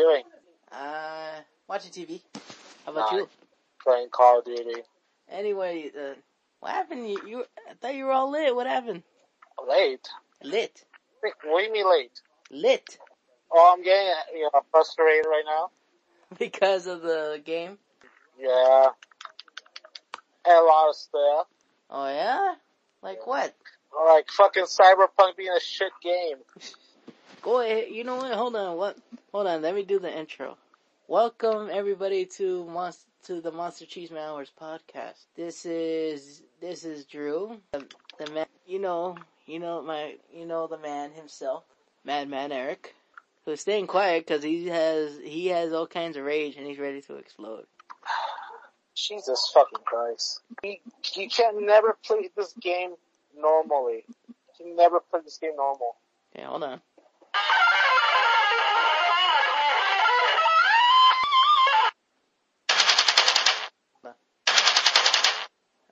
[0.00, 0.22] doing?
[0.72, 2.22] Uh, watching TV.
[2.86, 3.28] How about you?
[3.82, 4.82] Playing Call of Duty.
[5.30, 6.14] Anyway, uh,
[6.60, 7.08] what happened?
[7.08, 8.54] You, you, I thought you were all lit.
[8.54, 9.02] What happened?
[9.68, 10.08] Late?
[10.42, 10.84] Lit.
[11.44, 12.20] What do you mean late?
[12.50, 12.98] Lit.
[13.52, 15.70] Oh, I'm getting you know frustrated right now.
[16.38, 17.76] Because of the game?
[18.38, 18.86] Yeah.
[20.46, 21.46] And a lot of stuff.
[21.90, 22.54] Oh yeah?
[23.02, 23.52] Like what?
[24.06, 26.36] Like fucking Cyberpunk being a shit game.
[27.42, 27.88] Go ahead.
[27.90, 28.32] You know what?
[28.32, 28.76] Hold on.
[28.76, 28.98] What?
[29.32, 29.62] Hold on.
[29.62, 30.58] Let me do the intro.
[31.08, 35.24] Welcome everybody to Monster to the Monster Chisme Hours podcast.
[35.36, 37.86] This is this is Drew, the,
[38.18, 38.46] the man.
[38.66, 41.64] You know, you know my, you know the man himself,
[42.04, 42.94] Madman Eric,
[43.44, 47.00] who's staying quiet because he has he has all kinds of rage and he's ready
[47.02, 47.64] to explode.
[48.94, 50.40] Jesus fucking Christ.
[50.62, 50.76] You,
[51.14, 52.94] you can never play this game
[53.34, 54.04] normally.
[54.28, 55.96] You can never play this game normal.
[56.34, 56.80] Okay, hold on.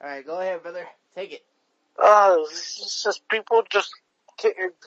[0.01, 0.87] All right, go ahead, brother.
[1.15, 1.45] Take it.
[1.99, 3.91] Oh, it's just people just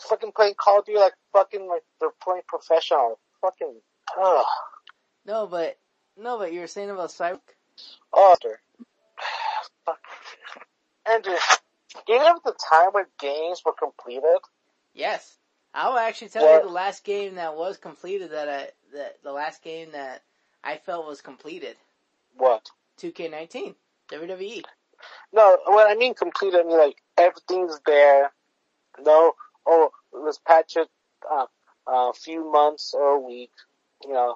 [0.08, 3.19] fucking playing Call of Duty like fucking like they're playing professional.
[3.41, 3.75] Fucking,
[4.21, 4.45] ugh.
[5.25, 5.77] No, but
[6.17, 7.39] no, but you were saying about Cyber.
[8.13, 8.36] Oh,
[9.86, 9.99] fuck.
[11.08, 11.38] And uh,
[12.08, 14.39] do you remember the time when games were completed?
[14.93, 15.38] Yes,
[15.73, 16.64] I will actually tell What?
[16.64, 20.22] you the last game that was completed that I that the last game that
[20.64, 21.77] I felt was completed.
[22.38, 22.69] What?
[23.02, 23.75] 2K19
[24.11, 24.64] WWE.
[25.33, 28.31] No, when I mean completed, I mean like everything's there.
[28.99, 29.33] No,
[29.66, 30.89] oh, let's patch it
[31.31, 31.45] uh,
[31.88, 33.52] a few months or a week.
[34.03, 34.36] You know,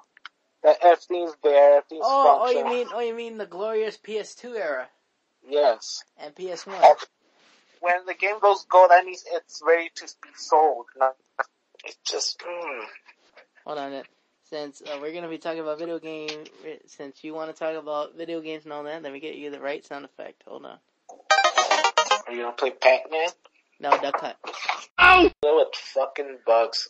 [0.62, 4.88] that everything's there, everything's Oh, oh, you mean oh, you mean the glorious PS2 era
[5.46, 6.02] Yes.
[6.18, 6.80] and PS1.
[7.80, 10.86] When the game goes gold, that means it's ready to be sold.
[10.96, 11.16] Not,
[11.84, 12.84] it's just, mm.
[13.64, 14.06] Hold on, it.
[14.48, 16.44] Since uh, we're gonna be talking about video game,
[16.86, 19.50] since you want to talk about video games and all that, let me get you
[19.50, 20.44] the right sound effect.
[20.46, 20.78] Hold on.
[22.26, 23.28] Are you gonna play Pac-Man?
[23.80, 25.32] No, duck hunt.
[25.42, 26.88] Deal with fucking bugs.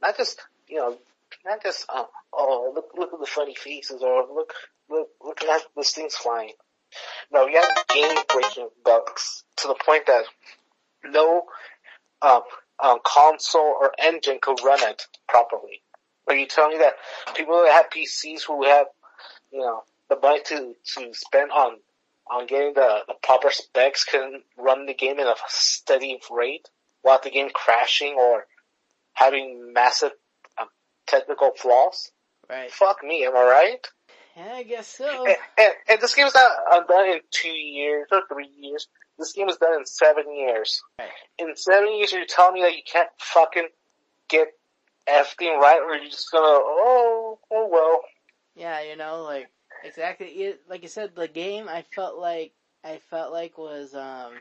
[0.00, 0.96] Not just, you know,
[1.44, 4.54] not just, uh, oh, look, look at the funny faces, or look,
[4.88, 6.52] look, look at this thing's flying.
[7.32, 10.24] No, you have game-breaking bugs to the point that
[11.04, 11.44] no,
[12.20, 12.42] um,
[12.82, 15.82] um, console or engine could run it properly.
[16.28, 16.94] Are you telling me that
[17.34, 18.86] people that have PCs who have,
[19.52, 21.78] you know, the money to, to spend on,
[22.30, 26.68] on getting the, the proper specs can run the game in a steady rate
[27.02, 28.46] without the game crashing or
[29.14, 30.12] having massive
[30.60, 30.68] um,
[31.06, 32.10] technical flaws?
[32.48, 32.70] Right.
[32.70, 33.86] Fuck me, am I right?
[34.36, 35.26] Yeah, I guess so.
[35.26, 38.88] And, and, and this game is not uh, done in two years or three years.
[39.18, 40.82] This game is done in seven years.
[40.98, 41.08] Right.
[41.38, 43.68] In seven years, you're telling me that you can't fucking
[44.28, 44.48] get
[45.06, 48.00] everything right, or you're just gonna, oh, oh well.
[48.54, 49.50] Yeah, you know, like
[49.84, 50.26] exactly.
[50.26, 52.52] It, like I said, the game I felt like
[52.84, 54.32] I felt like was um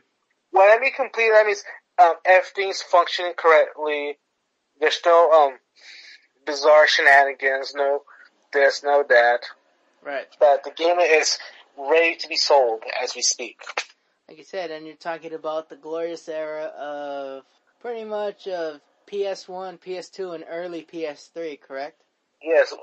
[0.52, 1.64] When I mean complete, that means
[2.02, 4.18] um, everything's functioning correctly.
[4.80, 5.58] There's no um
[6.46, 8.04] bizarre shenanigans, no
[8.54, 9.42] this, no that.
[10.04, 10.28] Right.
[10.40, 11.38] That the game is
[11.78, 13.60] ready to be sold as we speak.
[14.30, 17.44] Like I said, and you're talking about the glorious era of
[17.80, 18.80] pretty much of
[19.12, 22.02] PS1, PS2, and early PS3, correct?
[22.42, 22.74] Yes,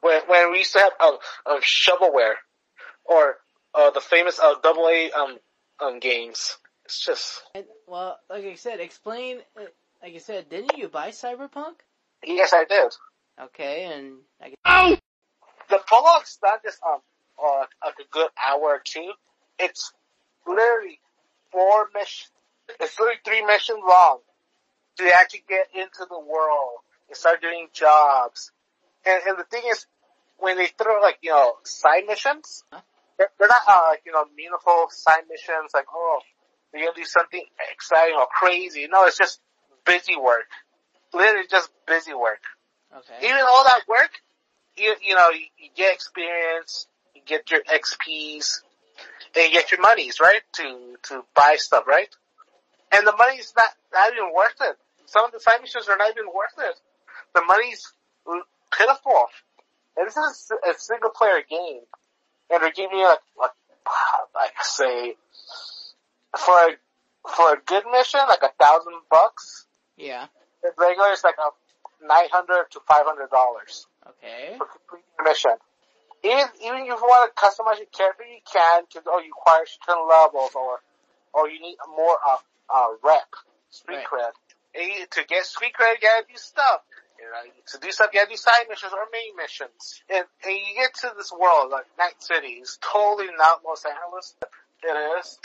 [0.00, 2.34] when when we used to have um, um shovelware
[3.04, 3.36] or
[3.74, 5.38] uh the famous uh double A um
[5.80, 6.56] um games.
[6.84, 9.38] It's just And well, like I said, explain.
[9.56, 9.62] uh,
[10.02, 11.74] Like I said, didn't you buy Cyberpunk?
[12.24, 12.92] yes, I did.
[13.40, 15.00] Okay, and I guess,
[15.68, 17.00] The prologue's not just um
[17.42, 19.12] uh, like a good hour or two.
[19.58, 19.92] It's
[20.46, 20.98] literally
[21.52, 22.30] four missions.
[22.80, 24.20] It's literally three missions long
[24.98, 28.50] to actually get into the world and start doing jobs.
[29.06, 29.86] And and the thing is,
[30.38, 32.64] when they throw like you know side missions,
[33.18, 36.20] they're, they're not uh, like you know meaningful side missions like oh
[36.72, 38.86] they're gonna do something exciting or crazy.
[38.90, 39.40] No, it's just
[39.86, 40.48] busy work.
[41.14, 42.42] Literally just busy work.
[42.92, 44.10] okay, Even all that work,
[44.78, 48.62] you you know you, you get experience, you get your XP's,
[49.34, 52.08] and you get your monies right to to buy stuff right.
[52.92, 54.76] And the money's not not even worth it.
[55.06, 56.80] Some of the side missions are not even worth it.
[57.34, 57.92] The money's
[58.76, 59.26] pitiful.
[59.96, 61.80] And this is a single player game,
[62.50, 63.50] and they're giving you like like
[64.34, 65.16] like say
[66.36, 66.76] for a
[67.28, 69.66] for a good mission like a thousand bucks.
[69.96, 70.26] yeah,
[70.78, 71.50] regular is like a
[72.02, 75.56] nine hundred to five hundred dollars okay, for completing the mission.
[76.24, 79.64] Even even if you want to customize your character, you can because oh you acquire
[79.66, 80.80] certain levels or
[81.34, 82.38] or you need more uh
[82.70, 83.30] uh rep
[83.70, 84.32] street Right.
[84.32, 84.32] cred.
[84.74, 86.82] And to get street cred, you gotta do stuff.
[87.18, 87.50] You Right?
[87.74, 90.02] To do stuff, you gotta do side missions or main missions.
[90.10, 94.34] And, and you get to this world, like Night City, it's totally not Los Angeles.
[94.82, 95.38] It is.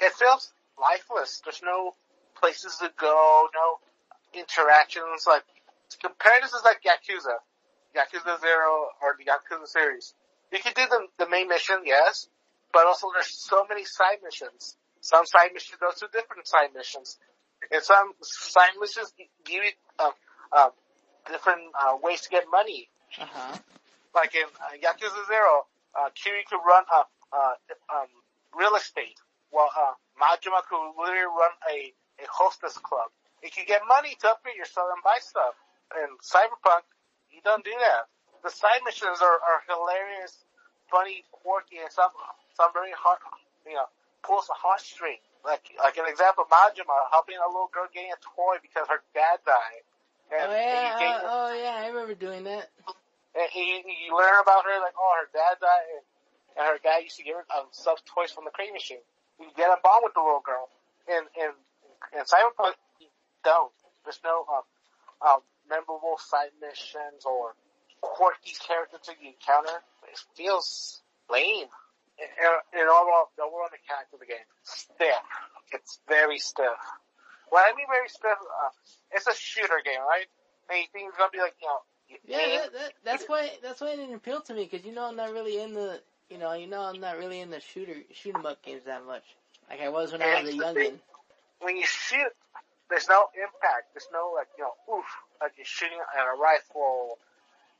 [0.00, 1.40] It feels lifeless.
[1.42, 1.92] There's no
[2.38, 5.26] places to go, no interactions.
[5.26, 5.42] Like,
[6.02, 7.36] compare this is like Yakuza.
[7.96, 10.14] Yakuza Zero or the Yakuza series.
[10.52, 12.28] You can do the, the main mission, yes,
[12.72, 14.76] but also there's so many side missions.
[15.00, 17.18] Some side missions go to different side missions.
[17.70, 19.12] And some side missions
[19.44, 20.12] give you, um,
[20.52, 20.70] um,
[21.30, 22.88] different, uh, ways to get money.
[23.18, 23.58] Uh-huh.
[24.14, 25.66] Like in uh, Yakuza Zero,
[25.98, 27.04] uh, Kiryu could run, a
[27.34, 27.54] uh,
[27.90, 28.08] um,
[28.58, 29.18] real estate,
[29.50, 31.92] while, uh, Majima could literally run a,
[32.22, 33.12] a hostess club.
[33.42, 35.54] You can get money to upgrade yourself and buy stuff.
[35.94, 36.82] In Cyberpunk,
[37.30, 38.10] you don't do that.
[38.42, 40.34] The side missions are, are hilarious,
[40.90, 42.10] funny, quirky, and some,
[42.58, 43.18] some very hard,
[43.66, 43.86] you know,
[44.26, 45.22] pulls a heartstring.
[45.46, 49.38] Like, like an example, Majima helping a little girl getting a toy because her dad
[49.46, 49.86] died.
[50.34, 52.66] And, oh yeah, oh, oh yeah, I remember doing that.
[53.38, 56.04] and you, you learn about her, like, oh, her dad died, and,
[56.58, 59.02] and her dad used to give her um, stuffed toys from the crate machine.
[59.38, 60.66] You get a bond with the little girl.
[61.06, 61.54] And, and,
[62.10, 63.06] and Cyberpunk, you
[63.46, 63.70] don't.
[64.02, 64.66] There's no, um,
[65.22, 67.54] um, memorable side missions or
[68.00, 69.82] quirky characters that you encounter.
[70.10, 71.68] It feels lame.
[72.16, 75.20] And, and overall, the overall mechanics of the game, stiff.
[75.72, 76.80] It's very stiff.
[77.50, 78.70] What I mean very stiff, uh,
[79.12, 80.26] it's a shooter game, right?
[80.70, 81.78] And you think it's gonna be like, you know,
[82.08, 84.94] you Yeah, that, that, that's why that's why it didn't appeal to me because you
[84.94, 87.60] know I'm not really in the you know you know I'm not really in the
[87.60, 89.24] shooter shoot 'em up games that much
[89.68, 90.98] like I was when I was a youngin.
[91.60, 92.32] when you shoot,
[92.90, 93.94] there's no impact.
[93.94, 95.06] There's no like, you know, oof,
[95.40, 97.18] like you're shooting at a rifle.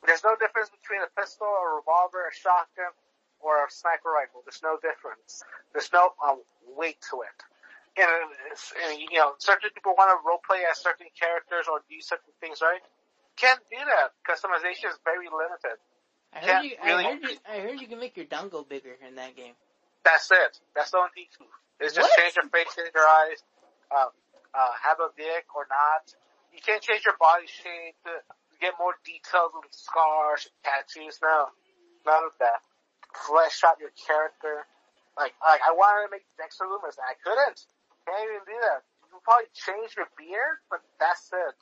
[0.04, 2.92] There's no difference between a pistol, a revolver, a shotgun,
[3.40, 4.42] or a sniper rifle.
[4.44, 5.42] There's no difference.
[5.72, 6.42] There's no um,
[6.76, 7.38] weight to it.
[7.96, 11.96] And, it's, and you know, certain people want to roleplay as certain characters or do
[12.04, 12.84] certain things, right?
[13.40, 14.12] Can't do that.
[14.28, 15.80] Customization is very limited.
[16.34, 17.04] I heard you I really.
[17.04, 19.54] heard you I heard you can make your dongle bigger in that game.
[20.04, 20.60] That's it.
[20.74, 21.48] That's the only thing.
[21.80, 22.18] It's just What?
[22.20, 23.40] change your face, change your eyes,
[23.90, 24.08] uh,
[24.56, 26.08] uh, have a dick or not.
[26.50, 28.24] You can't change your body shape to
[28.58, 31.20] get more details with scars, tattoos.
[31.20, 31.52] No,
[32.08, 32.64] none of that.
[33.12, 34.64] Flesh out your character.
[35.20, 37.60] Like, like I wanted to make Dexter Loomis, and I couldn't.
[38.08, 38.80] Can't even do that.
[39.04, 41.56] You can probably change your beard, but that's it.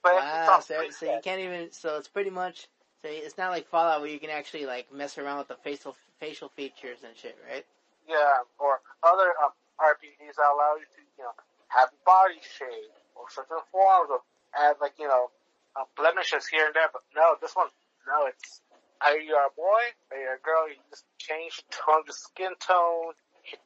[0.00, 2.68] But Wow, so, so you can't even so it's pretty much
[3.02, 5.96] so it's not like Fallout where you can actually like mess around with the facial
[6.18, 7.64] facial features and shit, right?
[8.06, 11.34] Yeah, or other um, RPGs that allow you to, you know,
[11.68, 14.20] have body shape or certain forms of
[14.56, 15.30] add like, you know,
[15.76, 16.88] uh, blemishes here and there.
[16.92, 17.68] But no, this one,
[18.08, 18.60] no, it's
[19.04, 20.68] either you're a boy or you're a girl.
[20.68, 23.12] You just change the tone, the skin tone.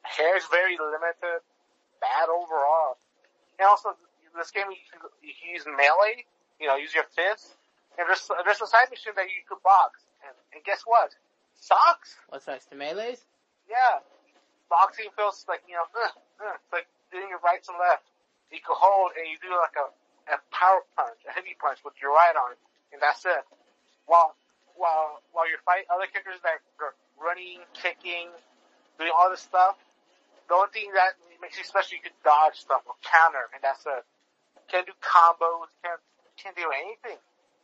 [0.02, 1.42] Hair is very limited.
[2.02, 2.98] Bad overall.
[3.58, 3.94] And also,
[4.34, 6.26] this game you can, you can use melee.
[6.58, 7.54] You know, use your fists.
[7.98, 10.02] And there's there's a side mission that you could box.
[10.26, 11.14] And, and guess what?
[11.58, 12.16] Socks.
[12.28, 13.22] What's next to melees?
[13.70, 14.02] Yeah.
[14.70, 18.08] Boxing feels like, you know, uh, it's like doing your rights and left.
[18.48, 19.86] You can hold and you do like a,
[20.32, 22.56] a power punch, a heavy punch with your right arm,
[22.92, 23.44] and that's it.
[24.08, 24.34] While,
[24.74, 28.32] while, while you're fighting other characters that are running, kicking,
[28.96, 29.76] doing all this stuff,
[30.48, 33.84] the only thing that makes you special, you can dodge stuff or counter, and that's
[33.86, 34.04] it.
[34.68, 36.00] Can't do combos, can't,
[36.36, 37.20] can't do anything.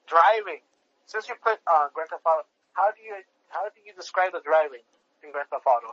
[0.09, 0.65] Driving.
[1.05, 3.17] Since you put, uh, Grand Theft Auto, how do you,
[3.49, 4.85] how do you describe the driving
[5.25, 5.93] in Grand Theft Auto?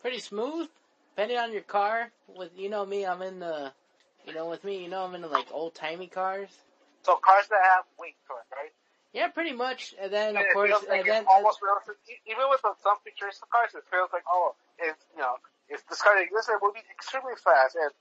[0.00, 0.68] Pretty smooth,
[1.14, 2.10] depending on your car.
[2.26, 3.72] With you know me, I'm in the
[4.26, 6.50] you know with me, you know I'm into like old timey cars.
[7.02, 8.72] So cars that have weight to it, right?
[9.12, 9.94] Yeah, pretty much.
[10.00, 12.00] And then of it course, like and then almost realistic.
[12.26, 15.38] Even with the, some futuristic cars, it feels like, oh, it's, you know,
[15.70, 17.78] if this car exists, it will be extremely fast.
[17.78, 17.92] And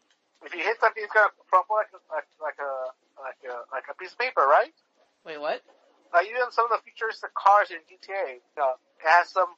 [0.41, 2.73] if you hit something, it's gonna crumple like a, like, like a,
[3.21, 4.73] like a, like a piece of paper, right?
[5.21, 5.61] wait, what?
[6.09, 9.51] Like even some of the futuristic cars in GTA, you know, it has some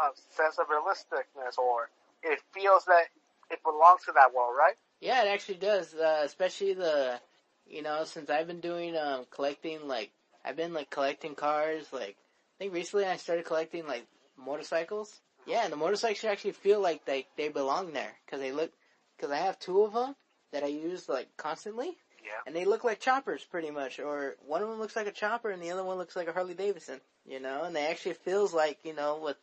[0.00, 1.92] uh, sense of realisticness or
[2.22, 3.04] it feels that
[3.50, 4.74] it belongs to that world, right?
[5.00, 5.94] Yeah, it actually does.
[5.94, 7.20] Uh, especially the,
[7.66, 10.10] you know, since I've been doing um collecting like
[10.44, 11.86] I've been like collecting cars.
[11.92, 14.06] Like I think recently I started collecting like
[14.36, 15.20] motorcycles.
[15.46, 18.72] Yeah, and the motorcycles actually feel like they they belong there because they look
[19.16, 20.14] because I have two of them
[20.52, 22.30] that I use like constantly, Yeah.
[22.46, 23.98] and they look like choppers pretty much.
[24.00, 26.32] Or one of them looks like a chopper, and the other one looks like a
[26.32, 27.00] Harley Davidson.
[27.24, 29.36] You know, and they actually feels like you know with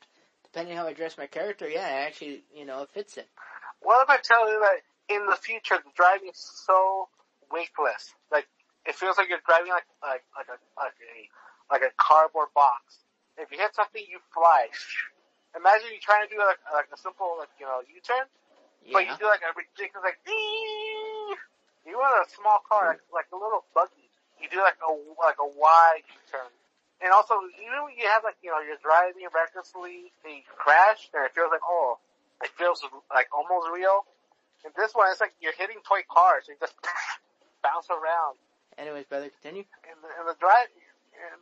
[0.54, 3.28] depending how I dress my character, yeah, it actually you know it fits it.
[3.82, 7.10] What if I tell you that in the future the driving is so
[7.52, 8.14] weightless?
[8.32, 8.46] Like
[8.86, 11.14] it feels like you're driving like like like a like a
[11.74, 13.02] like a cardboard box.
[13.36, 14.70] If you hit something, you fly.
[15.58, 18.30] Imagine you trying to do like like a simple like you know U turn,
[18.94, 20.22] but you do like a ridiculous like.
[20.22, 21.34] "Ding!"
[21.84, 24.08] You want a small car like, like a little buggy.
[24.40, 26.48] you do like a like a wide turn.
[27.04, 31.12] And also, even when you have like you know you're driving recklessly, and you crash,
[31.12, 32.00] and it feels like oh,
[32.40, 32.80] it feels
[33.12, 34.08] like almost real.
[34.64, 36.80] And this one, it's like you're hitting toy cars, and you just
[37.64, 38.40] bounce around.
[38.80, 39.68] Anyways, brother, continue.
[39.84, 40.72] And the, and the drive,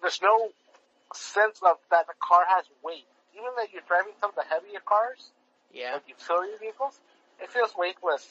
[0.01, 0.49] there's no
[1.13, 3.05] sense of that the car has weight.
[3.37, 5.31] Even though you're driving some of the heavier cars,
[5.71, 6.01] Yeah.
[6.01, 6.99] like utility vehicles,
[7.39, 8.25] it feels weightless.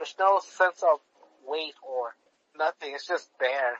[0.00, 0.98] There's no sense of
[1.46, 2.16] weight or
[2.56, 2.96] nothing.
[2.96, 3.76] It's just there.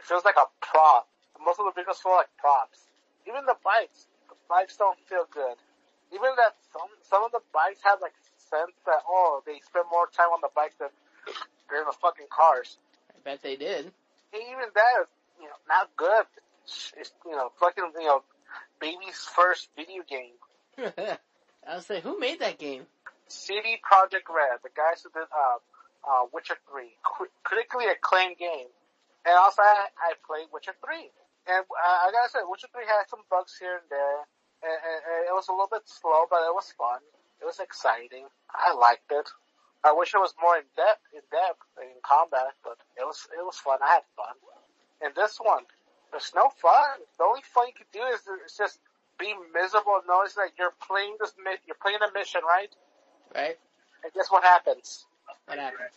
[0.00, 1.06] It feels like a prop.
[1.44, 2.86] Most of the vehicles feel like props.
[3.26, 5.58] Even the bikes, the bikes don't feel good.
[6.14, 10.06] Even that some some of the bikes have like sense that oh they spend more
[10.12, 10.88] time on the bikes than
[11.70, 12.78] they're in the fucking cars.
[13.10, 13.90] I bet they did.
[14.32, 15.08] And even that is
[15.40, 16.26] you know not good.
[16.64, 18.22] It's, it's you know fucking you know
[18.80, 20.36] baby's first video game.
[21.66, 22.86] I was like, who made that game?
[23.28, 25.58] CD Projekt Red, the guys who did uh,
[26.04, 26.90] uh, Witcher 3,
[27.44, 28.68] critically acclaimed game.
[29.24, 31.08] And also I, I played Witcher 3.
[31.46, 34.20] And uh, I gotta say, Witcher 3 had some bugs here and there.
[34.62, 37.02] And, and, and it was a little bit slow, but it was fun.
[37.42, 38.30] It was exciting.
[38.54, 39.26] I liked it.
[39.82, 43.42] I wish it was more in depth, in depth in combat, but it was, it
[43.42, 43.82] was fun.
[43.82, 44.38] I had fun.
[45.02, 45.66] And this one,
[46.14, 47.02] there's no fun.
[47.18, 48.78] The only fun you can do is, is just
[49.18, 51.34] be miserable and notice that you're playing this,
[51.66, 52.70] you're playing a mission, right?
[53.34, 53.58] Right?
[54.04, 55.06] And guess what happens?
[55.46, 55.90] What happens?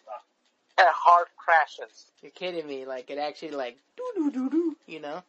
[0.77, 2.05] It hard crashes.
[2.21, 2.85] You're kidding me.
[2.85, 5.23] Like, it actually like, doo doo doo doo, you know?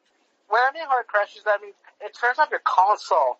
[0.48, 3.38] When I mean hard crashes, I mean it turns off your console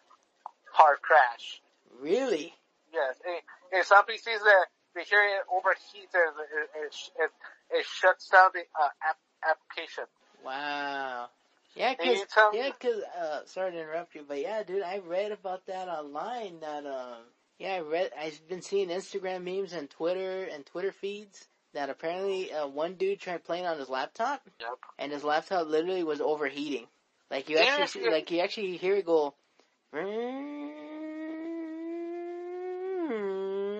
[0.73, 1.61] hard crash.
[2.01, 2.53] Really?
[2.93, 3.41] Yes, and,
[3.73, 6.95] and some PCs that they hear it overheats and it, it,
[7.25, 7.31] it,
[7.79, 9.17] it shuts down the uh, app,
[9.49, 10.05] application.
[10.45, 11.29] Wow.
[11.75, 12.19] Yeah, cause,
[12.55, 16.61] yeah, cause, uh, sorry to interrupt you, but yeah, dude, I read about that online
[16.61, 17.25] that, um,
[17.59, 22.51] yeah, I read, I've been seeing Instagram memes and Twitter and Twitter feeds that apparently,
[22.51, 24.79] uh, one dude tried playing on his laptop Yep.
[24.99, 26.87] and his laptop literally was overheating.
[27.30, 29.35] Like you Yeah, actually, like you actually hear it go,
[29.95, 30.66] mm-hmm.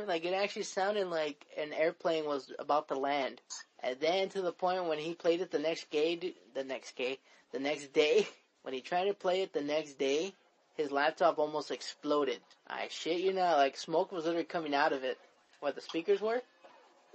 [0.09, 3.41] like it actually sounded like an airplane was about to land.
[3.83, 7.19] And then to the point when he played it the next day, the next day,
[7.53, 8.27] the next day,
[8.63, 10.33] when he tried to play it the next day,
[10.77, 12.41] his laptop almost exploded.
[12.67, 15.19] I shit you not, like smoke was literally coming out of it.
[15.61, 16.43] What the speakers were?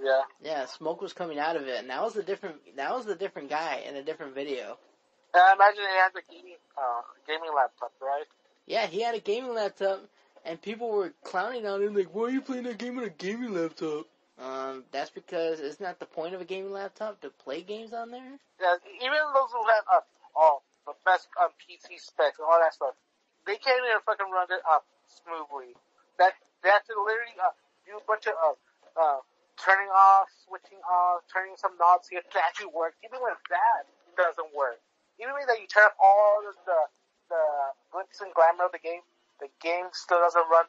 [0.01, 0.21] Yeah.
[0.41, 3.15] Yeah, smoke was coming out of it, and that was a different, that was a
[3.15, 4.77] different guy in a different video.
[5.33, 8.25] I imagine he has a gaming, uh, gaming laptop, right?
[8.67, 10.01] Yeah, he had a gaming laptop,
[10.45, 13.09] and people were clowning on him like, "Why are you playing that game on a
[13.09, 14.07] gaming laptop?"
[14.38, 18.11] Um, that's because isn't that the point of a gaming laptop to play games on
[18.11, 18.39] there?
[18.59, 20.01] Yeah, even those who have, uh,
[20.35, 22.95] all the best, um, PC specs and all that stuff,
[23.45, 25.75] they can't even fucking run it up smoothly.
[26.17, 26.33] That,
[26.63, 27.53] they have to literally, uh,
[27.85, 28.55] do a bunch of, uh,
[29.00, 29.19] uh,
[29.57, 32.95] turning off, switching off, turning some knobs here to actually work.
[33.05, 34.79] Even when that it doesn't work.
[35.20, 36.80] Even that you turn all of the,
[37.30, 37.44] the
[37.91, 39.03] glitz and glamour of the game,
[39.41, 40.65] the game still doesn't run.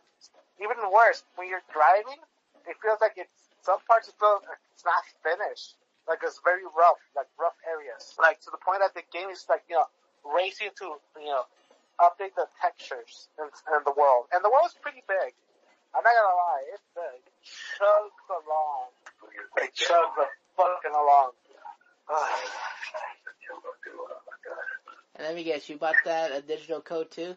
[0.61, 2.21] Even worse, when you're driving,
[2.69, 4.43] it feels like it's, some parts it feels,
[4.75, 5.77] it's not finished.
[6.09, 8.19] Like it's very rough, like rough areas.
[8.19, 9.87] Like to the point that the game is like, you know,
[10.27, 11.47] racing to, you know,
[12.03, 13.47] update the textures in
[13.87, 14.27] the world.
[14.35, 15.31] And the world's pretty big.
[15.95, 17.21] I'm not gonna lie, it's big.
[17.21, 17.37] It
[17.79, 18.91] chugs along.
[19.61, 21.37] It chugs the fucking along.
[25.17, 27.37] And let me guess, you bought that a digital code too?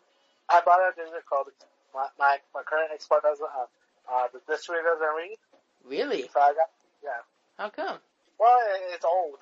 [0.49, 1.51] I bought a digital code.
[1.93, 3.65] my, my, my current Xbox doesn't, uh,
[4.11, 5.37] uh, the disc reader doesn't read,
[5.85, 6.29] Really?
[6.33, 6.69] so I got,
[7.03, 7.09] yeah.
[7.57, 7.99] How come?
[8.39, 9.35] Well, it, it's old.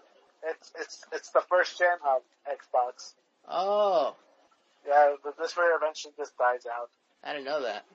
[0.43, 3.13] It's, it's, it's the first gen of Xbox.
[3.47, 4.15] Oh,
[4.87, 6.89] Yeah, the disc reader eventually just dies out.
[7.23, 7.85] I didn't know that.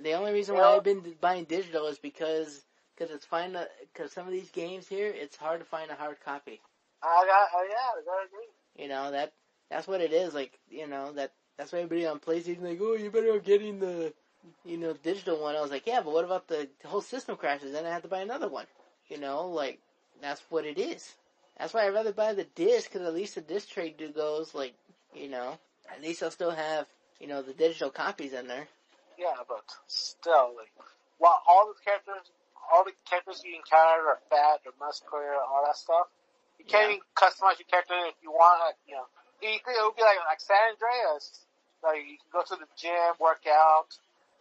[0.00, 2.64] The only reason why I've been buying digital is because
[2.96, 3.56] because it's find
[3.92, 6.60] because some of these games here it's hard to find a hard copy.
[7.02, 8.48] I got, oh yeah, I gotta agree.
[8.76, 9.32] You know that
[9.70, 10.34] that's what it is.
[10.34, 13.78] Like you know that that's why everybody on PlayStation like, oh, you better off getting
[13.78, 14.12] the
[14.64, 15.56] you know digital one.
[15.56, 17.72] I was like, yeah, but what about the, whole system crashes?
[17.72, 18.66] Then I have to buy another one.
[19.08, 19.78] You know, like
[20.20, 21.14] that's what it is.
[21.58, 24.54] That's why I'd rather buy the disc because at least the disc trade do goes
[24.54, 24.74] like
[25.14, 25.58] you know
[25.92, 26.86] at least I'll still have
[27.20, 28.66] you know the digital copies in there.
[29.18, 30.72] Yeah, but still, like,
[31.18, 32.32] while all the characters,
[32.72, 36.08] all the characters you encounter are fat or muscular, all that stuff,
[36.62, 37.02] you can't Yeah.
[37.02, 39.06] even customize your character if you want, like, you know,
[39.42, 41.42] you it would be like, like San Andreas.
[41.82, 43.90] Like, you can go to the gym, work out,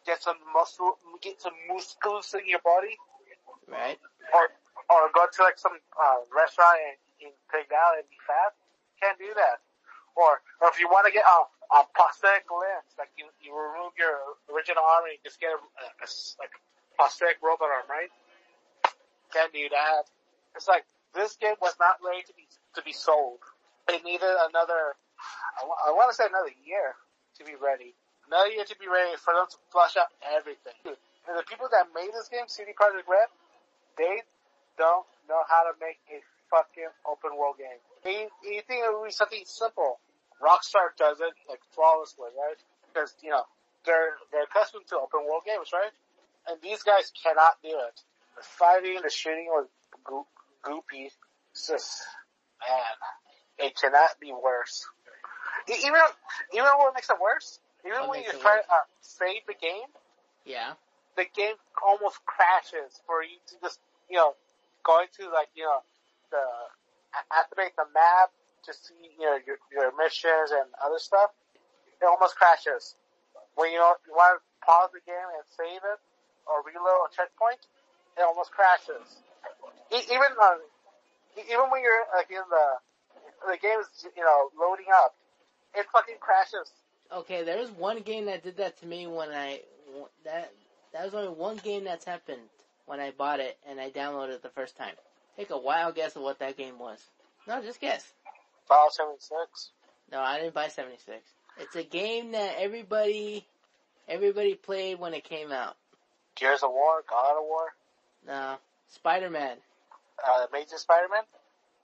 [0.06, 2.94] get some muscle, get some muscles in your body,
[3.66, 3.98] Right?
[4.34, 4.54] or,
[4.94, 8.54] or go to like some, uh, restaurant and, and pig out and be fat.
[9.02, 9.58] Can't do that.
[10.14, 11.38] Or, or if you want to get a,
[11.74, 15.58] a prosthetic limbs, like you, you remove your original arm and you just get a,
[15.58, 16.54] a, a like
[16.94, 18.14] prosthetic robot arm, right?
[19.34, 20.06] Can't do that.
[20.54, 23.40] It's like this game was not ready to be to be sold.
[23.90, 24.96] it needed another,
[25.60, 26.96] I, want to say another year
[27.40, 27.94] to be ready.
[28.28, 30.96] Another year to be ready for them to flush out everything.
[31.30, 33.30] And the people that made this game, CD Projekt Red,
[33.94, 34.26] they
[34.74, 36.18] don't know how to make a
[36.50, 37.78] fucking open world game.
[38.02, 40.02] You, you think it would be something simple.
[40.42, 42.58] Rockstar does it like flawlessly, right?
[42.90, 43.46] Because, you know,
[43.86, 45.94] they're, they're accustomed to open world games, right?
[46.50, 48.02] And these guys cannot do it.
[48.34, 49.70] The fighting, the shooting was
[50.64, 51.10] goopy.
[51.52, 52.02] It's just,
[52.62, 54.86] man, it cannot be worse.
[55.68, 56.02] Even,
[56.54, 59.90] even what makes it worse, even What when you try to uh, save the game,
[60.46, 60.74] Yeah.
[61.18, 64.34] the game almost crashes for you to just, you know,
[64.84, 65.80] going to like, you know,
[66.32, 66.42] the,
[67.36, 68.32] activate the map
[68.66, 71.30] to see, you know, your, your missions and other stuff.
[72.02, 72.96] It almost crashes.
[73.56, 73.78] When you,
[74.08, 76.00] you want to pause the game and save it
[76.48, 77.62] or reload a checkpoint,
[78.18, 79.22] it almost crashes.
[79.94, 80.56] Even, uh,
[81.38, 85.16] even when you're like in the, the game is, you know, loading up,
[85.76, 86.72] it fucking crashes.
[87.14, 89.62] Okay, there's one game that did that to me when I
[90.24, 90.54] that
[90.94, 92.42] that was only one game that's happened
[92.86, 94.94] when I bought it and I downloaded it the first time.
[95.38, 97.00] Take a wild guess of what that game was.
[97.48, 98.06] No, just guess.
[98.68, 99.72] Fallout 76.
[100.12, 101.18] No, I didn't buy 76.
[101.58, 103.46] It's a game that everybody
[104.08, 105.76] everybody played when it came out.
[106.36, 107.66] Gears of War, God of War,
[108.26, 108.56] No,
[108.90, 109.58] Spider-Man.
[110.28, 111.24] Uh, Amazing Spider-Man.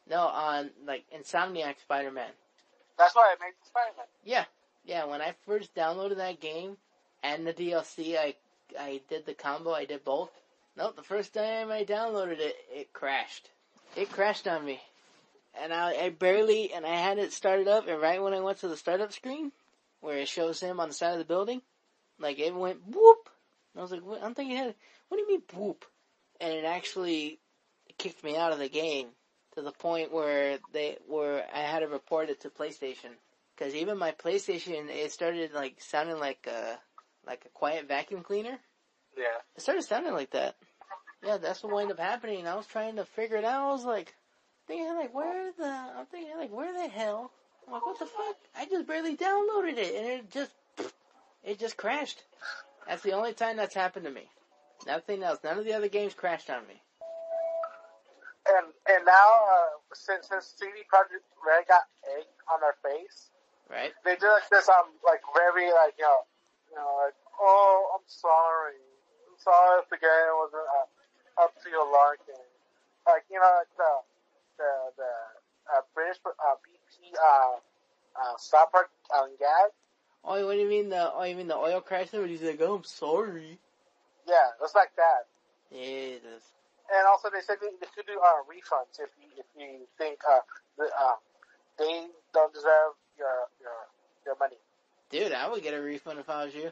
[0.09, 2.31] No, on like Insomniac Spider-Man.
[2.97, 4.05] That's why I made Spider-Man.
[4.23, 4.45] Yeah,
[4.85, 5.05] yeah.
[5.05, 6.77] When I first downloaded that game
[7.23, 8.35] and the DLC, I
[8.79, 9.73] I did the combo.
[9.73, 10.31] I did both.
[10.77, 13.49] Nope, the first time I downloaded it, it crashed.
[13.95, 14.79] It crashed on me,
[15.59, 17.87] and I, I barely and I had it started up.
[17.87, 19.51] And right when I went to the startup screen,
[20.01, 21.61] where it shows him on the side of the building,
[22.19, 23.29] like it went whoop.
[23.73, 24.23] And I was like, what?
[24.23, 25.85] I'm thinking, what do you mean whoop?
[26.39, 27.39] And it actually
[27.97, 29.07] kicked me out of the game
[29.55, 33.11] to the point where they where I had to report it to PlayStation.
[33.57, 36.77] Cause even my PlayStation, it started like sounding like a,
[37.25, 38.59] like a quiet vacuum cleaner.
[39.17, 39.23] Yeah.
[39.55, 40.55] It started sounding like that.
[41.25, 42.47] Yeah, that's what ended up happening.
[42.47, 43.67] I was trying to figure it out.
[43.67, 44.13] I was like,
[44.67, 47.31] thinking like, where the, I'm thinking like, where the hell?
[47.65, 48.35] I'm like, what the fuck?
[48.55, 50.51] I just barely downloaded it and it just,
[51.43, 52.21] it just crashed.
[52.87, 54.29] That's the only time that's happened to me.
[54.85, 55.39] Nothing else.
[55.43, 56.79] None of the other games crashed on me.
[58.47, 61.83] And and now uh, since since CD Projekt Red got
[62.15, 63.29] egg on their face,
[63.67, 63.91] Right?
[64.07, 66.21] they did like this um like very like you know
[66.71, 68.79] you know like oh I'm sorry
[69.27, 72.47] I'm sorry if the game wasn't uh, up to your liking.
[73.03, 73.93] Like you know like the
[74.57, 75.11] the the
[75.75, 77.59] uh, British uh, BP uh
[78.15, 79.71] uh Stopper um, gag.
[80.23, 82.19] Oh, what do you mean the, oh, you mean the oil crash there?
[82.19, 83.59] Where he's like, oh, I'm sorry.
[84.27, 85.23] Yeah, it's like that.
[85.71, 86.43] Jesus.
[86.87, 90.23] And also, they said they, they could do uh, refunds if you if you think
[90.23, 90.39] uh,
[90.79, 91.19] the, uh,
[91.75, 93.77] they don't deserve your your
[94.23, 94.59] your money.
[95.11, 96.71] Dude, I would get a refund if I was you.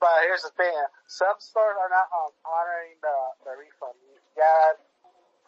[0.00, 0.72] But here's the thing:
[1.08, 3.16] some stores are not um, honoring the
[3.48, 3.96] the refund.
[4.36, 4.76] Yeah,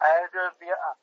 [0.01, 0.97] I either via uh,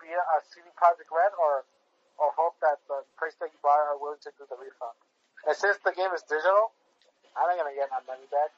[0.00, 1.68] via a CD Projekt Red or
[2.16, 4.96] or hope that the place that you buy are willing to do the refund.
[5.44, 6.72] And since the game is digital,
[7.36, 8.52] I'm not gonna get my money back.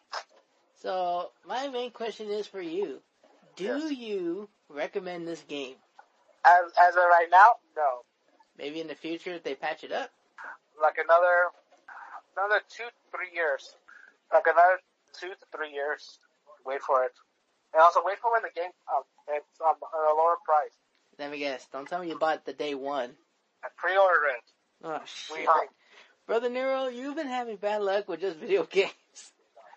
[0.83, 3.01] So, my main question is for you.
[3.57, 3.93] Do Yes.
[3.93, 5.77] you recommend this game?
[6.45, 8.05] As as of right now, no.
[8.57, 10.11] Maybe in the future if they patch it up?
[10.83, 11.51] like another
[12.37, 13.77] another two three years,
[14.33, 14.81] like another
[15.19, 16.19] two to three years.
[16.67, 17.13] Wait for it,
[17.73, 20.75] and also wait for when the game um it's um at a lower price.
[21.19, 21.67] Let me guess.
[21.73, 23.15] Don't tell me you bought the day one.
[23.63, 24.45] I pre-ordered it.
[24.83, 25.49] Oh, shit.
[26.27, 28.93] Brother Nero, you've been having bad luck with just video games.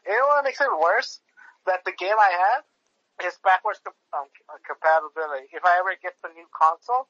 [0.06, 1.20] You know what makes it worse?
[1.68, 2.64] That the game I have
[3.26, 4.28] is backwards com- um,
[4.66, 5.48] compatibility.
[5.54, 7.08] If I ever get the new console,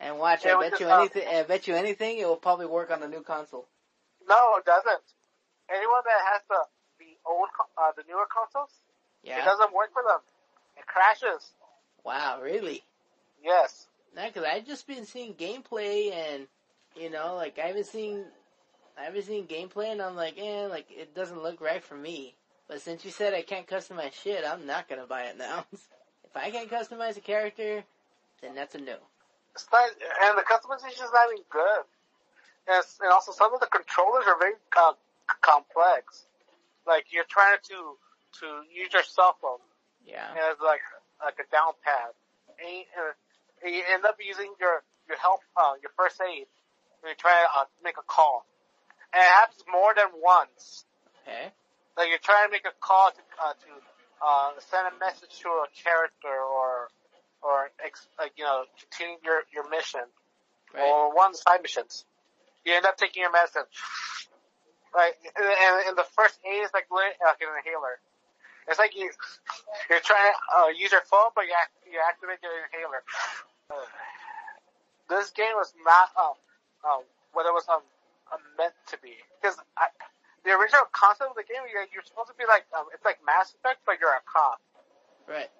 [0.00, 2.90] And watch, I bet just, you anything, I bet you anything, it will probably work
[2.90, 3.66] on the new console.
[4.28, 5.02] no, it doesn't.
[5.70, 6.60] Anyone that has the
[6.98, 8.70] the old uh, the newer consoles,
[9.22, 9.40] yeah.
[9.40, 10.20] it doesn't work for them.
[10.76, 11.50] It crashes.
[12.04, 12.82] Wow, really?
[13.42, 13.86] Yes.
[14.14, 16.46] Nah, cause I've just been seeing gameplay and,
[16.94, 18.24] you know, like I haven't seen,
[18.98, 22.34] I haven't seen gameplay and I'm like, eh, like it doesn't look right for me.
[22.68, 25.64] But since you said I can't customize shit, I'm not gonna buy it now.
[25.72, 27.84] if I can't customize a character,
[28.42, 28.96] then that's a no.
[29.54, 29.88] It's not,
[30.22, 31.84] and the customization is not even good.
[32.68, 34.92] And, and also some of the controllers are very uh,
[35.40, 36.26] complex.
[36.86, 37.96] Like you're trying to
[38.40, 39.62] to use your cell phone
[40.04, 40.28] Yeah.
[40.34, 40.82] as like
[41.24, 42.12] like a down pad,
[42.60, 42.84] and you,
[43.64, 46.46] and you end up using your your help uh, your first aid
[47.00, 48.44] when you're trying to uh, make a call.
[49.14, 50.84] And it happens more than once.
[51.22, 51.52] Okay.
[51.96, 53.70] Like you're trying to make a call to uh, to
[54.20, 56.88] uh, send a message to a character or
[57.42, 60.04] or ex- like you know continue your your mission.
[60.74, 60.82] Right.
[60.82, 62.04] or one of the side missions.
[62.64, 63.62] You end up taking your medicine.
[64.94, 68.00] Like, and, and, and the first aid is like, like an inhaler.
[68.66, 69.12] It's like you,
[69.88, 73.04] you're trying to uh, use your phone, but you, act, you activate your inhaler.
[75.08, 76.34] this game was not um,
[76.82, 77.84] um, what it was um,
[78.58, 79.14] meant to be.
[79.38, 79.54] Because
[80.46, 83.18] the original concept of the game, you're, you're supposed to be like, um, it's like
[83.26, 84.62] Mass Effect, but you're a cop.
[85.26, 85.50] Right.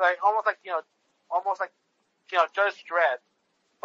[0.00, 0.80] Like, almost like, you know,
[1.28, 1.76] almost like,
[2.32, 3.20] you know, Judge Dredd.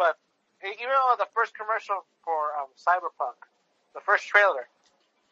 [0.00, 0.16] But
[0.64, 3.36] even on the first commercial for um, Cyberpunk,
[3.92, 4.64] the first trailer,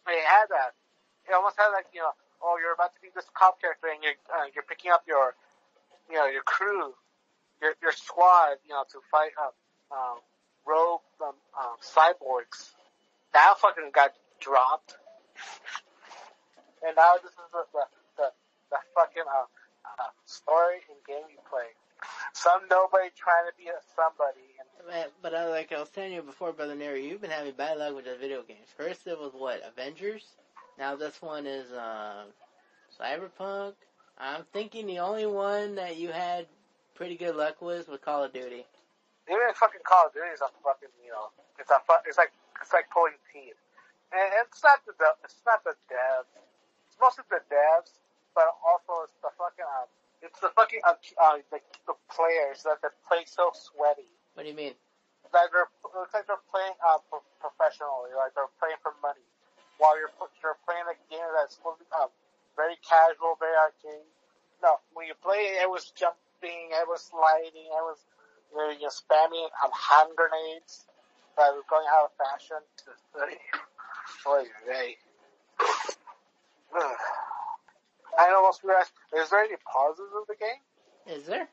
[0.05, 0.77] it had that.
[1.25, 2.13] It almost had like, you know,
[2.45, 5.33] oh, you're about to be this cop character and you're, uh, you're picking up your,
[6.13, 6.93] you know, your crew,
[7.65, 9.57] your, your squad, you know, to fight, um,
[9.89, 10.17] um,
[10.69, 12.77] rogue, um, um, cyborgs.
[13.33, 15.01] That fucking got dropped.
[16.87, 17.85] And now this is the, the,
[18.17, 18.27] the,
[18.71, 19.47] the fucking, uh,
[19.85, 21.73] uh, story and game you play.
[22.33, 24.45] Some nobody trying to be a somebody.
[24.61, 27.53] And Man, but I, like I was telling you before, Brother Neri, you've been having
[27.53, 28.69] bad luck with the video games.
[28.77, 30.25] First it was what, Avengers?
[30.79, 32.25] Now this one is, uh,
[33.01, 33.75] Cyberpunk?
[34.19, 36.47] I'm thinking the only one that you had
[36.95, 38.65] pretty good luck with was Call of Duty.
[39.29, 42.33] even fucking Call of Duty is a fucking, you know, it's a fu- it's like,
[42.61, 43.57] it's like pulling teeth.
[44.13, 44.93] And it's not the,
[45.25, 46.31] it's not the devs.
[46.89, 47.93] It's mostly the devs,
[48.35, 49.89] but also it's the fucking, um,
[50.23, 54.11] it's the fucking, uh, uh the, the players that, that play so sweaty.
[54.35, 54.75] What do you mean?
[55.35, 59.25] Like they're, it looks like they're playing, uh, pro- professionally, like they're playing for money.
[59.83, 62.11] While you're, you're playing a game that's supposed to be, um,
[62.55, 64.07] very casual, very arcade.
[64.63, 67.99] No, when you play it, it was jumping, it was sliding, it was,
[68.55, 70.87] you know, you're spamming um, hand grenades
[71.37, 72.63] that was going out of fashion.
[74.27, 74.97] Oy vey.
[78.19, 80.63] I almost realized, is there any pauses of the game?
[81.19, 81.49] Is there?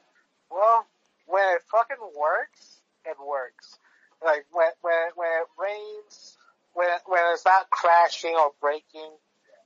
[0.50, 0.86] Well,
[1.28, 3.78] when it fucking works, it works.
[4.24, 6.38] Like when when when it rains,
[6.74, 9.12] when when it's not crashing or breaking.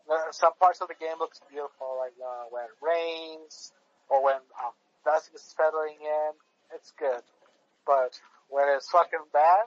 [0.10, 3.74] uh, Some parts of the game looks beautiful, like uh, when it rains
[4.10, 4.72] or when um,
[5.04, 6.32] dusk is settling in.
[6.74, 7.22] It's good,
[7.86, 8.20] but
[8.50, 9.66] when it's fucking bad,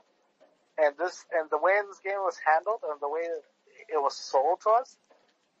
[0.81, 3.27] and this and the way this game was handled and the way
[3.89, 4.97] it was sold to us,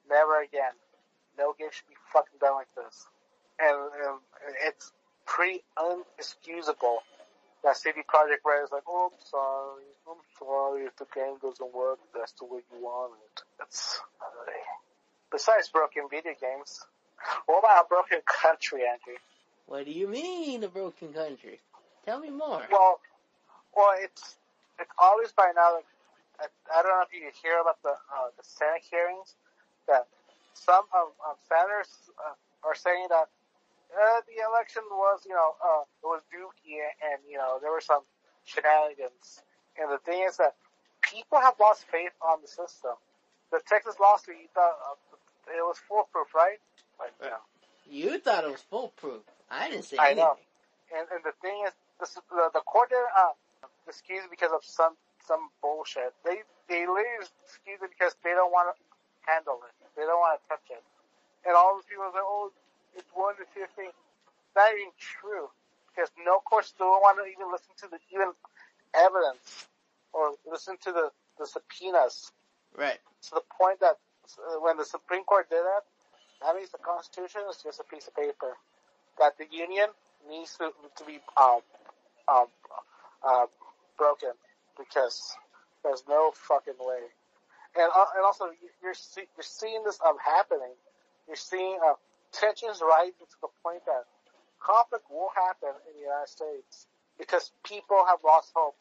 [0.09, 0.73] never again.
[1.37, 3.07] No game should be fucking done like this.
[3.59, 4.91] And, and it's
[5.25, 6.99] pretty unexcusable
[7.63, 11.73] that CD Projekt Red is like, oh, I'm sorry, I'm sorry if the game doesn't
[11.73, 13.41] work, that's the way you want it.
[13.57, 14.51] That's, uh,
[15.31, 16.85] besides broken video games,
[17.45, 19.19] what about a broken country, Andrew?
[19.65, 21.59] What do you mean, a broken country?
[22.05, 22.63] Tell me more.
[22.71, 22.99] Well,
[23.75, 24.35] well, it's,
[24.79, 25.89] it's always by now, like,
[26.39, 29.35] I, I don't know if you hear about the, uh, the Senate hearings,
[29.87, 30.07] that
[30.53, 31.89] some of, of senators
[32.19, 32.35] uh,
[32.67, 33.27] are saying that
[33.91, 37.81] uh, the election was, you know, uh, it was dookie and, you know, there were
[37.83, 38.03] some
[38.45, 39.41] shenanigans.
[39.79, 40.55] And the thing is that
[41.01, 42.95] people have lost faith on the system.
[43.51, 46.61] The Texas lawsuit, you thought uh, it was foolproof, right?
[46.99, 47.43] Like, you know,
[47.89, 49.23] You thought it was foolproof.
[49.49, 50.23] I didn't say I anything.
[50.23, 50.37] know.
[50.93, 53.33] And, and the thing is, this, the, the court didn't, uh,
[53.89, 54.93] excuse because of some,
[55.25, 56.13] some bullshit.
[56.23, 58.75] They, they literally excuse it because they don't want to
[59.25, 59.73] handle it.
[59.97, 60.83] They don't want to touch it.
[61.45, 62.53] And all those people say, oh,
[62.95, 63.91] it's one to fifteen.
[64.55, 65.49] Not even true.
[65.89, 68.31] Because no court still want to even listen to the even
[68.93, 69.67] evidence
[70.13, 72.31] or listen to the, the subpoenas
[72.77, 72.99] Right.
[73.27, 73.97] to the point that
[74.37, 75.83] uh, when the Supreme Court did that,
[76.41, 78.55] that means the Constitution is just a piece of paper.
[79.17, 79.89] That the Union
[80.29, 81.59] needs to, to be um,
[82.31, 82.47] um,
[83.25, 83.45] uh,
[83.99, 84.31] broken
[84.79, 85.35] because
[85.83, 87.11] there's no fucking way.
[87.77, 90.73] And uh, and also you- you're see, you're seeing this um happening.
[91.27, 91.93] You're seeing uh,
[92.33, 94.05] tensions rising to the point that
[94.63, 96.87] conflict will happen in the United States
[97.19, 98.75] because people have lost hope.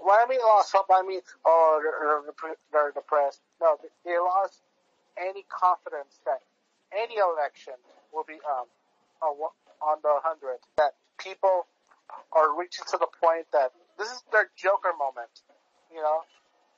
[0.00, 2.32] When I mean lost hope, I mean oh they're,
[2.72, 3.40] they're, depressed.
[3.60, 4.62] No, they- they lost
[5.18, 6.40] any confidence that
[6.96, 7.74] any election
[8.12, 8.66] will be um
[9.20, 10.58] on the hundred.
[10.78, 11.66] That people
[12.32, 15.30] are reaching to the point that this is their Joker moment.
[15.92, 16.26] You know,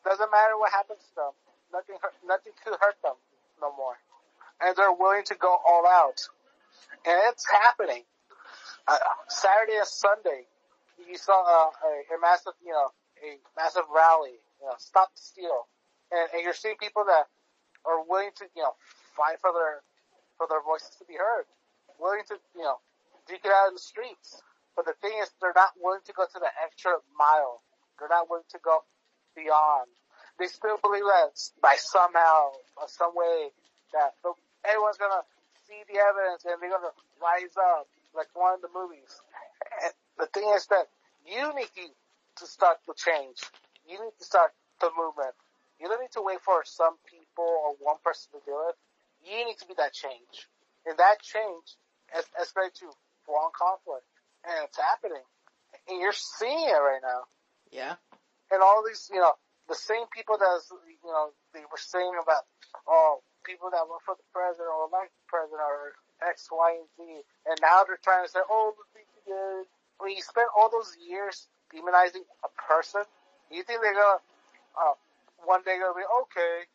[0.05, 1.35] doesn't matter what happens to them.
[1.73, 3.19] Nothing, hurt, nothing could hurt them
[3.61, 3.99] no more.
[4.63, 6.21] And they're willing to go all out.
[7.05, 8.05] And it's happening.
[8.87, 8.99] Uh,
[9.29, 10.47] Saturday and Sunday,
[11.03, 15.21] you saw uh, a, a massive, you know, a massive rally, you know, stop the
[15.21, 15.67] steal.
[16.13, 17.27] And, and you're seeing people that
[17.85, 18.79] are willing to, you know,
[19.17, 19.83] fight for their,
[20.39, 21.51] for their voices to be heard.
[21.99, 22.79] Willing to, you know,
[23.27, 24.43] duke it out in the streets.
[24.77, 27.65] But the thing is, they're not willing to go to the extra mile.
[27.99, 28.85] They're not willing to go
[29.35, 29.89] beyond.
[30.39, 31.33] They still believe that
[31.65, 33.57] by somehow, or some way,
[33.97, 34.13] that
[34.69, 35.25] everyone's gonna
[35.65, 39.09] see the evidence and they're gonna rise up like one of the movies.
[39.83, 40.89] And the thing is that
[41.25, 41.73] you need
[42.37, 43.41] to start the change.
[43.89, 45.33] You need to start the movement.
[45.81, 48.77] You don't need to wait for some people or one person to do it.
[49.25, 50.49] You need to be that change.
[50.85, 51.77] And that change
[52.13, 52.93] escalated to
[53.25, 54.07] foreign conflict.
[54.47, 55.27] And it's happening.
[55.91, 57.27] And you're seeing it right now.
[57.75, 57.99] Yeah.
[58.51, 59.35] And all these, you know,
[59.67, 62.47] the same people that, was, you know, they were saying about,
[62.87, 66.87] oh, people that work for the president or like the president or X, Y, and
[66.95, 67.03] Z.
[67.51, 68.79] And now they're trying to say, oh,
[69.99, 73.03] when you spend all those years demonizing a person,
[73.51, 74.23] you think they're gonna,
[74.79, 74.95] uh,
[75.43, 76.71] one day gonna be okay?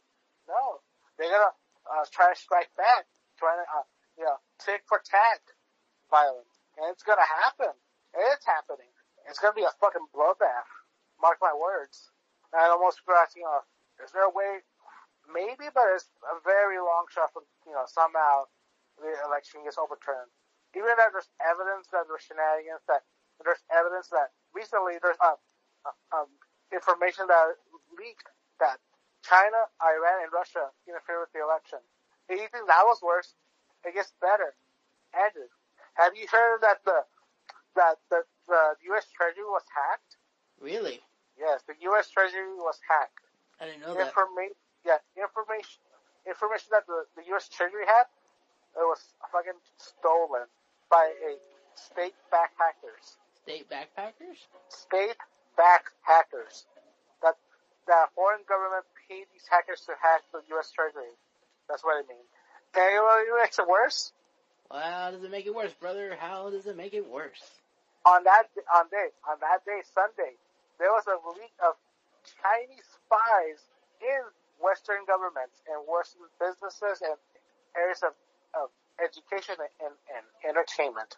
[0.52, 0.84] No.
[1.16, 1.56] They're gonna,
[1.88, 3.08] uh, try to strike back,
[3.40, 3.88] trying to, uh,
[4.20, 5.40] you know, tick for tack
[6.12, 6.51] violence.
[6.82, 7.78] And it's gonna happen.
[8.18, 8.90] It's happening.
[9.30, 10.66] It's gonna be a fucking bloodbath.
[11.22, 12.10] Mark my words.
[12.52, 13.62] And I almost forgot, you know,
[14.02, 14.66] is there a way,
[15.30, 18.50] maybe, but it's a very long shot from, you know, somehow
[18.98, 20.34] the election gets overturned.
[20.74, 23.06] Even though there's evidence that there's shenanigans, that
[23.46, 25.38] there's evidence that recently there's uh,
[25.86, 26.30] uh, um,
[26.74, 27.62] information that
[27.94, 28.28] leaked
[28.60, 28.82] that
[29.22, 31.80] China, Iran, and Russia interfered with the election.
[32.30, 33.38] If you think that was worse,
[33.86, 34.56] it gets better.
[35.14, 35.50] Andrew,
[35.94, 37.04] have you heard that the
[37.76, 39.08] that the, the U.S.
[39.16, 40.18] Treasury was hacked?
[40.60, 41.00] Really?
[41.40, 42.10] Yes, the U.S.
[42.12, 43.24] Treasury was hacked.
[43.60, 44.12] I didn't know that.
[44.14, 45.80] Informa- yeah, information
[46.28, 47.50] information that the, the U.S.
[47.50, 48.06] Treasury had,
[48.78, 49.02] it was
[49.32, 50.46] fucking stolen
[50.90, 51.34] by a
[51.74, 53.18] state-backed hackers.
[53.42, 54.38] State backpackers?
[54.70, 56.66] State-backed hackers.
[57.26, 57.36] That
[57.88, 60.70] the foreign government paid these hackers to hack the U.S.
[60.70, 61.10] Treasury.
[61.66, 62.26] That's what I mean.
[62.78, 64.14] And you know what makes it worse?
[64.74, 66.16] How does it make it worse, brother?
[66.20, 67.44] How does it make it worse?
[68.06, 70.40] On that on day on that day Sunday,
[70.80, 71.76] there was a leak of
[72.42, 73.62] Chinese spies
[74.02, 74.22] in
[74.58, 77.18] Western governments and Western businesses and
[77.78, 78.14] areas of,
[78.58, 81.18] of education and, and entertainment.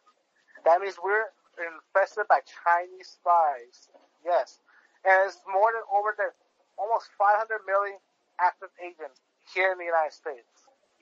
[0.66, 3.88] That means we're infested by Chinese spies.
[4.24, 4.60] Yes.
[5.04, 6.32] And it's more than over the
[6.80, 8.00] almost 500 million
[8.40, 9.20] active agents
[9.52, 10.48] here in the United States.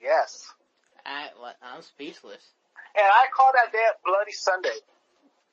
[0.02, 0.50] Yes.
[1.06, 1.30] I,
[1.62, 2.42] I'm speechless.
[2.94, 4.76] And I call that day Bloody Sunday.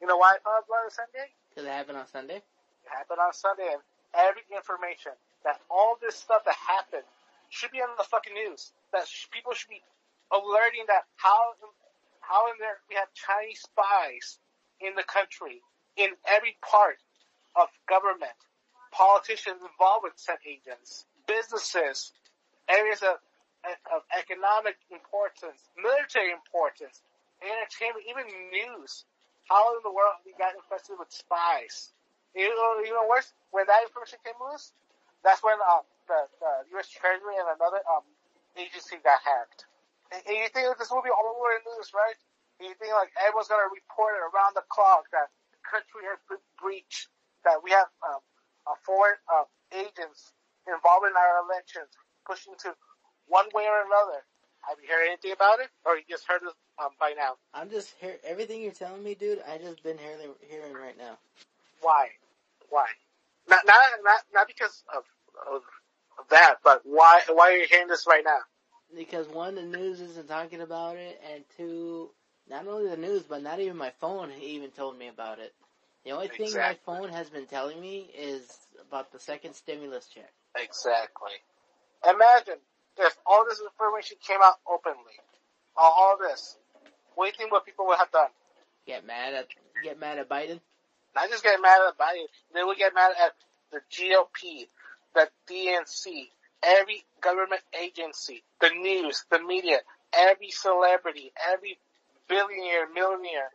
[0.02, 1.28] You know why I call it Bloody Sunday?
[1.50, 2.40] Because it happened on Sunday?
[2.40, 3.82] It happened on Sunday and
[4.16, 7.08] every information that all this stuff that happened
[7.50, 8.72] should be on the fucking news.
[8.94, 9.82] That sh- people should be
[10.32, 11.56] alerting that how,
[12.22, 14.38] how in there we have Chinese spies
[14.80, 15.62] in the country,
[15.98, 17.02] in every part
[17.56, 18.36] of government,
[18.92, 22.14] politicians involved with said agents, businesses,
[22.70, 23.18] areas of,
[23.94, 27.02] of economic importance, military importance,
[27.42, 29.06] entertainment, even news.
[29.48, 31.94] How in the world we got infested with spies?
[32.38, 32.54] Even
[33.10, 34.72] worse, when that information came loose,
[35.26, 36.90] that's when uh, the, the U.S.
[36.94, 38.06] Treasury and another um,
[38.54, 39.66] agency got hacked.
[40.14, 42.18] And, and you think this will be all over the news, right?
[42.62, 46.22] And you think like everyone's gonna report it around the clock that the country has
[46.30, 47.10] been breached,
[47.46, 48.22] that we have um,
[48.86, 50.34] foreign uh, agents
[50.70, 51.90] involved in our elections,
[52.30, 52.76] pushing to
[53.30, 54.22] one way or another.
[54.68, 57.36] Have you heard anything about it, or you just heard it um, by now?
[57.54, 59.40] I'm just hear everything you're telling me, dude.
[59.48, 61.18] I just been hearing hearing right now.
[61.82, 62.10] Why?
[62.70, 62.86] Why?
[63.50, 65.04] Not not not not because of,
[65.50, 65.62] of
[66.20, 68.40] of that, but why why are you hearing this right now?
[68.96, 72.10] Because one, the news isn't talking about it, and two,
[72.50, 75.54] not only the news, but not even my phone even told me about it.
[76.04, 78.50] The only thing my phone has been telling me is
[78.88, 80.32] about the second stimulus check.
[80.56, 81.32] Exactly.
[82.04, 82.60] Imagine
[82.98, 85.18] if all this information came out openly,
[85.76, 86.58] all, all this.
[87.16, 88.30] What do you think what people would have done?
[88.88, 89.48] Get mad at
[89.84, 90.60] get mad at Biden.
[91.16, 93.34] Not just get mad at Biden, they would get mad at
[93.72, 94.68] the GOP,
[95.16, 96.28] the DNC,
[96.64, 99.80] every government agency, the news, the media,
[100.14, 101.78] every celebrity, every
[102.28, 103.50] billionaire, millionaire,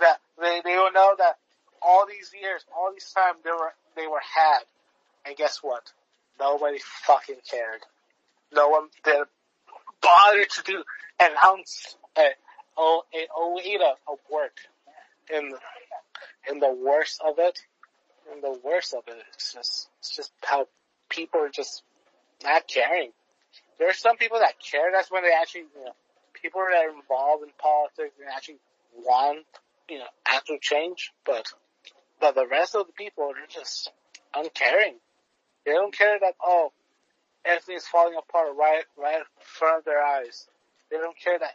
[0.00, 1.38] that they, they will know that
[1.82, 4.60] all these years, all this time they were, they were had.
[5.26, 5.92] And guess what?
[6.38, 7.80] Nobody fucking cared.
[8.52, 9.26] No one did
[10.00, 10.84] bother to do
[11.20, 12.22] an ounce, uh,
[12.76, 14.56] oh, an oida of work.
[15.32, 15.54] And,
[16.48, 17.60] and the worst of it,
[18.32, 20.66] and the worst of it is just, it's just how
[21.08, 21.82] people are just
[22.42, 23.10] not caring.
[23.78, 24.90] There are some people that care.
[24.92, 25.92] That's when they actually, you know,
[26.40, 28.58] people that are involved in politics and actually
[28.96, 29.44] want,
[29.88, 31.12] you know, actual change.
[31.24, 31.46] But,
[32.20, 33.90] but the rest of the people are just
[34.34, 34.96] uncaring.
[35.64, 36.72] They don't care that, oh,
[37.44, 40.46] everything's falling apart right, right in front of their eyes.
[40.90, 41.52] They don't care that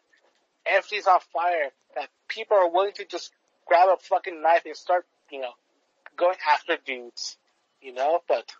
[0.65, 3.31] everything's on fire, that people are willing to just
[3.67, 5.51] grab a fucking knife and start, you know,
[6.17, 7.37] going after dudes,
[7.81, 8.53] you know, but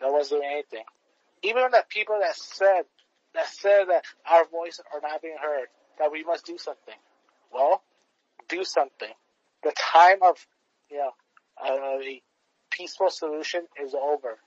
[0.00, 0.84] no one's doing anything.
[1.42, 2.82] Even the people that said,
[3.34, 6.94] that said that our voices are not being heard, that we must do something.
[7.52, 7.82] Well,
[8.48, 9.12] do something.
[9.62, 10.36] The time of,
[10.90, 11.12] you know,
[11.98, 12.22] the
[12.70, 14.38] peaceful solution is over,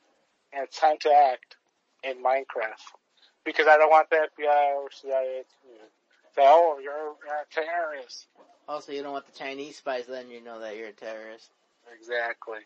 [0.53, 1.57] and it's time to act
[2.03, 2.81] in Minecraft.
[3.43, 5.69] Because I don't want the FBI or CIA to
[6.35, 8.27] say, "Oh, you're, you're a terrorist."
[8.67, 11.49] Also, you don't want the Chinese spies letting you know that you're a terrorist.
[11.97, 12.59] Exactly.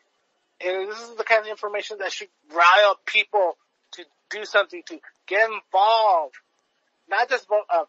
[0.62, 3.58] And this is the kind of information that should rile people
[3.92, 6.36] to do something, to get involved.
[7.10, 7.86] Not just vote, uh,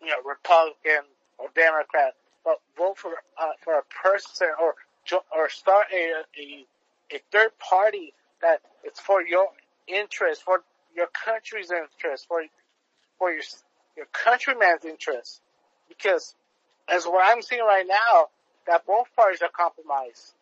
[0.00, 1.04] you know, Republican
[1.38, 4.74] or Democrat, but vote for, uh, for a person or,
[5.36, 6.66] or start a, a,
[7.14, 9.48] a third party that it's for your
[9.86, 10.62] interest, for
[10.96, 12.42] your country's interest, for,
[13.18, 13.42] for your,
[13.96, 15.40] your countryman's interest.
[15.88, 16.34] Because
[16.88, 18.28] as what I'm seeing right now,
[18.66, 20.34] that both parties are compromised.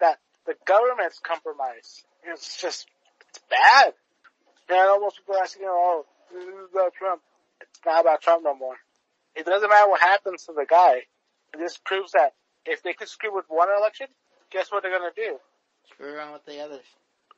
[0.00, 2.04] That the government's compromised.
[2.24, 2.86] It's just,
[3.28, 3.94] it's bad.
[4.68, 7.22] And I know most people are asking, oh, this is about Trump.
[7.60, 8.76] It's not about Trump no more.
[9.34, 11.02] It doesn't matter what happens to the guy.
[11.56, 12.32] This proves that
[12.66, 14.06] if they could screw with one election,
[14.50, 15.38] guess what they're gonna do?
[15.92, 16.84] Screw around with the others.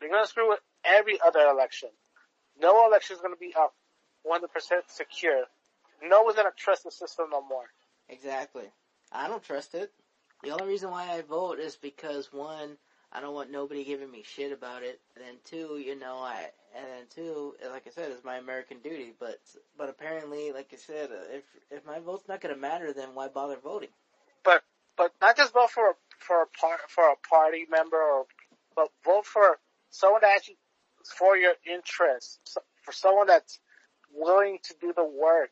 [0.01, 1.89] They're gonna screw with every other election.
[2.63, 3.75] No election is gonna be up
[4.25, 4.47] 100%
[4.89, 5.45] secure.
[6.03, 7.67] No one's gonna trust the system no more.
[8.09, 8.71] Exactly.
[9.11, 9.93] I don't trust it.
[10.43, 12.77] The only reason why I vote is because one,
[13.13, 16.51] I don't want nobody giving me shit about it, and then two, you know, I,
[16.75, 19.13] and then two, like I said, it's my American duty.
[19.19, 19.39] But
[19.77, 23.29] but apparently, like I said, uh, if if my vote's not gonna matter, then why
[23.29, 23.91] bother voting?
[24.45, 24.63] But
[24.97, 28.27] but not just vote for for a par, for a party member, or
[28.75, 29.59] but vote for
[29.91, 30.57] someone that actually
[31.11, 33.59] for your interests, so- for someone that's
[34.15, 35.51] willing to do the work,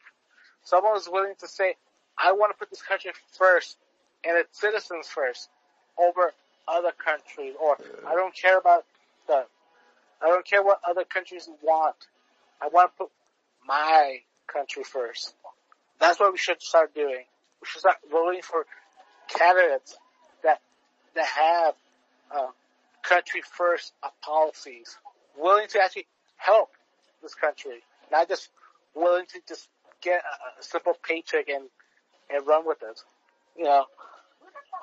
[0.64, 1.76] someone who's willing to say,
[2.18, 3.78] I want to put this country first
[4.24, 5.48] and its citizens first
[5.96, 6.32] over
[6.68, 8.84] other countries, or I don't care about
[9.26, 9.46] the,
[10.20, 11.96] I don't care what other countries want.
[12.60, 13.10] I want to put
[13.66, 15.34] my country first.
[15.98, 17.24] That's what we should start doing.
[17.60, 18.66] We should start voting for
[19.28, 19.96] candidates
[20.42, 20.60] that
[21.14, 21.74] that have
[22.30, 22.46] uh,
[23.02, 24.96] country first policies,
[25.38, 26.70] willing to actually help
[27.22, 28.48] this country, not just
[28.94, 29.68] willing to just
[30.02, 31.68] get a, a simple paycheck and
[32.32, 33.00] and run with it.
[33.56, 33.84] You know,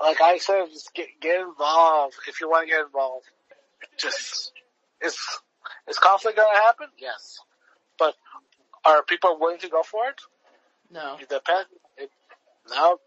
[0.01, 3.25] like I said, just get get involved if you want to get involved.
[3.97, 4.53] Just
[5.01, 5.17] is
[5.87, 6.87] is conflict going to happen?
[6.97, 7.39] Yes,
[7.97, 8.15] but
[8.85, 10.21] are people willing to go for it?
[10.91, 11.17] No.
[11.19, 11.69] It depends.
[11.97, 12.11] It,
[12.69, 12.99] no,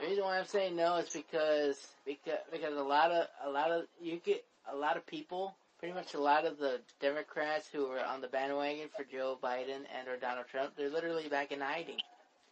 [0.00, 3.70] The reason why I'm saying no is because because because a lot of a lot
[3.70, 7.88] of you get a lot of people, pretty much a lot of the Democrats who
[7.88, 11.60] were on the bandwagon for Joe Biden and or Donald Trump, they're literally back in
[11.60, 11.96] hiding.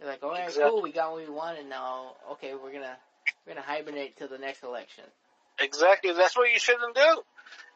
[0.00, 0.68] They're like, all right, Exactly.
[0.68, 1.68] cool, we got what we wanted.
[1.68, 2.96] Now, okay, we're gonna
[3.46, 5.04] we're gonna hibernate till the next election.
[5.60, 6.12] Exactly.
[6.12, 7.22] That's what you shouldn't do.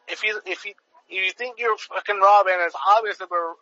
[0.08, 0.72] If you if you
[1.08, 3.54] if you think you're fucking robbed and it's obvious that we're,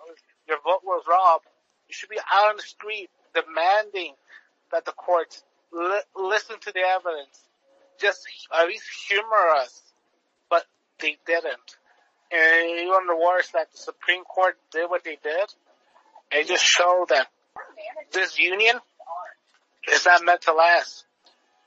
[0.48, 1.44] your vote was robbed,
[1.88, 4.14] you should be out on the street demanding
[4.70, 7.38] that the courts li- listen to the evidence.
[8.00, 8.22] Just
[8.58, 9.82] at least humor us.
[10.48, 10.64] But
[10.98, 11.76] they didn't.
[12.32, 15.54] And even the worst that the Supreme Court did what they did.
[16.30, 17.26] It just showed that
[18.12, 18.76] this union
[19.92, 21.04] is not meant to last.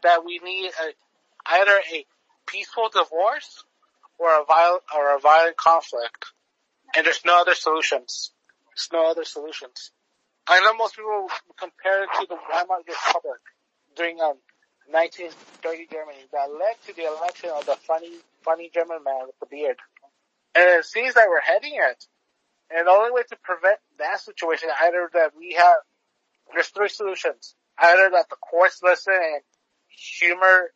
[0.02, 2.06] That we need a, either a
[2.48, 3.64] peaceful divorce
[4.18, 6.26] or a violent or a violent conflict.
[6.96, 8.32] And there's no other solutions.
[8.70, 9.92] There's no other solutions.
[10.48, 11.28] I know most people
[11.60, 13.42] compare it to the Weimar Republic
[13.96, 14.38] during um
[14.92, 18.12] 1930 Germany that led to the election of the funny
[18.44, 19.78] funny German man with the beard.
[20.56, 22.06] And it seems that we're heading it.
[22.76, 25.76] And the only way to prevent that situation, either that we have,
[26.54, 27.56] there's three solutions.
[27.78, 29.42] Either that the courts listen and
[29.88, 30.72] humor,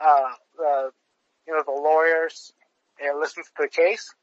[0.00, 0.90] uh, the,
[1.46, 2.52] you know, the lawyers
[3.02, 4.14] and listen to the case.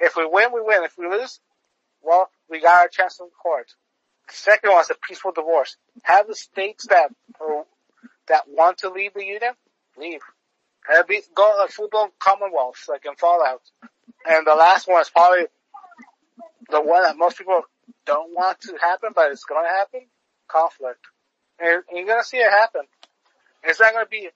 [0.00, 0.84] If we win, we win.
[0.84, 1.40] If we lose,
[2.02, 3.68] well, we got our chance in court.
[4.28, 5.76] The second one is a peaceful divorce.
[6.02, 7.64] Have the states that, or,
[8.28, 9.52] that want to leave the union,
[9.96, 10.20] leave.
[10.88, 13.60] And be, go uh, a full-blown commonwealth, like in Fallout.
[14.26, 15.46] And the last one is probably
[16.70, 17.62] the one that most people
[18.06, 20.06] don't want to happen, but it's going to happen.
[20.48, 21.00] Conflict.
[21.58, 22.82] And, you're going to see it happen.
[23.64, 24.28] It's not going to be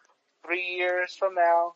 [0.44, 1.72] three years from now.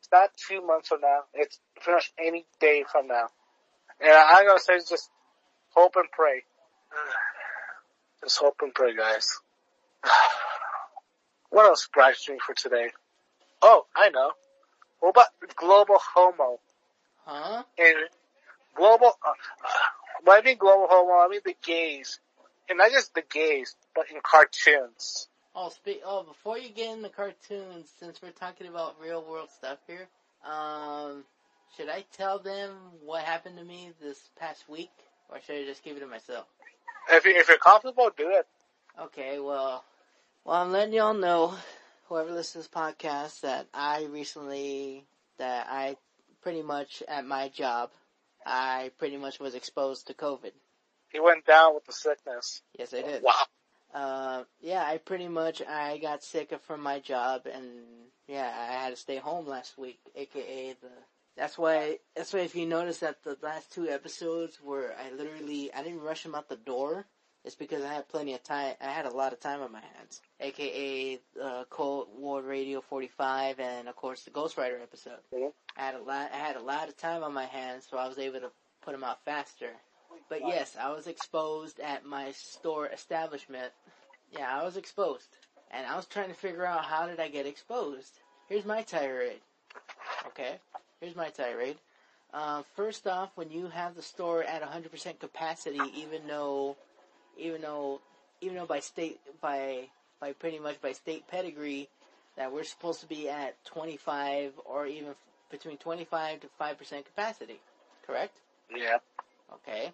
[0.00, 1.20] It's not two months from now.
[1.32, 3.28] It's pretty much any day from now.
[4.00, 5.08] And I'm going to say just
[5.70, 6.42] hope and pray.
[8.24, 9.28] Just hope and pray, guys.
[11.50, 12.90] What else brights me for today?
[13.62, 14.32] Oh, I know.
[15.00, 16.60] What about global homo?
[17.24, 17.62] Huh?
[17.78, 17.96] and
[18.74, 19.34] global, uh, uh,
[20.24, 22.20] when I mean global homo, I mean the gays.
[22.68, 25.28] And not just the gays, but in cartoons.
[25.54, 26.00] Oh, speak.
[26.04, 30.06] Oh, before you get in the cartoons, since we're talking about real world stuff here,
[30.44, 31.24] um,
[31.76, 34.92] should I tell them what happened to me this past week,
[35.28, 36.46] or should I just keep it to myself?
[37.10, 38.46] If, you, if you're comfortable, do it.
[39.00, 39.84] Okay, well,
[40.44, 41.54] well, I'm letting y'all know,
[42.08, 45.06] whoever listens to this podcast, that I recently,
[45.38, 45.96] that I
[46.42, 47.90] pretty much at my job,
[48.46, 50.52] I pretty much was exposed to COVID.
[51.12, 52.62] He went down with the sickness.
[52.78, 53.22] Yes, I did.
[53.22, 53.32] Wow.
[53.94, 57.64] Uh, yeah, I pretty much I got sick from my job, and
[58.26, 60.88] yeah, I had to stay home last week, aka the.
[61.36, 61.98] That's why.
[62.16, 66.02] That's why if you notice that the last two episodes where I literally I didn't
[66.02, 67.06] rush them out the door.
[67.48, 68.74] It's because I had plenty of time.
[68.78, 73.58] I had a lot of time on my hands, aka uh, Cold World Radio 45,
[73.58, 75.20] and of course the Ghost Rider episode.
[75.32, 75.54] Mhm.
[75.74, 76.30] I had a lot.
[76.30, 78.50] I had a lot of time on my hands, so I was able to
[78.82, 79.70] put them out faster.
[80.28, 83.72] But yes, I was exposed at my store establishment.
[84.30, 85.30] Yeah, I was exposed.
[85.70, 88.20] And I was trying to figure out how did I get exposed.
[88.50, 89.40] Here's my tirade.
[90.26, 90.60] Okay?
[91.00, 91.78] Here's my tirade.
[92.34, 96.76] Uh, first off, when you have the store at 100% capacity, even though,
[97.38, 98.00] even though,
[98.40, 99.88] even though by state, by,
[100.20, 101.88] by pretty much by state pedigree,
[102.36, 105.14] that we're supposed to be at 25 or even
[105.50, 107.60] between 25 to 5% capacity.
[108.06, 108.36] Correct?
[108.74, 108.98] Yeah.
[109.52, 109.92] Okay.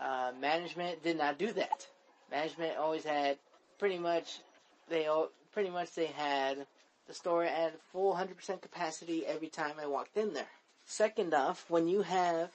[0.00, 1.86] Uh, management did not do that.
[2.30, 3.38] Management always had
[3.78, 4.40] pretty much
[4.88, 6.66] they all pretty much they had
[7.06, 10.48] the store at full 100% capacity every time I walked in there.
[10.84, 12.50] Second off, when you have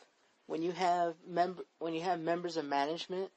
[0.48, 3.30] when you have member when you have members of management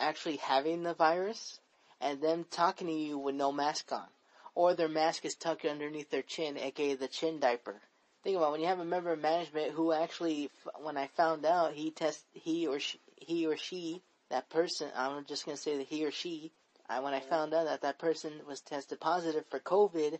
[0.00, 1.60] actually having the virus
[2.00, 4.08] and them talking to you with no mask on
[4.54, 7.80] or their mask is tucked underneath their chin aka the chin diaper
[8.22, 10.50] think about it, when you have a member of management who actually,
[10.82, 15.24] when I found out he test he or she, he or she, that person, I'm
[15.24, 16.52] just gonna say that he or she,
[16.88, 20.18] I, when I found out that that person was tested positive for COVID,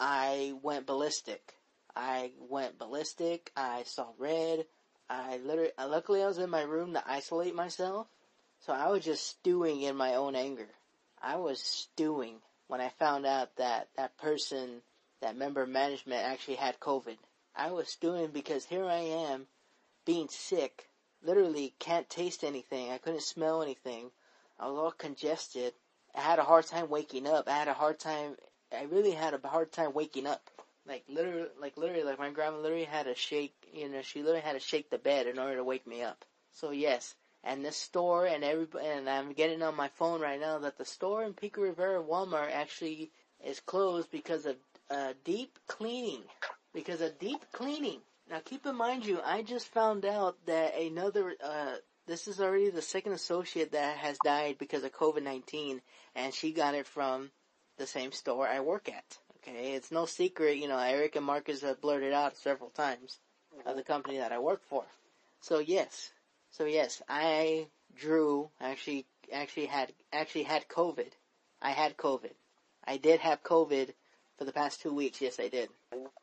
[0.00, 1.54] I went ballistic.
[1.94, 3.50] I went ballistic.
[3.56, 4.66] I saw red.
[5.10, 8.06] I literally, luckily I was in my room to isolate myself.
[8.60, 10.68] So I was just stewing in my own anger.
[11.22, 12.36] I was stewing
[12.66, 14.82] when I found out that that person,
[15.20, 17.16] that member of management actually had COVID.
[17.56, 19.46] I was stewing because here I am
[20.04, 20.88] being sick,
[21.22, 22.90] literally can't taste anything.
[22.90, 24.10] I couldn't smell anything.
[24.58, 25.74] I was all congested.
[26.14, 27.48] I had a hard time waking up.
[27.48, 28.36] I had a hard time,
[28.72, 30.50] I really had a hard time waking up.
[30.86, 34.40] Like literally, like literally, like my grandma literally had to shake, you know, she literally
[34.40, 36.24] had to shake the bed in order to wake me up.
[36.52, 40.58] So yes, and this store and everybody, and I'm getting on my phone right now
[40.58, 43.10] that the store in Pico Rivera Walmart actually
[43.44, 44.56] is closed because of
[44.90, 46.22] uh, deep cleaning.
[46.74, 48.00] Because of deep cleaning.
[48.30, 51.76] Now keep in mind you, I just found out that another, uh,
[52.06, 55.80] this is already the second associate that has died because of COVID-19
[56.14, 57.30] and she got it from
[57.78, 59.18] the same store I work at.
[59.38, 63.18] Okay, it's no secret, you know, Eric and Marcus have blurted out several times
[63.64, 64.84] of the company that I work for.
[65.40, 66.10] So yes,
[66.50, 71.10] so yes, I Drew actually actually had actually had COVID.
[71.60, 72.32] I had COVID.
[72.84, 73.92] I did have COVID
[74.36, 75.20] for the past two weeks.
[75.20, 75.68] Yes, I did.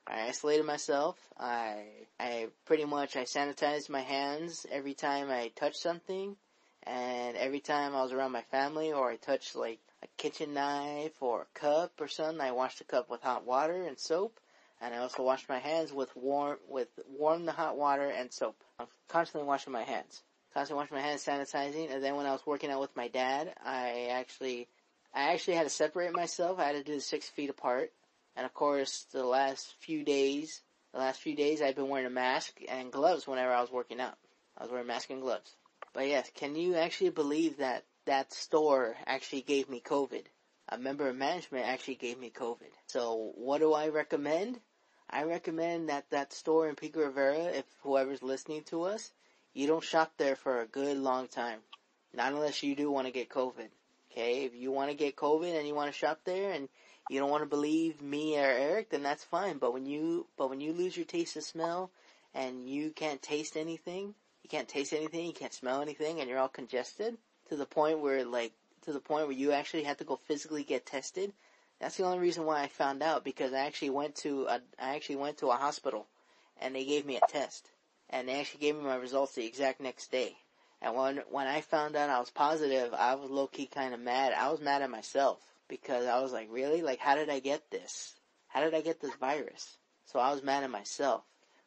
[0.07, 1.17] I isolated myself.
[1.37, 1.83] I
[2.19, 6.35] I pretty much I sanitized my hands every time I touched something,
[6.83, 11.21] and every time I was around my family or I touched like a kitchen knife
[11.21, 14.39] or a cup or something, I washed the cup with hot water and soap.
[14.81, 18.61] And I also washed my hands with warm, with warm the hot water and soap.
[18.79, 20.23] I'm constantly washing my hands.
[20.53, 21.93] Constantly washing my hands, sanitizing.
[21.93, 24.67] And then when I was working out with my dad, I actually,
[25.13, 26.59] I actually had to separate myself.
[26.59, 27.91] I had to do six feet apart.
[28.35, 30.61] And of course, the last few days,
[30.93, 34.01] the last few days I've been wearing a mask and gloves whenever I was working
[34.01, 34.17] out.
[34.57, 35.55] I was wearing mask and gloves.
[35.93, 40.25] But yes, can you actually believe that that store actually gave me COVID?
[40.69, 42.71] A member of management actually gave me COVID.
[42.87, 44.59] So what do I recommend?
[45.09, 49.11] I recommend that that store in Pico Rivera, if whoever's listening to us,
[49.53, 51.59] you don't shop there for a good long time.
[52.13, 53.69] Not unless you do want to get COVID.
[54.11, 56.69] Okay, if you want to get COVID and you want to shop there and
[57.09, 59.57] you don't want to believe me or Eric, then that's fine.
[59.57, 61.91] But when you, but when you lose your taste of smell
[62.33, 66.39] and you can't taste anything, you can't taste anything, you can't smell anything, and you're
[66.39, 67.17] all congested
[67.49, 68.53] to the point where like,
[68.85, 71.33] to the point where you actually have to go physically get tested.
[71.79, 74.95] That's the only reason why I found out because I actually went to a, I
[74.95, 76.07] actually went to a hospital
[76.61, 77.69] and they gave me a test
[78.09, 80.37] and they actually gave me my results the exact next day.
[80.81, 83.99] And when, when I found out I was positive, I was low key kind of
[83.99, 84.33] mad.
[84.33, 86.81] I was mad at myself because I was like, really?
[86.81, 88.13] Like, how did I get this?
[88.47, 89.77] How did I get this virus?
[90.05, 91.23] So I was mad at myself.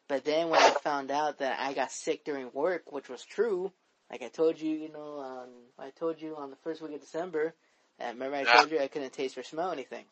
[0.07, 3.71] But then when I found out that I got sick during work, which was true,
[4.09, 7.01] like I told you, you know, um, I told you on the first week of
[7.01, 7.53] December,
[7.99, 8.57] and remember I Yeah.
[8.57, 10.05] told you I couldn't taste or smell anything.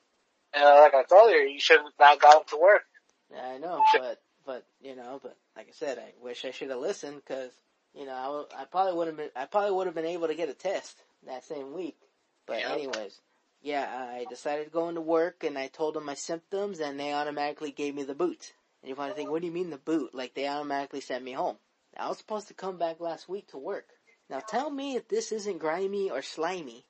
[0.53, 2.83] And uh, like I told you, you should have not gone to work.
[3.31, 6.69] Yeah, I know, but, but, you know, but like I said, I wish I should
[6.69, 7.51] have listened because,
[7.93, 10.35] you know, I, I probably would have been, I probably would have been able to
[10.35, 11.97] get a test that same week.
[12.45, 12.73] But Yeah.
[12.73, 13.19] anyways,
[13.61, 17.13] yeah, I decided to go into work and I told them my symptoms and they
[17.13, 18.53] automatically gave me the boot.
[18.81, 20.13] And you want to think, what do you mean the boot?
[20.13, 21.57] Like they automatically sent me home.
[21.99, 23.89] I was supposed to come back last week to work.
[24.29, 26.85] Now tell me if this isn't grimy or slimy.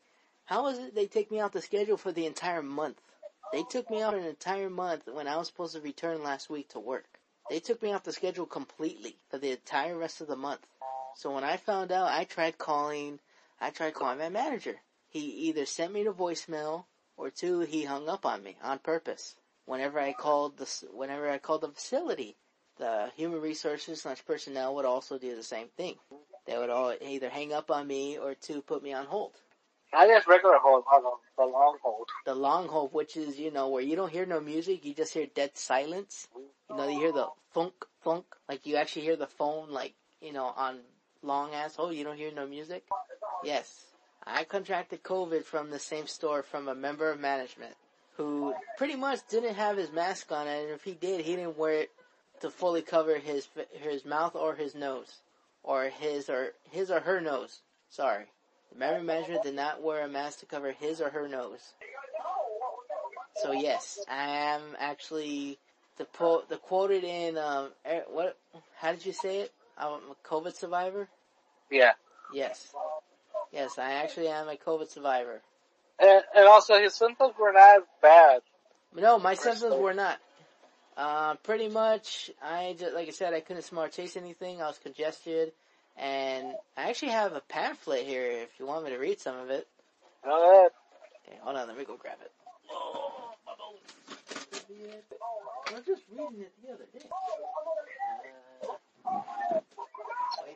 [0.45, 3.01] How is it they take me off the schedule for the entire month?
[3.53, 6.69] They took me out an entire month when I was supposed to return last week
[6.69, 7.19] to work.
[7.49, 10.67] They took me off the schedule completely for the entire rest of the month.
[11.15, 13.19] So when I found out, I tried calling,
[13.61, 14.81] I tried calling my manager.
[15.07, 16.85] He either sent me to voicemail
[17.15, 19.35] or two, he hung up on me on purpose.
[19.65, 22.35] Whenever I called the, whenever I called the facility,
[22.77, 25.95] the human resources slash personnel would also do the same thing.
[26.45, 29.33] They would all either hang up on me or to put me on hold.
[29.93, 30.83] I just regular hold,
[31.37, 32.07] the long hold.
[32.25, 35.13] The long hold, which is, you know, where you don't hear no music, you just
[35.13, 36.27] hear dead silence.
[36.69, 37.73] You know, you hear the thunk,
[38.03, 40.79] thunk, like you actually hear the phone, like, you know, on
[41.21, 42.83] long ass hold, you don't hear no music.
[43.43, 43.85] Yes.
[44.25, 47.75] I contracted COVID from the same store from a member of management
[48.17, 51.73] who pretty much didn't have his mask on and if he did, he didn't wear
[51.73, 51.91] it
[52.41, 55.17] to fully cover his, his mouth or his nose.
[55.63, 57.59] Or his or, his or her nose.
[57.89, 58.25] Sorry.
[58.71, 61.73] The member of management did not wear a mask to cover his or her nose.
[63.35, 65.59] So yes, I am actually
[65.97, 68.37] the po- the quoted in um er, what
[68.75, 69.51] how did you say it?
[69.77, 71.07] I'm a COVID survivor.
[71.69, 71.91] Yeah.
[72.33, 72.73] Yes,
[73.51, 75.41] yes, I actually am a COVID survivor.
[75.99, 78.41] And, and also his symptoms were not as bad.
[78.95, 80.17] No, my symptoms were not.
[80.97, 84.63] Uh, pretty much, I just, like I said, I couldn't smart chase anything.
[84.63, 85.51] I was congested,
[85.95, 89.51] and I actually have a pamphlet here if you want me to read some of
[89.51, 89.67] it.
[90.23, 90.71] Go ahead.
[91.27, 92.31] Okay, hold on, let me go grab it.
[92.71, 95.03] Oh, my bones.
[95.69, 97.05] I was just reading it the other day.
[98.65, 99.59] Uh,
[100.43, 100.55] wait.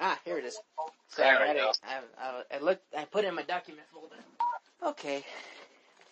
[0.00, 0.58] Ah, here it is.
[1.08, 1.72] Sorry, There we I, go.
[1.84, 4.16] I, I, I looked, I put it in my document folder.
[4.82, 5.24] Okay.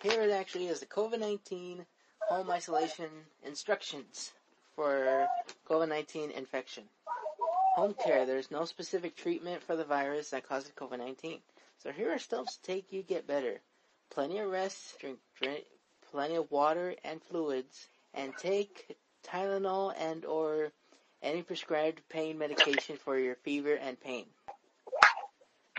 [0.05, 1.87] Here it actually is the COVID-19
[2.29, 3.09] home isolation
[3.43, 4.33] instructions
[4.77, 5.27] for
[5.67, 6.85] COVID-19 infection.
[7.77, 11.41] Home care, there's no specific treatment for the virus that causes COVID-19.
[11.79, 13.61] So here are steps to take you get better.
[14.11, 15.65] Plenty of rest, drink, drink
[16.11, 20.71] plenty of water and fluids, and take Tylenol and or
[21.23, 24.27] any prescribed pain medication for your fever and pain.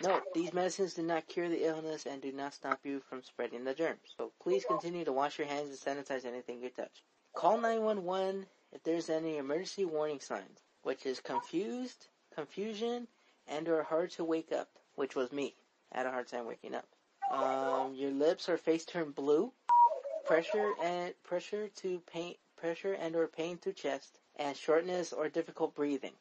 [0.03, 3.63] Note, these medicines do not cure the illness and do not stop you from spreading
[3.63, 4.13] the germs.
[4.17, 7.03] So please continue to wash your hands and sanitize anything you touch.
[7.33, 13.07] Call 911 if there's any emergency warning signs, which is confused, confusion,
[13.47, 15.55] and or hard to wake up, which was me.
[15.93, 16.87] I had a hard time waking up.
[17.31, 19.53] Um, your lips or face turn blue,
[20.25, 25.73] pressure and pressure to pain, pressure and or pain to chest, and shortness or difficult
[25.73, 26.13] breathing.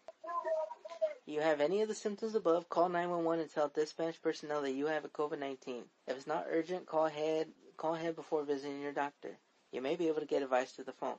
[1.27, 4.87] You have any of the symptoms above, call 911 and tell dispatch personnel that you
[4.87, 5.83] have a COVID-19.
[6.07, 9.39] If it's not urgent, call ahead, call ahead before visiting your doctor.
[9.73, 11.17] You may be able to get advice to the phone.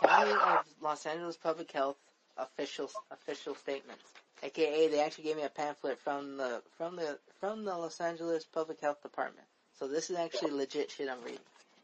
[0.00, 1.96] County of Los Angeles Public Health
[2.36, 4.04] official official statements.
[4.42, 8.44] AKA, they actually gave me a pamphlet from the from the from the Los Angeles
[8.44, 9.46] Public Health Department.
[9.78, 11.40] So this is actually legit shit I'm reading.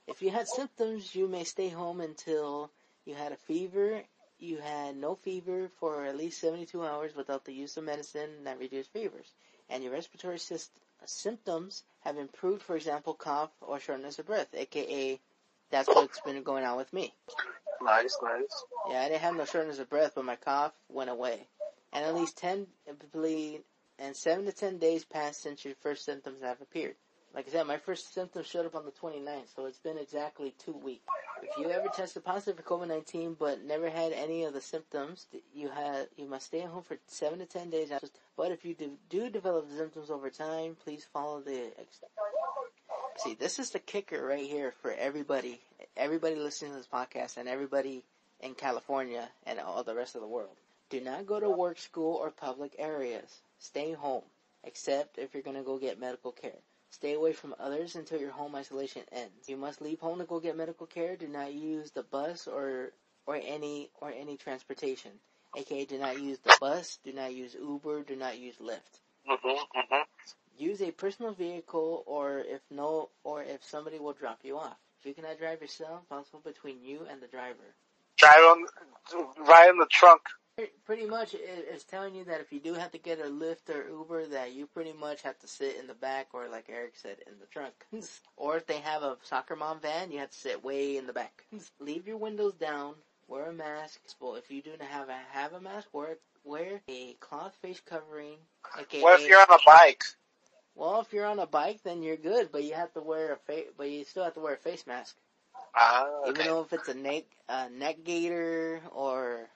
[0.07, 2.71] If you had symptoms, you may stay home until
[3.05, 4.03] you had a fever,
[4.39, 8.59] you had no fever for at least 72 hours without the use of medicine that
[8.59, 9.33] reduce fevers,
[9.69, 10.71] and your respiratory syst-
[11.05, 15.19] symptoms have improved, for example, cough or shortness of breath, aka
[15.71, 17.13] that's what's been going on with me.
[17.83, 18.65] Nice, nice.
[18.89, 21.49] Yeah, I didn't have no shortness of breath, but my cough went away.
[21.93, 22.67] And at least 10,
[23.13, 23.61] believe,
[23.99, 26.95] and 7 to 10 days passed since your first symptoms have appeared.
[27.35, 30.55] Like I said, my first symptoms showed up on the 29th, so it's been exactly
[30.65, 31.07] two weeks.
[31.43, 35.69] If you ever tested positive for COVID-19 but never had any of the symptoms, you
[35.69, 37.91] had you must stay at home for 7 to 10 days.
[37.91, 42.01] after- But if you do, do develop symptoms over time, please follow the ex-
[43.17, 45.61] See, this is the kicker right here for everybody,
[45.97, 48.05] everybody listening to this podcast and everybody
[48.41, 50.57] in California and all the rest of the world.
[50.91, 53.43] Do not go to work, school, or public areas.
[53.59, 54.25] Stay home,
[54.65, 56.59] except if you're going to go get medical care.
[56.95, 59.49] Stay away from others until your home isolation ends.
[59.49, 61.17] You must leave home to go get medical care.
[61.17, 62.93] Do not use the bus or
[63.27, 65.11] or any or any transportation.
[65.57, 67.01] AKA, do not use the bus.
[67.03, 68.05] Do not use Uber.
[68.05, 69.01] Do not use Lyft.
[69.29, 70.05] Mhm, mhm.
[70.57, 74.79] Use a personal vehicle or if no, or if somebody will drop you off.
[75.01, 77.75] If you cannot drive yourself, possible between you and the driver.
[78.19, 78.67] Drive on,
[79.39, 80.23] right in the trunk.
[80.57, 83.71] Pre- Pretty much, it's telling you that if you do have to get a Lyft
[83.71, 86.95] or Uber, that you pretty much have to sit in the back, or like Eric
[86.97, 87.75] said, in the trunk.
[88.37, 91.13] or if they have a soccer mom van, you have to sit way in the
[91.13, 91.45] back.
[91.81, 92.95] Leave your windows down.
[93.27, 94.01] Wear a mask.
[94.21, 97.81] Well, if you do not have a have a mask, wear wear a cloth face
[97.81, 98.37] covering.
[98.79, 100.05] AKA, What if you're on a bike?
[100.75, 103.37] Well, if you're on a bike, then you're good, but you have to wear a
[103.37, 105.17] face, but you still have to wear a face mask.
[105.75, 109.49] Ah, Even though if it's a neck, a neck gaiter or,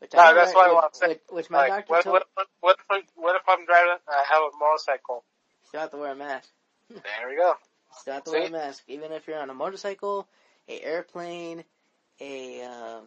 [0.00, 1.08] which No, I that's what I want to say.
[1.08, 3.64] which, which my Like, doctor what, told, what, what, what, if, I- what if I'm
[3.66, 5.24] driving, I have a motorcycle?
[5.68, 6.48] still have to wear a mask.
[6.90, 7.54] There we go.
[8.00, 10.26] Still have to wear a mask, even if you're on a motorcycle,
[10.68, 11.64] a airplane,
[12.20, 13.00] a uh,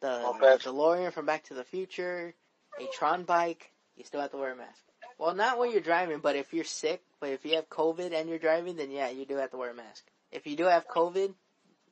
[0.00, 0.64] the Moped.
[0.64, 2.34] DeLorean from Back to the Future,
[2.80, 3.70] a Tron bike.
[3.96, 4.80] You still have to wear a mask.
[5.18, 8.28] Well, not when you're driving, but if you're sick, but if you have COVID and
[8.28, 10.04] you're driving, then yeah, you do have to wear a mask.
[10.32, 11.32] If you do have COVID,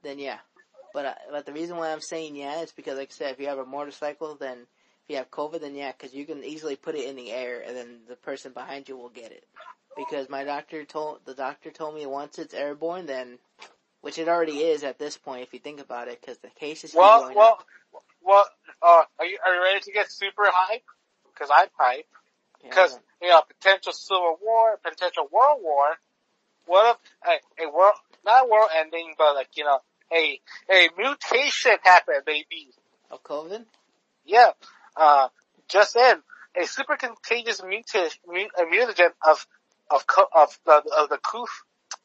[0.03, 0.39] then yeah.
[0.93, 3.41] But uh, but the reason why I'm saying yeah is because, like I said, if
[3.41, 6.77] you have a motorcycle, then if you have COVID, then yeah, because you can easily
[6.77, 9.45] put it in the air, and then the person behind you will get it.
[9.97, 13.39] Because my doctor told the doctor told me once it's airborne, then
[14.03, 16.91] which it already is at this point, if you think about it, because the cases
[16.91, 17.67] keep Well, going well, up.
[18.23, 18.47] well,
[18.83, 20.83] uh, are you, are you ready to get super hype?
[21.39, 22.07] Cause I'm hype.
[22.65, 25.97] Yeah, Cause, you know, potential civil war, potential world war.
[26.67, 29.79] What if a, a world, not world ending, but like, you know,
[30.15, 30.41] a,
[30.71, 32.69] a mutation happened, maybe.
[33.11, 33.65] of COVID.
[34.25, 34.51] Yeah.
[34.97, 35.29] Uh,
[35.69, 36.17] just in,
[36.61, 39.47] a super contagious mutation, mu- mutagen of,
[39.91, 40.05] of,
[40.35, 41.49] of the, of the Coof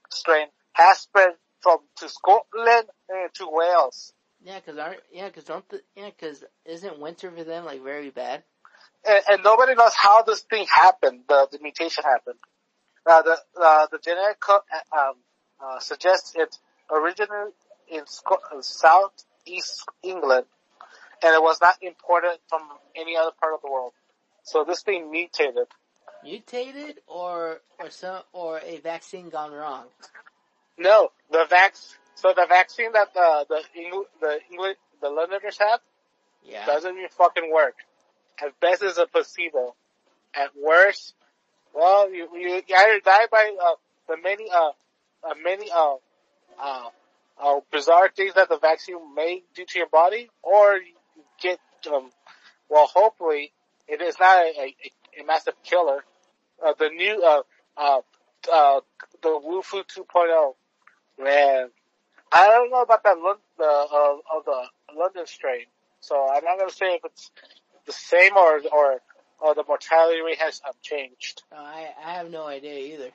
[0.10, 1.32] strain has spread
[1.62, 4.14] from, to Scotland and to Wales.
[4.44, 8.12] Yeah, because our yeah, because don't the, yeah, because isn't winter for them like very
[8.12, 8.44] bad?
[9.08, 11.22] and, and nobody knows how this thing happened.
[11.28, 12.40] The, the mutation happened.
[13.06, 14.62] Uh, the uh, the genetic code
[14.96, 15.14] um,
[15.64, 16.58] uh, suggests it
[16.92, 17.54] originated
[17.92, 18.04] in
[18.62, 20.46] southeast England,
[21.24, 22.62] and it was not imported from
[22.96, 23.94] any other part of the world.
[24.44, 25.68] So this thing mutated.
[26.24, 29.86] Mutated or or some or a vaccine gone wrong?
[30.78, 31.96] No, the vax.
[32.16, 35.80] So the vaccine that the the Engl- the English the Londoners have
[36.44, 36.66] Yeah.
[36.66, 37.76] doesn't even fucking work.
[38.42, 39.76] At best, it's a placebo.
[40.34, 41.14] At worst,
[41.74, 43.76] well, you you, you either die by uh,
[44.08, 44.72] the many uh,
[45.24, 45.96] uh many uh,
[46.60, 46.90] uh
[47.44, 50.94] uh bizarre things that the vaccine may do to your body, or you
[51.42, 51.60] get
[51.92, 52.10] um
[52.70, 53.54] well, hopefully,
[53.88, 56.04] it is not a, a, a massive killer.
[56.66, 57.42] Uh, the new uh
[57.78, 58.02] uh
[58.52, 58.80] uh
[59.22, 60.54] the Wufu 2.0,
[61.24, 61.70] man.
[62.32, 64.64] I don't know about that Lon- the uh, of the
[64.96, 65.66] London strain,
[66.02, 67.32] so I'm not gonna say if it's
[67.86, 69.02] the same or or
[69.40, 71.44] or the mortality rate has um, changed.
[71.52, 73.12] No, I I have no idea either.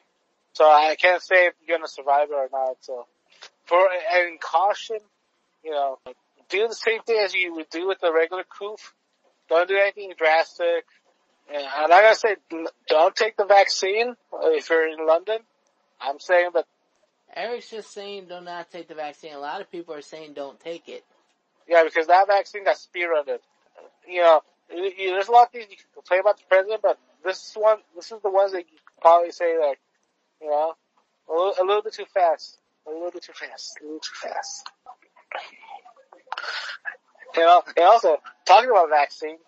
[0.54, 2.76] So I can't say if you're gonna survive it or not.
[2.80, 3.06] So
[3.72, 4.98] for and caution,
[5.64, 5.98] you know,
[6.50, 8.92] do the same thing as you would do with the regular coof.
[9.48, 10.84] Don't do anything drastic.
[11.52, 12.36] And I'm not gonna say
[12.86, 15.38] don't take the vaccine if you're in London.
[16.02, 16.66] I'm saying that
[17.34, 19.32] Eric's just saying do not take the vaccine.
[19.32, 21.02] A lot of people are saying don't take it.
[21.66, 23.38] Yeah, because that vaccine got spearheaded.
[24.06, 27.38] You know, there's a lot of things you can complain about the president, but this
[27.38, 29.80] is one, this is the ones that you can probably say like,
[30.42, 30.74] you know,
[31.30, 32.58] a little, a little bit too fast.
[32.86, 33.78] A little bit too fast.
[33.80, 34.70] A little too fast.
[37.36, 39.40] You know, and also, talking about vaccines,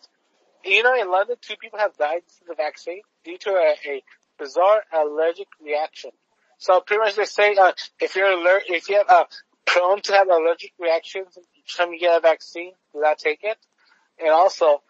[0.64, 4.02] you know, in London, two people have died to the vaccine due to a, a
[4.38, 6.10] bizarre allergic reaction.
[6.58, 9.24] So pretty much they say, uh, if you're alert, if you have, uh,
[9.66, 13.58] prone to have allergic reactions each time you get a vaccine, do not take it.
[14.18, 14.82] And also,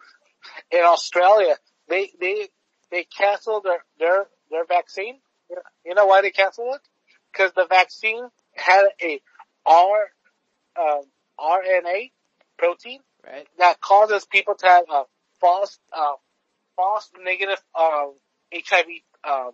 [0.71, 1.55] in Australia,
[1.89, 2.49] they, they,
[2.91, 5.19] they canceled their, their, their vaccine.
[5.85, 6.81] You know why they canceled it?
[7.35, 9.19] Because the vaccine had a
[9.65, 10.05] R,
[10.79, 11.01] um,
[11.39, 12.11] RNA
[12.57, 13.47] protein Right?
[13.57, 15.03] that causes people to have, uh,
[15.41, 16.13] false, uh,
[16.75, 18.13] false negative, um,
[18.53, 18.85] HIV,
[19.23, 19.51] um,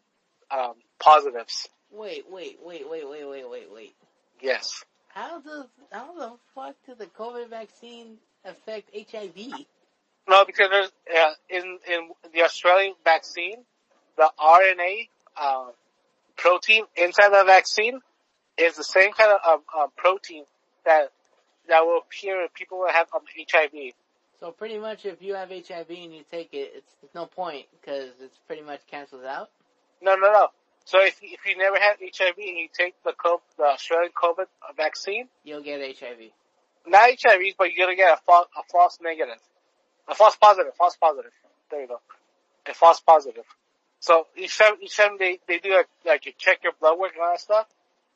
[0.51, 1.69] um, positives.
[1.91, 3.95] Wait, wait, wait, wait, wait, wait, wait, wait.
[4.41, 4.83] Yes.
[5.09, 9.65] How does how the fuck did the COVID vaccine affect HIV?
[10.27, 13.57] No, because there's uh, in in the Australian vaccine,
[14.17, 15.71] the RNA uh,
[16.37, 17.99] protein inside the vaccine
[18.57, 20.43] is the same kind of um, um, protein
[20.85, 21.11] that
[21.67, 23.21] that will appear if people who have um,
[23.51, 23.93] HIV.
[24.39, 27.67] So pretty much, if you have HIV and you take it, it's, it's no point
[27.79, 29.49] because it's pretty much cancels out.
[30.01, 30.47] No, no, no.
[30.85, 34.45] So if if you never had HIV and you take the co- the Australian COVID
[34.75, 36.31] vaccine, You'll get HIV.
[36.87, 39.37] not HIV, but you're gonna get a, fa- a false negative,
[40.07, 41.31] a false positive, false positive.
[41.69, 42.01] There you go,
[42.67, 43.45] a false positive.
[44.01, 47.13] So each time, each time they they do like, like you check your blood work
[47.13, 47.67] and all that stuff,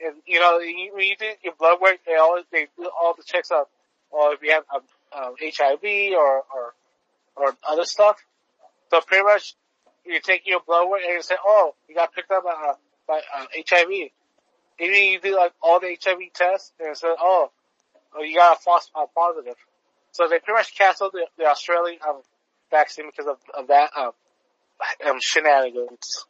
[0.04, 3.24] and you know when you do your blood work, they always they do all the
[3.24, 3.70] checks up,
[4.10, 4.82] or if you have um,
[5.16, 6.74] um, HIV or or
[7.36, 8.18] or other stuff.
[8.90, 9.56] So pretty much
[10.06, 12.74] you take your blood work and you say, oh, you got picked up uh,
[13.08, 13.92] by uh, HIV.
[14.80, 17.52] Even you do like all the HIV tests and it says, oh,
[18.16, 19.56] oh, you got a false uh, positive.
[20.12, 22.22] So they pretty much canceled the, the Australian um,
[22.72, 24.12] vaccine because of, of that um,
[25.08, 26.26] um, shenanigans.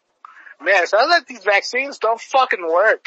[0.62, 3.06] Man, it sounds like these vaccines don't fucking work.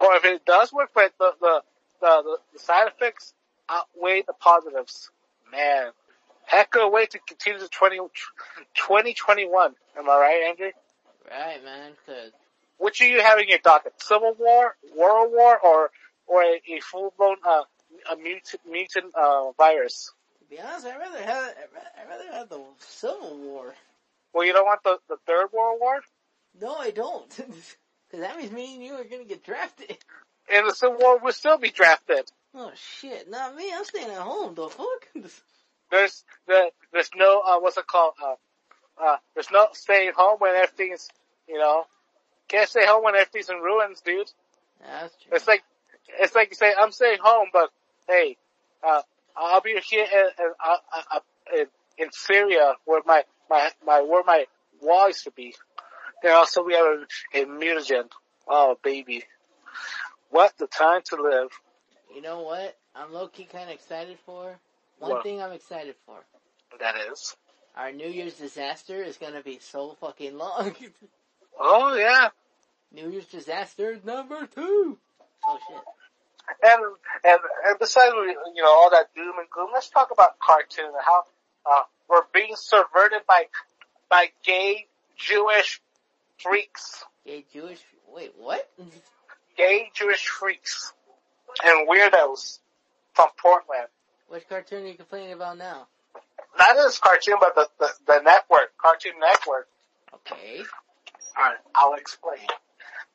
[0.00, 1.62] Or if it does work, but the the
[2.00, 3.32] the, the, side effects
[3.68, 5.10] outweigh the positives.
[5.50, 5.90] Man,
[6.44, 7.96] heck of a way to continue to 20,
[8.74, 9.74] 2021.
[9.96, 10.70] Am I right, Andrew?
[11.30, 11.92] Right, man.
[12.04, 12.32] Cause
[12.78, 13.94] Which are you having your docket?
[14.02, 15.90] Civil War, World War, or
[16.26, 17.62] or a, a full blown uh,
[18.12, 20.12] a mutant mutant uh, virus?
[20.44, 21.54] to be honest, I'd rather have
[21.98, 23.74] I'd rather have the Civil War.
[24.34, 26.00] Well, you don't want the the third World War.
[26.60, 27.28] No, I don't.
[28.10, 29.96] Cause that means me and you are gonna get drafted.
[30.52, 32.30] And the Civil War will still be drafted.
[32.54, 33.72] Oh shit, not me.
[33.74, 34.54] I'm staying at home.
[34.54, 35.08] The fuck?
[35.90, 38.14] There's the there's no uh, what's it called?
[38.20, 38.34] Uh,
[39.00, 41.08] uh, there's no staying home when everything's
[41.46, 41.84] you know
[42.48, 44.30] can't stay home when everything's in ruins, dude.
[44.80, 45.32] That's true.
[45.36, 45.62] It's like
[46.18, 47.70] it's like you say I'm staying home, but
[48.08, 48.36] hey,
[48.82, 49.02] uh,
[49.36, 50.76] I'll be here in, in, uh,
[51.12, 51.20] uh,
[51.54, 51.66] in,
[51.98, 54.44] in Syria where my my my where my
[54.80, 55.54] wall used to be.
[56.22, 58.04] And also we have a, a mutagen.
[58.48, 59.24] Oh baby,
[60.30, 61.48] what the time to live.
[62.14, 62.76] You know what?
[62.94, 64.58] I'm low key kind of excited for.
[64.98, 65.22] One What?
[65.22, 66.16] thing I'm excited for.
[66.80, 67.36] That is.
[67.76, 70.74] Our New Year's disaster is gonna be so fucking long.
[71.56, 72.30] Oh yeah.
[72.92, 74.98] New Year's disaster number two.
[75.46, 75.78] Oh shit.
[76.64, 76.82] And
[77.24, 78.12] and and besides
[78.54, 81.22] you know all that doom and gloom, let's talk about cartoon and how
[81.64, 83.44] uh, we're being subverted by
[84.08, 84.86] by gay
[85.16, 85.80] Jewish
[86.38, 87.80] freaks, Gay Jewish.
[88.14, 88.68] Wait, what?
[89.56, 90.92] gay Jewish freaks
[91.64, 92.58] and weirdos
[93.12, 93.88] from Portland.
[94.28, 95.86] Which cartoon are you complaining about now?
[96.58, 99.68] Not this cartoon, but the the, the network, Cartoon Network.
[100.14, 100.62] Okay.
[101.36, 102.38] All right, I'll explain.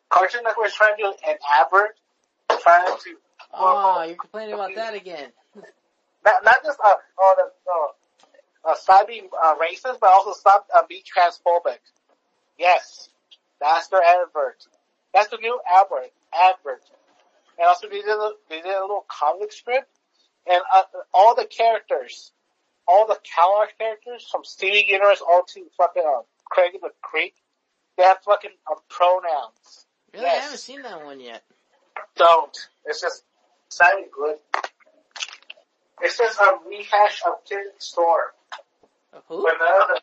[0.09, 1.95] Cartoon Network is trying to do an advert,
[2.61, 3.15] trying to
[3.53, 5.31] Oh, you're complaining about that again.
[6.25, 7.87] not not just uh, oh, the, uh,
[8.67, 11.79] uh, stop being uh, racist, but also stop uh, being transphobic.
[12.57, 13.09] Yes,
[13.59, 14.65] that's their advert.
[15.13, 16.11] That's the new advert.
[16.33, 16.83] Advert,
[17.57, 19.87] and also they did a, they did a little comic strip,
[20.47, 20.83] and uh,
[21.13, 22.31] all the characters,
[22.87, 27.33] all the Kellogg characters from Steven Universe all to fucking uh, Craig the Creek,
[27.97, 29.85] they have fucking uh, pronouns.
[30.13, 31.43] Really, I haven't seen that one yet.
[32.15, 32.55] Don't.
[32.85, 33.23] It's just
[33.69, 34.37] sounding good.
[36.01, 38.33] It's just a rehash of Kid Store.
[39.27, 39.47] Who?
[39.47, 39.99] Uh,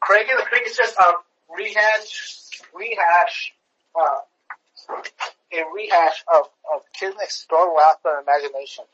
[0.00, 1.12] Craig and the Creek is just a
[1.56, 3.54] rehash, rehash,
[3.94, 4.94] uh,
[5.52, 8.84] a rehash of, of Kid Next Door without the imagination.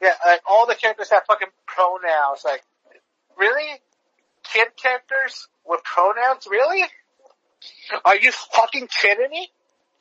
[0.00, 2.42] Yeah, like all the characters have fucking pronouns.
[2.44, 2.62] Like,
[3.38, 3.80] really?
[4.44, 6.46] Kid characters with pronouns?
[6.50, 6.84] Really?
[8.04, 9.50] Are you fucking kidding me?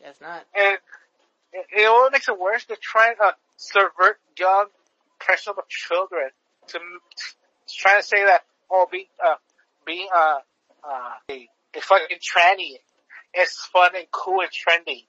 [0.02, 0.44] Guess not.
[0.56, 0.78] And
[1.54, 2.66] it, it only makes it worse.
[2.66, 4.68] They're trying to subvert young,
[5.14, 6.30] impressionable children
[6.68, 9.36] to, to trying to say that oh, being uh,
[9.86, 10.40] being uh,
[10.84, 12.78] uh, a, a fucking tranny
[13.40, 15.06] is fun and cool and trendy.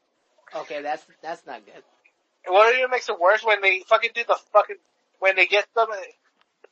[0.54, 1.82] Okay, that's that's not good.
[2.46, 4.76] What even makes it worse when they fucking do the fucking
[5.18, 5.88] when they get them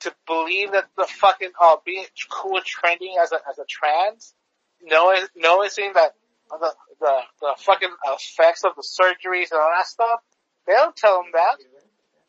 [0.01, 4.35] to believe that the fucking uh being cool and trendy as a as a trans,
[4.82, 6.14] knowing noticing that
[6.51, 10.20] the the the fucking effects of the surgeries and all that stuff.
[10.66, 11.57] They don't tell them that.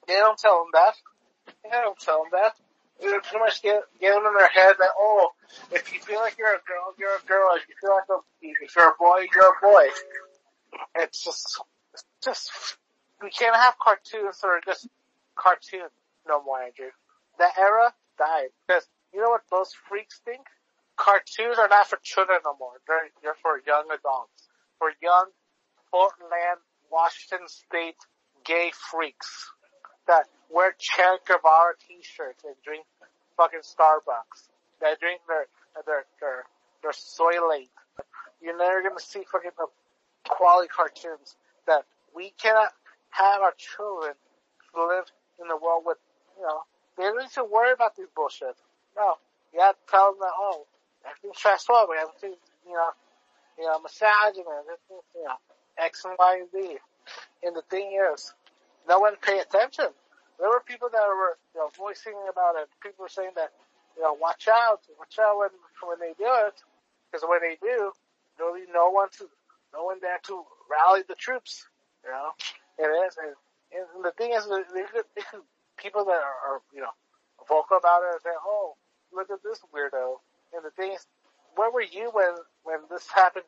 [0.08, 0.94] They don't tell them that.
[1.64, 2.54] They don't tell them that.
[3.02, 5.32] They pretty much get get in their head that oh,
[5.72, 7.50] if you feel like you're a girl, you're a girl.
[7.56, 9.88] If you feel like a, if you're a boy, you're a boy.
[10.96, 11.62] It's just
[11.94, 12.52] it's just
[13.22, 14.88] we can't have cartoons that are just
[15.36, 15.92] cartoons
[16.28, 16.92] no more, Andrew.
[17.40, 20.48] That era died because you know what those freaks think?
[20.98, 22.80] Cartoons are not for children no more.
[22.88, 24.48] They're they're for young adults,
[24.80, 25.28] for young
[25.92, 26.32] Portland,
[26.92, 28.00] Washington State
[28.46, 29.52] gay freaks
[30.08, 32.86] that wear Che Guevara t-shirts and drink
[33.38, 34.50] fucking Starbucks.
[34.82, 35.48] They drink their
[35.86, 36.44] their their
[36.82, 37.72] their soy late.
[38.42, 39.52] You're never gonna see fucking
[40.28, 41.36] quality cartoons
[41.68, 41.84] that
[42.16, 42.70] we cannot
[43.10, 44.14] have our children
[44.76, 45.06] live
[45.40, 45.98] in the world with,
[46.38, 46.62] you know,
[46.98, 48.56] they don't need to worry about these bullshit.
[48.96, 49.16] No,
[49.54, 50.66] you have to tell them that, oh,
[51.06, 52.92] everything's transphobic, everything's, you know,
[53.58, 53.80] you know,
[55.16, 55.36] you know,
[55.78, 56.78] X and Y and Z.
[57.44, 58.34] And the thing is,
[58.88, 59.88] no one pay attention.
[60.40, 62.68] There were people that were, you know, voicing about it.
[62.84, 63.52] People were saying that,
[63.96, 65.54] you know, watch out, watch out when,
[65.88, 66.58] when they do it.
[67.12, 67.92] Because when they do,
[68.38, 69.28] there'll be no one to,
[69.74, 71.66] no one there to rally the troops,
[72.04, 72.32] you know.
[72.80, 73.36] And it is, and,
[73.72, 74.44] and the thing is,
[75.78, 76.92] people that are, are, you know,
[77.48, 78.76] vocal about it say, oh,
[79.14, 80.20] look at this weirdo.
[80.54, 81.06] And the thing is,
[81.56, 83.46] where were you when, when this happened?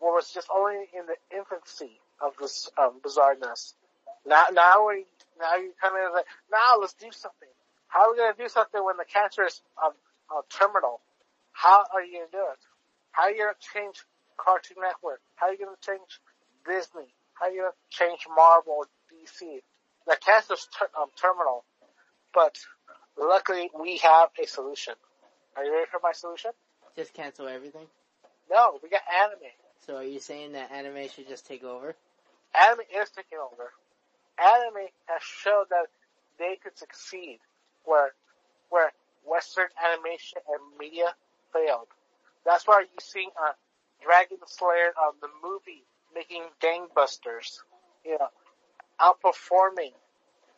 [0.00, 3.74] It was just only in the infancy of this, um, bizarreness.
[4.26, 5.06] Now, now we,
[5.40, 7.48] now you kind of like, now let's do something.
[7.88, 9.92] How are we going to do something when the cancer is, um,
[10.28, 11.00] uh, terminal?
[11.52, 12.62] How are you going to do it?
[13.12, 14.04] How are you going to change
[14.36, 15.20] Cartoon Network?
[15.36, 16.20] How are you going to change
[16.66, 17.10] Disney?
[17.34, 19.62] How are you going to change Marvel DC?
[20.08, 21.64] the cancer's ter- um, terminal,
[22.34, 22.58] but
[23.18, 24.94] luckily we have a solution.
[25.56, 26.50] Are you ready for my solution?
[26.96, 27.86] Just cancel everything.
[28.50, 29.52] No, we got anime.
[29.86, 31.94] So are you saying that anime should just take over?
[32.56, 33.70] Anime is taking over.
[34.38, 35.86] Anime has shown that
[36.38, 37.40] they could succeed
[37.84, 38.12] where
[38.70, 38.92] where
[39.24, 41.14] Western animation and media
[41.52, 41.88] failed.
[42.44, 43.52] That's why you're seeing uh,
[44.02, 45.84] Dragon Slayer of the movie
[46.14, 47.60] making gangbusters,
[48.04, 48.28] you know,
[49.00, 49.92] outperforming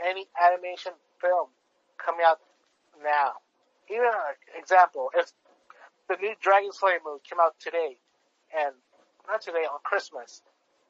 [0.04, 1.48] any animation film
[1.98, 2.40] coming out
[3.02, 3.32] now.
[3.90, 5.32] Even an example, if
[6.08, 7.96] the new Dragon Slayer movie came out today,
[8.56, 8.74] and
[9.26, 10.42] not today on Christmas,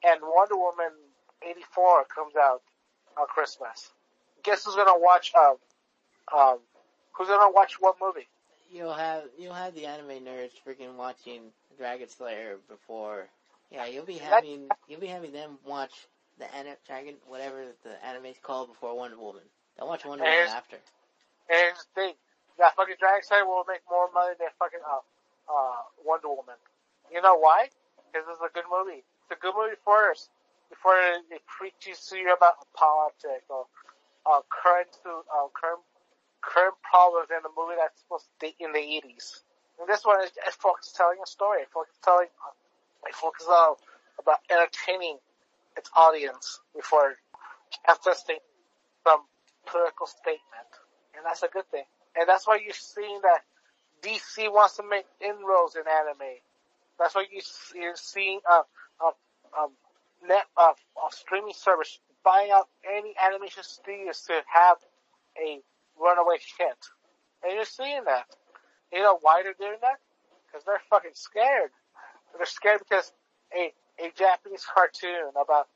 [0.02, 0.92] and Wonder Woman
[1.42, 2.62] '84 comes out
[3.18, 3.90] on Christmas,
[4.42, 5.32] guess who's gonna watch?
[5.38, 5.56] Um,
[6.36, 6.58] um,
[7.12, 8.28] who's gonna watch what movie?
[8.72, 11.42] You'll have you'll have the anime nerds freaking watching
[11.76, 13.26] Dragon Slayer before.
[13.70, 15.92] Yeah, you'll be having you'll be having them watch
[16.38, 19.42] the anime Dragon whatever the anime's called before Wonder Woman.
[19.76, 20.76] They'll watch Wonder Woman after.
[20.76, 22.14] And here's the thing,
[22.58, 25.02] that fucking Dragon Slayer will make more money than fucking uh,
[25.50, 26.56] uh, Wonder Woman.
[27.12, 27.68] You know why?
[28.06, 29.02] Because it's a good movie.
[29.02, 30.30] It's a good movie first,
[30.70, 33.66] before it preaches to you about politics or
[34.24, 35.82] uh, current uh, current
[36.40, 39.44] current problems in the movie that's supposed to be in the 80s.
[39.78, 40.56] And this one is it
[40.96, 41.62] telling a story.
[41.62, 41.68] It
[42.02, 43.76] telling it focuses on
[44.18, 45.18] about entertaining
[45.76, 47.16] its audience before
[47.86, 48.38] contesting
[49.04, 49.20] some
[49.66, 50.70] political statement.
[51.16, 51.84] And that's a good thing.
[52.16, 53.40] And that's why you're seeing that
[54.02, 56.40] DC wants to make inroads in anime.
[56.98, 57.40] That's why you,
[57.74, 58.62] you're seeing uh,
[59.00, 59.70] uh, um,
[60.26, 64.76] net uh, uh, streaming service buying out any animation studios to have
[65.38, 65.60] a
[65.98, 66.76] runaway hit.
[67.42, 68.26] And you're seeing that.
[68.92, 69.98] You know why they're doing that?
[70.46, 71.70] Because they're fucking scared.
[72.36, 73.12] They're scared because
[73.54, 75.68] a a Japanese cartoon about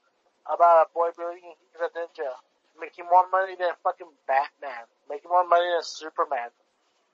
[0.47, 2.32] about a boy building he's a ninja
[2.78, 6.51] making more money than fucking Batman, making more money than Superman.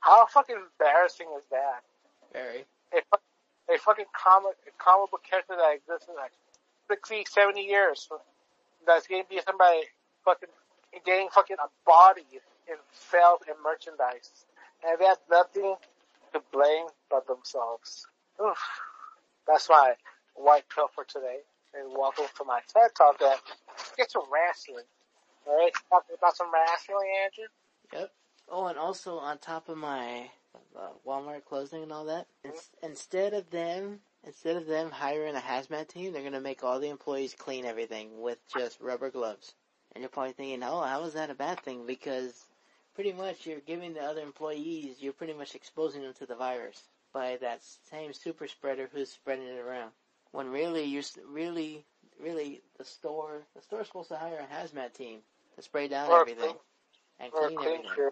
[0.01, 1.85] How fucking embarrassing is that?
[2.33, 2.65] Very.
[2.97, 3.01] A,
[3.69, 6.33] a fucking comic, a comic book character that exists in like
[6.91, 8.09] 60, 70 years
[8.85, 9.83] that's getting beaten by
[10.25, 10.49] fucking,
[11.07, 12.27] getting fucking a body
[12.67, 14.45] in sales and merchandise.
[14.85, 15.77] And they have nothing
[16.33, 18.07] to blame but themselves.
[18.45, 18.59] Oof.
[19.47, 19.95] That's my
[20.35, 21.39] white pill for today.
[21.79, 23.39] And welcome to my TED Talk that
[23.97, 24.85] get some wrestling.
[25.47, 28.01] Alright, talking about some wrestling, Andrew.
[28.01, 28.11] Yep.
[28.51, 30.31] Oh, and also on top of my
[30.77, 35.41] uh, Walmart closing and all that, ins- instead of them, instead of them hiring a
[35.41, 39.55] hazmat team, they're gonna make all the employees clean everything with just rubber gloves.
[39.93, 41.87] And you're probably thinking, oh, how is that a bad thing?
[41.87, 42.45] Because
[42.95, 46.83] pretty much you're giving the other employees, you're pretty much exposing them to the virus
[47.13, 47.61] by that
[47.91, 49.91] same super spreader who's spreading it around.
[50.33, 51.85] When really, you're really,
[52.23, 55.19] really the store, the store's supposed to hire a hazmat team
[55.57, 56.57] to spray down Or everything clean-
[57.19, 57.91] and Or a clean clean everything.
[57.91, 58.11] crew.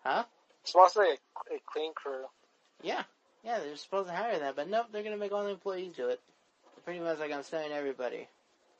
[0.00, 0.24] Huh?
[0.62, 2.26] It's mostly a, a clean crew.
[2.82, 3.02] Yeah,
[3.48, 6.08] yeah, they're supposed to hire that, but nope, they're gonna make all the employees do
[6.08, 6.20] it.
[6.84, 8.28] Pretty much like I'm telling everybody.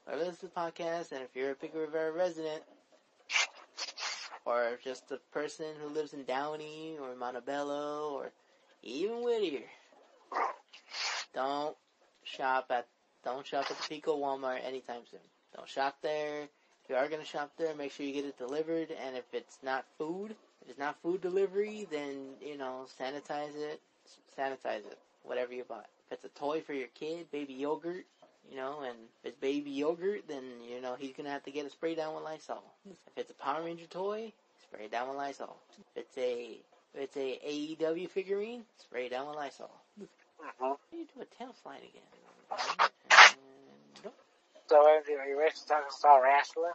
[0.06, 2.62] Or listen to the podcast, and if you're a Pico Rivera resident,
[4.44, 8.30] or just a person who lives in Downey, or Montebello, or
[8.82, 9.64] even Whittier,
[11.34, 11.74] don't
[12.24, 12.86] shop at,
[13.24, 15.20] don't shop at the Pico Walmart anytime soon.
[15.56, 16.42] Don't shop there.
[16.42, 19.60] If you are gonna shop there, make sure you get it delivered, and if it's
[19.62, 23.80] not food, if it's not food delivery, then, you know, sanitize it,
[24.38, 25.82] sanitize it, whatever you buy.
[26.10, 28.04] If it's a toy for your kid, baby yogurt,
[28.50, 31.66] you know, and if it's baby yogurt, then, you know, he's gonna have to get
[31.66, 32.62] it sprayed down with Lysol.
[32.90, 34.32] If it's a Power Ranger toy,
[34.62, 35.56] spray it down with Lysol.
[35.94, 36.58] If it's a,
[36.94, 39.70] if it's a AEW figurine, spray it down with Lysol.
[40.00, 40.96] Mm-hmm.
[40.96, 42.90] You do a tail slide again.
[43.10, 43.38] And,
[44.04, 44.14] nope.
[44.68, 46.72] So, are you ready to talk about wrestling?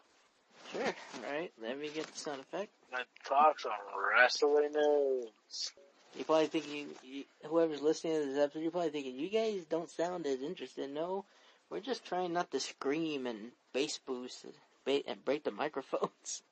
[0.71, 0.95] Sure.
[1.25, 2.71] Alright, let me get the sound effect.
[2.91, 3.71] Let's talk some
[4.15, 5.71] wrestling news.
[6.15, 9.89] You're probably thinking, you, whoever's listening to this episode, you're probably thinking, you guys don't
[9.89, 10.89] sound as interested.
[10.91, 11.25] No,
[11.69, 14.53] we're just trying not to scream and bass boost and,
[14.85, 16.43] ba- and break the microphones.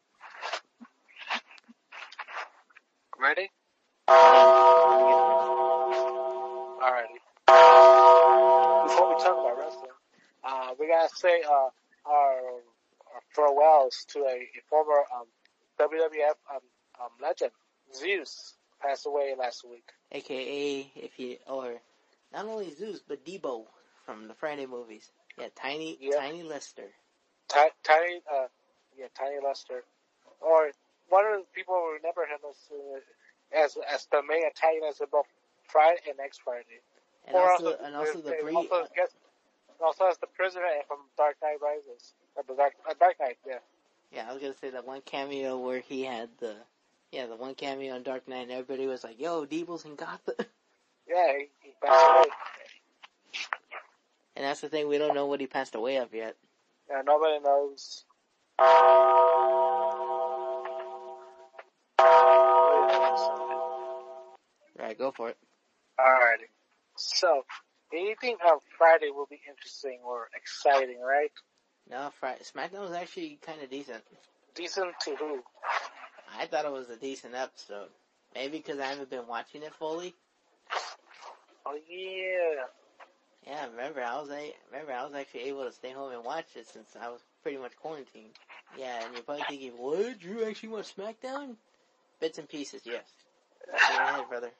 [3.20, 3.52] Ready?
[4.10, 4.48] Alright,
[6.82, 7.20] Alrighty.
[8.88, 9.92] Before we talk about wrestling,
[10.44, 11.70] uh, we gotta say uh,
[12.10, 12.34] our,
[13.14, 15.28] our farewells to a, a former um,
[15.80, 16.62] WWF um,
[17.00, 17.52] um, legend,
[17.96, 19.88] Zeus, passed away last week.
[20.12, 21.82] AKA, if you, or
[22.34, 23.66] not only Zeus, but Debo
[24.06, 25.12] from the Friday movies.
[25.38, 26.18] Yeah, Tiny, Yeah.
[26.18, 26.90] Tiny Lister.
[27.50, 28.48] Ti- Tiny, uh,
[28.98, 29.84] yeah, Tiny Lister,
[30.40, 30.72] or
[31.10, 33.00] one of the people who remember him as uh,
[33.58, 35.28] as as the main antagonist of both
[35.64, 36.82] Friday and Next Friday.
[37.28, 39.10] And Or also, and also the pre, also, guess,
[39.84, 43.60] also as the prisoner from Dark Knight Rises, or the Dark, uh, Dark Knight, yeah.
[44.12, 46.56] Yeah, I was gonna say that one cameo where he had the,
[47.12, 50.36] yeah, the one cameo in Dark Knight and everybody was like, yo, Debo's in Gotham.
[51.10, 52.26] Yeah, he, he passed away.
[54.38, 56.38] And that's the thing, we don't know what he passed away of yet.
[56.90, 58.06] Yeah, nobody knows.
[64.80, 65.38] Right, go for it.
[66.00, 66.48] Alrighty.
[66.96, 67.44] So,
[67.94, 71.32] anything on Friday will be interesting or exciting, right?
[71.90, 74.04] No, Friday, SmackDown was actually kinda decent.
[74.56, 75.44] Decent to who?
[76.38, 77.90] I thought it was a decent episode.
[78.34, 80.16] Maybe because I haven't been watching it fully.
[81.66, 82.64] Oh yeah.
[83.46, 86.46] Yeah, remember I was a remember I was actually able to stay home and watch
[86.56, 88.32] it since I was pretty much quarantined.
[88.78, 90.24] Yeah, and you're probably thinking, what?
[90.24, 91.56] You actually watch SmackDown?
[92.20, 93.04] Bits and pieces, yes.
[93.68, 94.52] Go ahead, brother.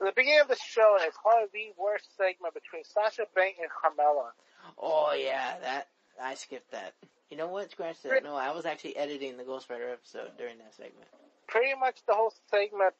[0.00, 4.30] The beginning of the show has probably the worst segment between Sasha Banks and Carmella.
[4.78, 5.88] Oh yeah, that
[6.20, 6.94] I skipped that.
[7.30, 7.70] You know what?
[7.70, 8.22] Scratch that.
[8.22, 11.08] No, I was actually editing the Ghost Rider episode during that segment.
[11.48, 12.94] Pretty much the whole segment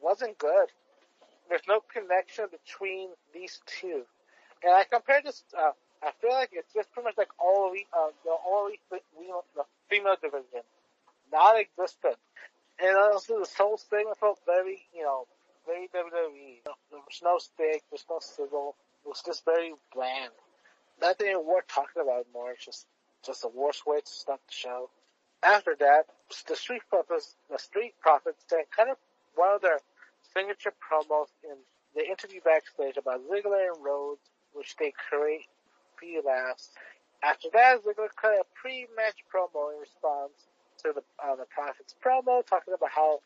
[0.00, 0.68] wasn't good.
[1.48, 4.02] There's no connection between these two.
[4.62, 5.72] And I compared this, uh,
[6.02, 8.80] I feel like it's just pretty much like all elite, uh, the all elite,
[9.16, 10.62] female- the female division.
[11.32, 12.16] Non-existent.
[12.78, 15.26] And also this whole segment felt very, you know,
[15.66, 16.62] very WWE.
[16.64, 18.76] There was no stick, there's no sizzle.
[19.04, 20.32] It was just very bland.
[21.00, 22.52] Nothing worth talking about more.
[22.52, 22.86] It's just,
[23.24, 24.90] just the worst way to start the show.
[25.42, 26.06] After that,
[26.48, 28.96] the Street Profits, the Street Profits, they kind of
[29.34, 29.80] one of their
[30.34, 31.56] signature promos in
[31.94, 34.18] the interview backstage about Ziggler and Roode,
[34.54, 35.46] which they create
[35.98, 36.70] few laughs.
[37.22, 40.32] After that, Ziggler cut a pre-match promo in response
[40.82, 43.20] to the uh, the Profits promo, talking about how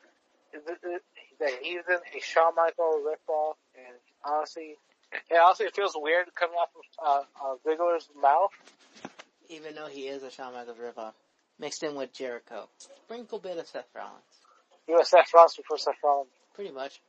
[0.53, 1.01] th- th-
[1.41, 4.77] that he's in a Shawn Michaels ripoff, and honestly,
[5.13, 8.51] it honestly it feels weird coming off of uh, uh, Ziggler's mouth.
[9.49, 11.13] Even though he is a Shawn Michaels ripoff.
[11.59, 12.69] Mixed in with Jericho.
[12.79, 14.23] Sprinkle bit of Seth Rollins.
[14.87, 16.31] He was Seth Rollins before Seth Rollins.
[16.55, 17.01] Pretty much.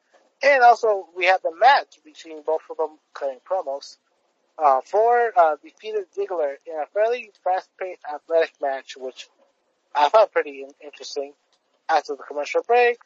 [0.41, 3.97] And also, we had the match between both of them cutting promos.
[4.57, 9.27] Uh, Ford uh, defeated Ziggler in a fairly fast-paced athletic match, which
[9.95, 11.33] I found pretty in- interesting
[11.89, 12.97] after the commercial break.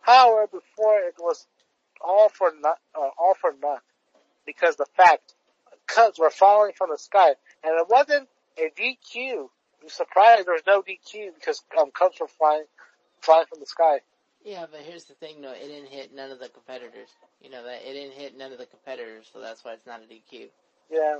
[0.00, 1.46] However, before it was
[2.00, 3.82] all for not, uh, all for naught,
[4.46, 5.34] because the fact
[5.86, 8.28] cuts were falling from the sky, and it wasn't
[8.58, 9.48] a DQ.
[9.82, 12.64] I'm surprised there was no DQ because um, cuts were flying,
[13.20, 14.00] flying from the sky.
[14.44, 17.08] Yeah, but here's the thing though, it didn't hit none of the competitors.
[17.40, 20.00] You know that it didn't hit none of the competitors, so that's why it's not
[20.02, 20.48] a DQ.
[20.90, 21.18] Yeah.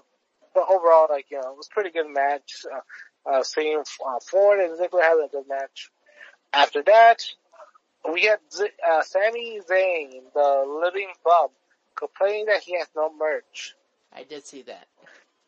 [0.54, 2.66] But overall, like, you know, it was a pretty good match.
[2.70, 5.90] Uh, uh, seeing, uh, Ford and Ziggler had a good match.
[6.52, 7.22] After that,
[8.12, 11.48] we had, Z- uh, Sami Zayn, the living bum,
[11.96, 13.74] complaining that he has no merch.
[14.14, 14.88] I did see that.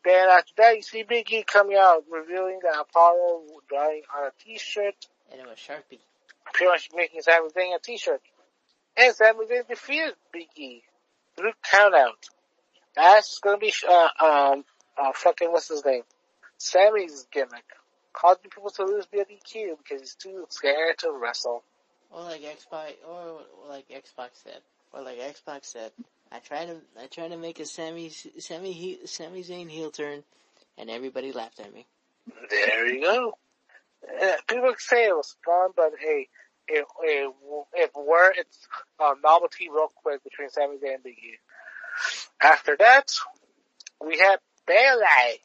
[0.05, 4.31] Then after that, you see Big E coming out, revealing that Apollo drawing on a
[4.43, 4.93] t-shirt,
[5.31, 5.99] And it was Sharpie.
[6.53, 8.21] pretty much making Sami Zayn a t-shirt.
[8.95, 10.83] And Sami Zayn defeated Big E
[11.35, 12.29] through countout.
[12.95, 14.65] That's gonna be, uh, um,
[14.97, 16.03] uh, fucking, what's his name?
[16.57, 17.65] Sami's gimmick.
[18.13, 21.63] Causing people to lose via DQ because he's too scared to wrestle.
[22.11, 24.61] Or like Xbox, or like Xbox said,
[24.93, 25.91] or like Xbox said,
[26.35, 30.23] I tried to, I tried to make a semi semi Sami Zayn heel turn,
[30.77, 31.85] and everybody laughed at me.
[32.49, 33.37] There you go.
[34.21, 36.27] Uh, people say it was fun, but hey,
[36.67, 37.33] it, it,
[37.73, 38.67] it were, it's
[38.99, 41.37] a novelty real quick between Sami Zayn and Big E.
[42.43, 43.13] After that,
[44.05, 45.39] we had Bayley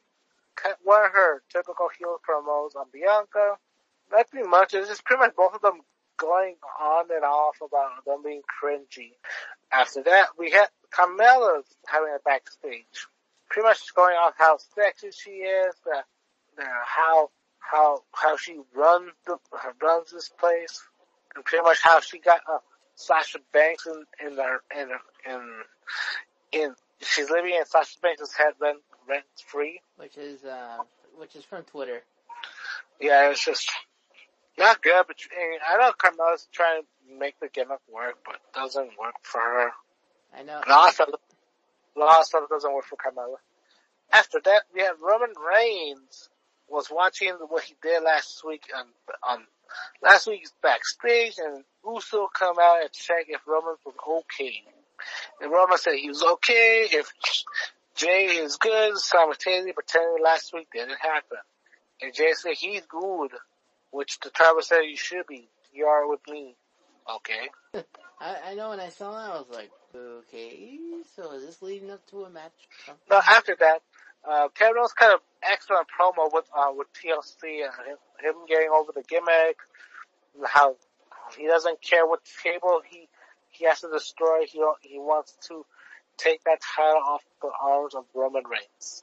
[0.57, 3.59] cut one of her typical heel promos on Bianca.
[4.11, 4.75] Nothing much.
[4.75, 5.83] It's just pretty much both of them
[6.21, 9.13] going on and off about them being cringy.
[9.73, 13.07] After that, we had Carmella having a backstage.
[13.49, 15.99] Pretty much going off how sexy she is, uh,
[16.61, 19.39] uh, how how how she runs the
[19.83, 20.83] runs this place,
[21.35, 22.59] and pretty much how she got uh,
[22.95, 24.91] Sasha Banks in in her in
[25.27, 25.51] in
[26.53, 29.81] in she's living in Sasha Banks' head rent rent free.
[29.97, 30.79] Which is, uh,
[31.19, 32.03] which is from Twitter.
[33.01, 33.71] Yeah, it's just
[34.61, 35.05] not good.
[35.07, 39.17] But eh, I know Carmella's trying to make the gimmick work, but it doesn't work
[39.23, 39.71] for her.
[40.39, 40.61] I know.
[40.67, 40.95] A lot of
[42.25, 43.37] stuff, of doesn't work for Carmella.
[44.13, 46.29] After that, we have Roman Reigns
[46.69, 48.87] was watching what he did last week on
[49.29, 49.45] on
[50.03, 54.63] last week's backstage, and Uso come out and check if Roman was okay.
[55.41, 56.87] And Roman said he was okay.
[56.91, 57.13] If
[57.97, 61.39] Jey is good, simultaneously pretending last week didn't happen.
[62.03, 63.31] And Jey said he's good,
[63.91, 65.49] which the Travis said you should be.
[65.73, 66.57] You are with me.
[67.17, 67.49] Okay.
[68.21, 70.79] I, I know when I saw that, I was like, okay,
[71.17, 72.53] so is this leading up to a match?
[73.09, 73.81] But after that,
[74.29, 78.69] uh, Kevin Owens kind of excellent promo with uh, with TLC and him, him getting
[78.69, 79.57] over the gimmick,
[80.45, 80.77] how
[81.39, 83.09] he doesn't care what table he
[83.51, 84.45] he has to destroy.
[84.47, 85.65] He he wants to
[86.19, 89.03] take that title off the arms of Roman Reigns.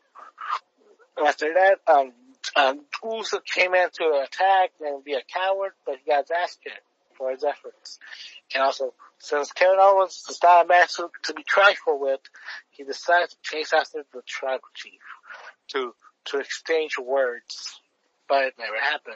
[1.25, 2.13] After that, um,
[2.55, 6.57] um, Uso came in to attack and be a coward, but he got his ass
[6.63, 6.81] kicked
[7.17, 7.99] for his efforts.
[8.53, 12.21] And also, since Kevin Owens is not a man to, be trifled with,
[12.69, 15.01] he decided to chase after the tribal chief
[15.69, 15.93] to
[16.25, 17.79] to exchange words,
[18.27, 19.15] but it never happened.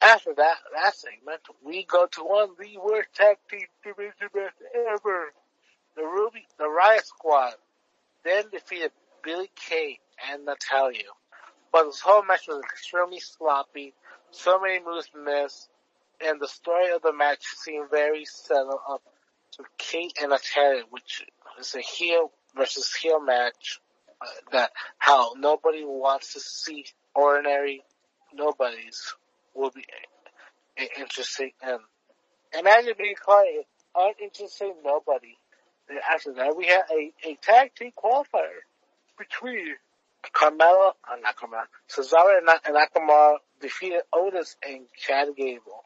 [0.00, 4.52] After that, that segment, we go to one of the worst tag team division matches
[4.74, 5.32] ever.
[5.96, 7.54] The Ruby, the Riott Squad,
[8.24, 8.92] then defeated
[9.22, 9.98] Billie Kay
[10.30, 11.10] and Natalya.
[11.72, 13.94] But this whole match was extremely sloppy,
[14.30, 15.68] so many moves missed,
[16.24, 19.02] and the story of the match seemed very set up
[19.52, 21.24] to Kate and Natalya, which
[21.60, 23.80] is a heel versus heel match.
[24.20, 27.84] Uh, that how nobody wants to see ordinary
[28.34, 29.14] nobodies
[29.54, 29.84] will be
[30.98, 31.52] interesting.
[31.62, 31.78] And
[32.58, 33.62] imagine being called an
[34.18, 35.36] uninteresting nobody.
[35.88, 38.64] And after that, we had a, a tag team qualifier
[39.16, 39.76] between
[40.34, 45.84] Carmella, uh, not Carmella, Cesaro and, and Nakamura defeated Otis and Chad Gable.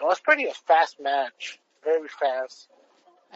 [0.00, 1.58] It was pretty a fast match.
[1.84, 2.68] Very fast.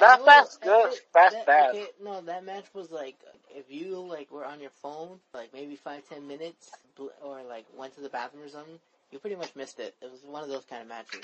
[0.00, 1.70] Not fast good, fast that, bad.
[1.70, 3.16] Okay, no, that match was like
[3.54, 6.70] if you like were on your phone, like maybe five ten minutes,
[7.22, 8.78] or like went to the bathroom or something,
[9.10, 9.94] you pretty much missed it.
[10.00, 11.20] It was one of those kind of matches.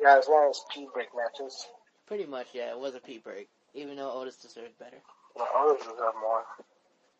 [0.00, 1.66] Yeah, it was one of those pee break matches.
[2.06, 4.96] Pretty much, yeah, it was a pee break, even though Otis deserved better.
[5.36, 6.44] Well, Otis deserved more.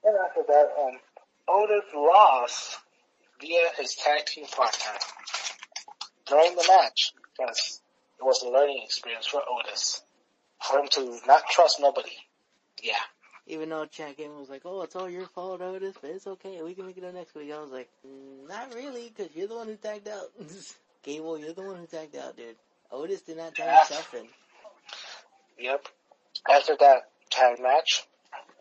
[0.04, 0.98] And after that, um,
[1.50, 2.78] Otis lost
[3.40, 4.98] via his tag team partner
[6.26, 7.80] during the match because
[8.18, 10.02] it was a learning experience for Otis.
[10.62, 12.12] For him to not trust nobody.
[12.82, 12.94] Yeah.
[13.46, 16.62] Even though Chad Gable was like, "Oh, it's all your fault, Otis, but it's okay.
[16.62, 19.48] We can make it up next week." I was like, mm, "Not really, because you're
[19.48, 20.30] the one who tagged out."
[21.02, 22.56] Gable, you're the one who tagged out, dude.
[22.92, 23.78] Otis did not tag Yeah.
[23.78, 24.14] himself.
[25.58, 25.88] Yep.
[26.48, 28.04] After that tag match,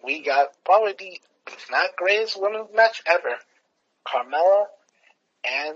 [0.03, 1.21] we got probably the
[1.71, 3.35] not greatest women's match ever.
[4.07, 4.65] Carmella
[5.45, 5.75] and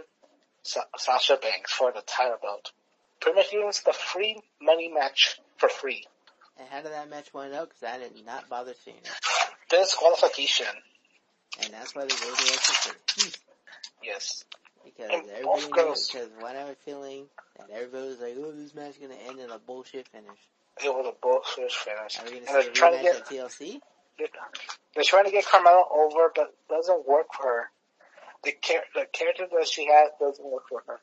[0.64, 2.72] Sa- Sasha Banks for the title belt.
[3.20, 6.06] Pretty much giving us the free money match for free.
[6.58, 7.70] And how did that match wind up?
[7.70, 9.10] Because I did not bother seeing it,
[9.70, 10.68] Disqualification.
[11.64, 13.30] and that's why they gave the extra hmm.
[14.04, 14.44] Yes.
[14.84, 17.26] because And everybody knew, because what I was feeling
[17.58, 20.38] that everybody was like, "Oh, this match is gonna end in a bullshit finish."
[20.84, 22.20] It was a bullshit finish.
[22.20, 23.82] Are we And gonna see a to rematch get at TLC?
[24.18, 27.64] They're trying to get Carmella over, but it doesn't work for her.
[28.44, 31.00] The, char- the character that she has doesn't work for her.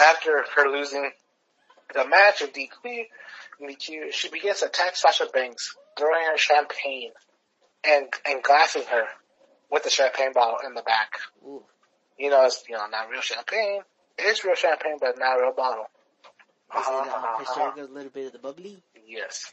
[0.00, 1.10] After her losing
[1.94, 3.04] the match with DQ,
[3.60, 7.10] DQ, she begins to attack Sasha Banks, throwing her champagne
[7.86, 9.04] and and glassing her
[9.70, 11.18] with the champagne bottle in the back.
[11.44, 11.62] Ooh,
[12.18, 13.82] You know, it's you know not real champagne.
[14.18, 15.84] It is real champagne, but not a real bottle.
[15.84, 17.72] is it Uh-huh, uh, uh-huh.
[17.76, 18.82] a little bit of the bubbly?
[19.06, 19.52] Yes.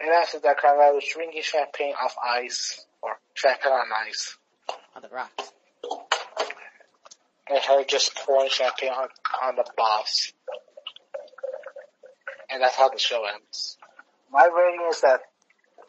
[0.00, 4.36] And after that, Carmella was drinking champagne off ice, or champagne on ice.
[4.94, 5.52] on the rocks?
[7.50, 9.08] and her just pouring champagne on,
[9.42, 10.32] on the boss.
[12.50, 13.78] And that's how the show ends.
[14.30, 15.20] My rating is that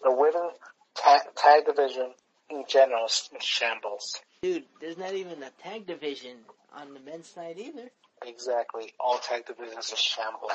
[0.03, 0.51] the women
[0.95, 2.14] tag, tag division
[2.49, 4.20] in general is in shambles.
[4.41, 6.38] Dude, there's not even a tag division
[6.73, 7.90] on the men's side either,
[8.26, 8.94] Exactly.
[8.99, 10.52] All tag divisions are shambles.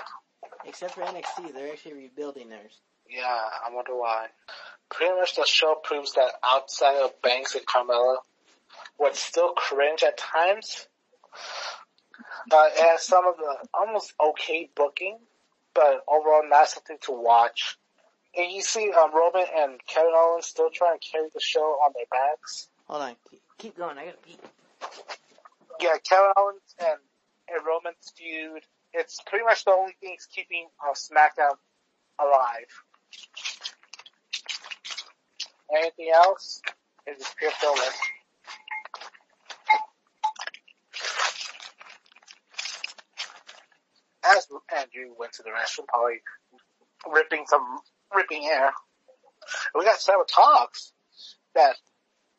[0.67, 1.55] except for NXT.
[1.55, 2.79] They're actually rebuilding theirs.
[3.15, 4.27] Yeah, I wonder why.
[4.91, 8.17] Pretty much the show proves that outside of Banks and Carmella,
[8.97, 10.87] what's still cringe at times,
[12.51, 15.19] uh, has some of the almost okay booking,
[15.75, 17.77] but overall not something to watch.
[18.37, 21.93] And you see um, Roman and Kevin Owens still trying to carry the show on
[21.95, 22.69] their backs.
[22.89, 23.97] Hold on, keep, keep going.
[23.97, 24.39] I gotta pee.
[25.81, 26.99] Yeah, Kevin Owens and,
[27.49, 28.63] and Roman's feud.
[28.93, 31.55] It's pretty much the only thing that's keeping uh, SmackDown
[32.19, 32.84] alive.
[35.75, 36.61] Anything else
[37.07, 37.91] is just pure filler.
[44.25, 46.21] As Andrew went to the restroom, probably
[47.11, 47.79] ripping some
[48.15, 48.73] ripping air.
[49.75, 50.93] We got several talks
[51.55, 51.77] that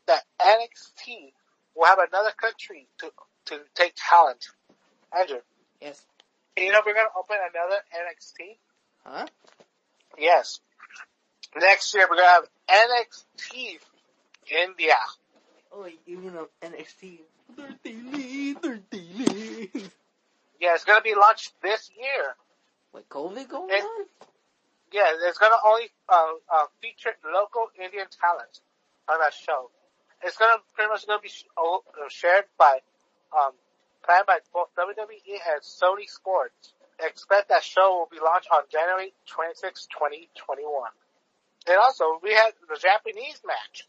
[0.08, 1.34] that NXT
[1.76, 3.12] will have another country to
[3.48, 4.46] to take talent.
[5.18, 5.42] Andrew,
[5.80, 6.06] Yes.
[6.58, 8.60] you know we're gonna open another NXT.
[9.06, 9.28] Huh?
[10.18, 10.60] Yes.
[11.56, 13.80] Next year we're gonna have NXT
[14.52, 14.96] India.
[15.72, 17.20] Oh, even though NXT
[17.56, 19.92] 13 13
[20.60, 22.36] Yeah, it's gonna be launched this year.
[22.94, 24.06] With COVID going It- on?
[24.92, 28.62] Yeah, it's gonna only uh, uh, feature local Indian talent
[29.10, 29.70] on that show.
[30.22, 31.44] It's gonna pretty much gonna be sh-
[32.10, 32.80] shared by,
[33.38, 33.52] um,
[34.04, 36.74] planned by both WWE and Sony Sports.
[37.04, 40.90] Expect that show will be launched on January 26, 2021.
[41.68, 43.88] And also, we had the Japanese match.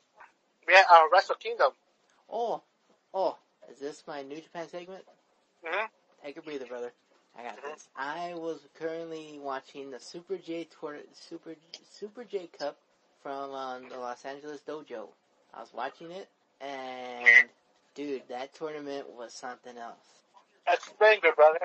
[0.67, 1.71] We had uh, Wrestle Kingdom.
[2.29, 2.63] Oh,
[3.15, 3.39] oh,
[3.71, 5.05] is this my New Japan segment?
[5.65, 5.87] hmm
[6.25, 6.93] Take a breather, brother.
[7.39, 7.63] I got Mhm.
[7.75, 7.89] this.
[7.95, 11.55] I was currently watching the Super J tour, Super
[11.89, 12.79] Super J Cup
[13.23, 15.09] from um, the Los Angeles Dojo.
[15.55, 16.29] I was watching it,
[16.61, 17.49] and
[17.95, 20.23] dude, that tournament was something else.
[20.67, 21.61] That's banger, brother.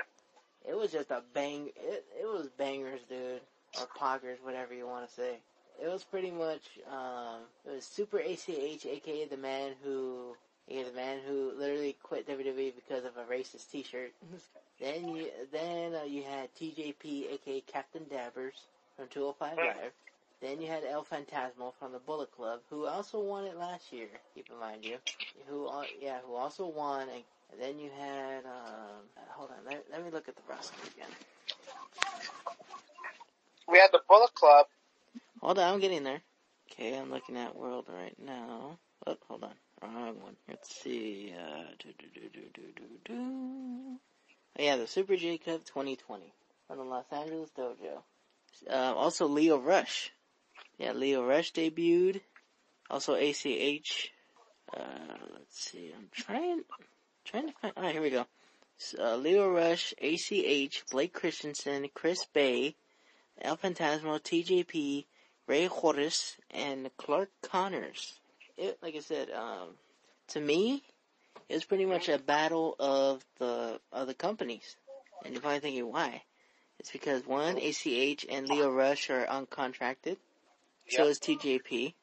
[0.68, 1.70] It was just a bang.
[1.76, 3.40] It, it was bangers, dude,
[3.80, 5.38] or poggers, whatever you want to say.
[5.82, 6.62] It was pretty much.
[6.90, 8.48] Um, it was Super ACH,
[8.86, 10.36] aka the man who,
[10.68, 14.12] aka the man who literally quit WWE because of a racist T-shirt.
[14.80, 18.66] then you, then uh, you had TJP, aka Captain Dabbers
[18.96, 19.92] from 205 Live.
[20.40, 24.08] Then you had El Fantasmo from the Bullet Club, who also won it last year.
[24.34, 24.96] Keep in mind, you,
[25.46, 27.22] who, uh, yeah, who also won and
[27.52, 31.10] and then you had, um, hold on, let, let me look at the roster again.
[33.68, 34.66] We had the Bullet Club.
[35.40, 36.20] Hold on, I'm getting there.
[36.70, 38.78] Okay, I'm looking at World right now.
[39.06, 40.36] Oh, hold on, wrong one.
[40.48, 43.98] Let's see, uh, do, do, do, do, do, do, do.
[44.58, 46.32] Oh, yeah, the Super J Cup 2020
[46.66, 48.02] from the Los Angeles Dojo.
[48.70, 50.10] Uh, also Lio Rush.
[50.78, 52.20] Yeah, Lio Rush debuted.
[52.90, 54.12] Also ACH.
[54.74, 56.62] Uh, let's see, I'm trying,
[57.24, 58.26] trying to find, alright, here we go.
[58.98, 62.74] Uh, Lio Rush, ACH, Blake Christensen, Chris Bey,
[63.40, 65.06] El Fantasmo, TJP,
[65.46, 68.18] Rey Horus, and Clark Connors.
[68.56, 69.68] It, like I said, um,
[70.28, 70.82] to me,
[71.48, 74.76] it was pretty much a battle of the of the companies.
[75.24, 76.22] And you're probably thinking, why?
[76.78, 80.16] It's because one, ACH and Lio Rush are uncontracted.
[80.88, 81.10] So Yep.
[81.10, 81.94] is TJP.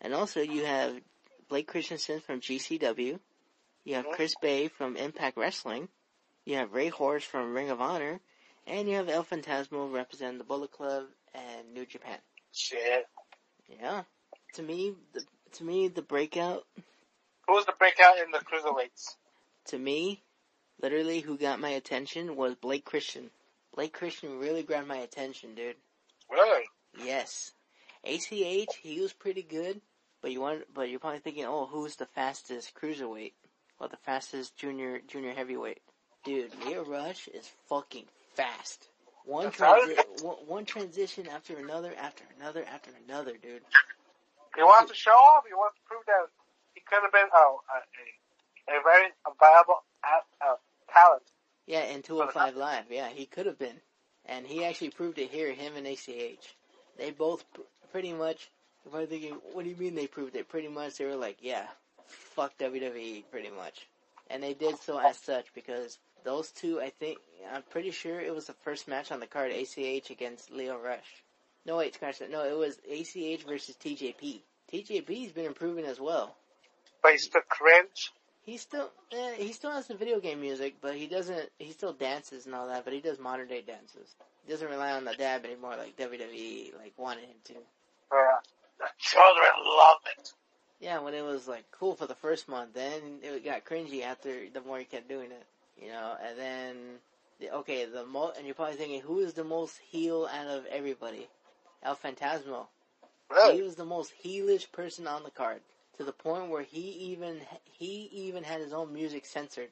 [0.00, 1.00] And also you have
[1.48, 3.18] Blake Christensen from GCW.
[3.88, 4.10] You have.
[4.10, 5.88] Chris Bey from Impact Wrestling.
[6.44, 8.20] You have Rey Horus from Ring of Honor.
[8.66, 11.04] And you have El Fantasmo representing the Bullet Club
[11.34, 12.18] and New Japan.
[12.52, 13.06] Shit.
[13.66, 14.02] Yeah.
[14.56, 16.66] To me, the, to me, the breakout,
[17.46, 19.14] Who was the breakout in the cruiserweights?
[19.68, 20.22] to me,
[20.82, 23.30] literally who got my attention was Blake Christian.
[23.74, 25.76] Blake Christian really grabbed my attention, dude.
[26.30, 26.64] Really?
[27.02, 27.52] Yes.
[28.04, 29.80] ACH, he was pretty good,
[30.20, 33.32] but you want, but you're probably thinking, oh, who's the fastest cruiserweight?
[33.78, 35.80] Well, the fastest junior, junior heavyweight.
[36.24, 38.88] Dude, Lio Rush is fucking fast.
[39.24, 43.62] One, transi- one, one transition after another, after another, after another, dude.
[44.56, 45.44] He wants to show off.
[45.46, 46.28] He wants to prove that
[46.74, 50.56] he could have been oh, a, a, a very viable uh, uh,
[50.92, 51.22] talent.
[51.66, 53.80] Yeah, in 205 Live, yeah, he could have been.
[54.24, 56.56] And he actually proved it here, him and ACH.
[56.98, 57.60] They both pr-
[57.92, 58.50] pretty much,
[58.86, 60.48] if I'm thinking, what do you mean they proved it?
[60.48, 61.66] Pretty much they were like, yeah,
[62.38, 63.88] fuck WWE, pretty much.
[64.30, 67.18] And they did so as such because those two, I think,
[67.52, 71.24] I'm pretty sure it was the first match on the card, ACH against Lio Rush.
[71.66, 72.30] No, wait, scratch that.
[72.30, 74.40] No, it was ACH versus TJP.
[74.72, 76.36] TJP's been improving as well.
[77.02, 78.12] But he's still cringe.
[78.42, 81.92] He still, eh, he still has the video game music, but he doesn't, he still
[81.92, 84.14] dances and all that, but he does modern day dances.
[84.46, 87.54] He doesn't rely on the dab anymore like WWE, like wanted him to.
[87.54, 88.38] Uh,
[88.78, 90.32] the children love it.
[90.80, 94.48] Yeah, when it was like cool for the first month, then it got cringy after
[94.50, 95.46] the more he kept doing it,
[95.80, 96.76] you know, and then,
[97.40, 100.66] the, okay, the mo, and you're probably thinking, who is the most heel out of
[100.66, 101.28] everybody?
[101.82, 102.66] El Fantasmo.
[103.40, 105.62] He was the most heelish person on the card
[105.96, 106.80] to the point where he
[107.12, 109.70] even he even had his own music censored.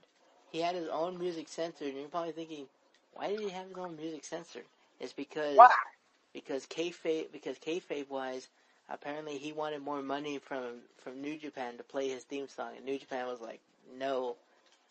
[0.50, 2.66] He had his own music censored, and you're probably thinking,
[3.12, 4.66] why did he have his own music censored?
[5.00, 5.96] It's because Why?
[6.32, 8.48] because kayfabe because kayfabe wise,
[8.88, 12.84] apparently he wanted more money from from New Japan to play his theme song, and
[12.84, 13.60] New Japan was like,
[13.98, 14.36] no.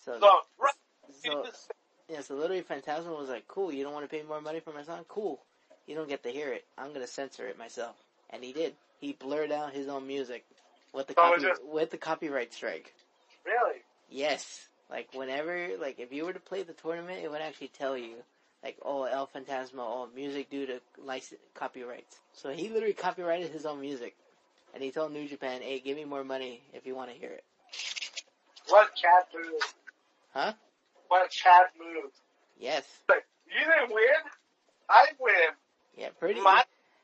[0.03, 0.73] So So, right.
[1.23, 1.45] so
[2.09, 4.71] yeah, so literally Phantasm was like, cool, you don't want to pay more money for
[4.71, 5.05] my song?
[5.07, 5.39] Cool.
[5.87, 6.65] You don't get to hear it.
[6.77, 7.95] I'm gonna censor it myself.
[8.29, 8.75] And he did.
[8.99, 10.45] He blurred out his own music
[10.93, 12.93] with the So copy, just- with the copyright strike.
[13.45, 13.81] really?
[14.09, 14.67] Yes.
[14.89, 18.15] Like whenever, like if you were to play the tournament, it would actually tell you,
[18.65, 22.17] like, oh, El Fantasma, oh, music due to uh, license copyrights.
[22.33, 24.15] So he literally copyrighted his own music.
[24.73, 27.29] And he told New Japan, hey, give me more money if you want to hear
[27.29, 27.43] it.
[28.67, 29.61] What a move.
[30.33, 30.53] Huh?
[31.07, 32.11] What a move.
[32.57, 32.83] Yes.
[33.07, 34.03] Like, you didn't win?
[34.89, 35.33] I win.
[35.95, 36.63] Yeah, pretty My,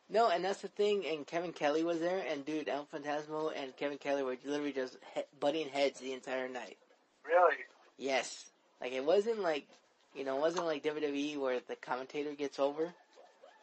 [0.10, 1.06] No, and that's the thing.
[1.06, 4.98] And Kevin Kelly was there, and dude, El Fantasmo and Kevin Kelly were literally just
[5.14, 6.78] he- butting heads the entire night.
[7.24, 7.58] really?
[8.00, 8.50] Yes,
[8.82, 9.68] like it wasn't like,
[10.16, 12.94] you know, it wasn't like WWE where the commentator gets over.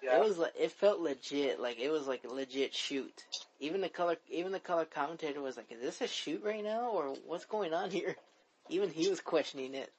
[0.03, 0.19] Yeah.
[0.19, 3.25] It was like it felt legit, like it was like a legit shoot.
[3.59, 6.91] Even the color, even the color commentator was like, "Is this a shoot right now,
[6.91, 8.17] or what's going on here?"
[8.71, 9.91] Even he was questioning it.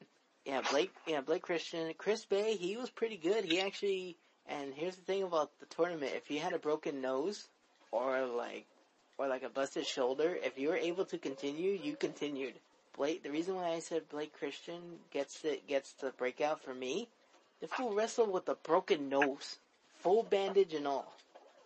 [0.45, 0.93] Yeah, Blake.
[1.07, 2.55] Yeah, Blake Christian, Chris Bey.
[2.55, 3.43] He was pretty good.
[3.43, 4.17] He actually.
[4.47, 7.47] And here's the thing about the tournament: if you had a broken nose,
[7.91, 8.67] or like,
[9.17, 12.53] or like a busted shoulder, if you were able to continue, you continued.
[12.99, 13.23] Blake.
[13.23, 14.81] The reason why I said Blake Christian
[15.11, 17.07] gets the gets the breakout for me,
[17.61, 19.57] the fool wrestled with a broken nose,
[20.01, 21.11] full bandage and all.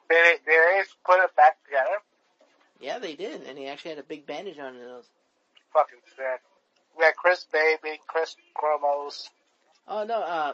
[0.10, 1.98] Did they, did they put it back together?
[2.80, 5.06] Yeah, they did, and he actually had a big bandage on his nose.
[5.74, 6.42] Fucking sick.
[6.98, 9.30] We had Chris Baby, Chris Chromos.
[9.88, 10.54] Oh no, uh,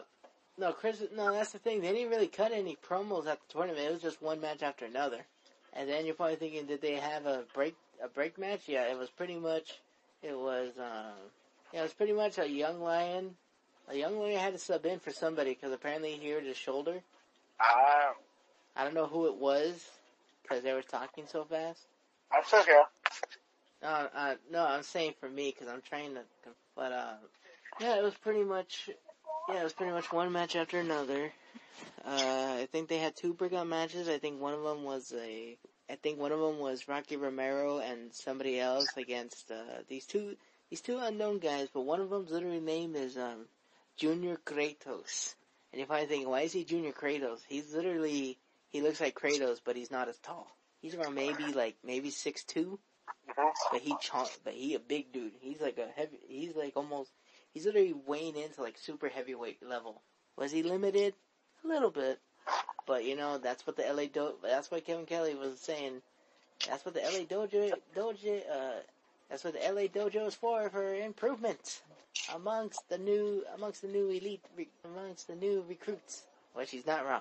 [0.56, 1.02] no, Chris.
[1.14, 1.82] No, that's the thing.
[1.82, 3.86] They didn't really cut any promos at the tournament.
[3.86, 5.20] It was just one match after another.
[5.74, 8.62] And then you're probably thinking, did they have a break a break match?
[8.66, 9.78] Yeah, it was pretty much.
[10.22, 10.70] It was.
[10.78, 11.14] Um,
[11.72, 13.34] yeah, it was pretty much a young lion.
[13.88, 17.02] A young lion had to sub in for somebody because apparently he hurt his shoulder.
[17.60, 18.12] Ah,
[18.76, 19.90] I don't know who it was
[20.42, 21.80] because they were talking so fast.
[22.32, 22.84] I'm still here.
[23.82, 26.20] No, uh, no, I'm saying for me because I'm trying to.
[26.76, 27.14] But uh,
[27.80, 28.90] yeah, it was pretty much.
[29.48, 31.32] Yeah, it was pretty much one match after another.
[32.04, 34.08] Uh, I think they had two breakout matches.
[34.08, 35.56] I think one of them was a.
[35.90, 40.36] I think one of them was Rocky Romero and somebody else against uh, these two
[40.68, 41.68] these two unknown guys.
[41.72, 43.46] But one of them's literally name is um,
[43.96, 45.34] Junior Kratos.
[45.72, 47.40] And if I think, why is he Junior Kratos?
[47.48, 48.38] He's literally
[48.70, 50.56] he looks like Kratos, but he's not as tall.
[50.80, 52.78] He's around maybe like maybe six two.
[53.72, 55.32] But he chunk, but he a big dude.
[55.40, 57.10] He's like a heavy, he's like almost,
[57.52, 60.02] he's literally weighing into like super heavyweight level.
[60.36, 61.14] Was he limited?
[61.64, 62.18] A little bit.
[62.90, 66.02] But you know, that's what the LA Do, that's what Kevin Kelly was saying.
[66.68, 68.80] That's what the LA Dojo, Dojo, uh,
[69.30, 71.82] that's what the LA Dojo is for, for improvement
[72.34, 74.44] amongst the new, amongst the new elite,
[74.84, 76.24] amongst the new recruits.
[76.56, 77.20] Well, she's not wrong.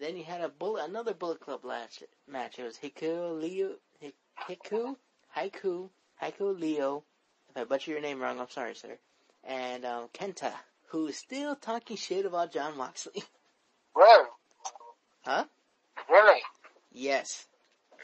[0.00, 2.02] Then you had a bullet, another Bullet Club match.
[2.26, 2.58] Match.
[2.58, 4.14] It was Hiku Leo, Hi-
[4.48, 4.96] Hiku,
[5.36, 5.90] Haiku,
[6.22, 7.04] Haiku Leo.
[7.50, 8.96] If I butcher your name wrong, I'm sorry, sir.
[9.44, 10.52] And um, Kenta,
[10.88, 13.22] who is still talking shit about Jon Moxley.
[13.94, 14.28] Really?
[15.26, 15.44] Huh?
[16.08, 16.40] Really?
[16.92, 17.46] yes,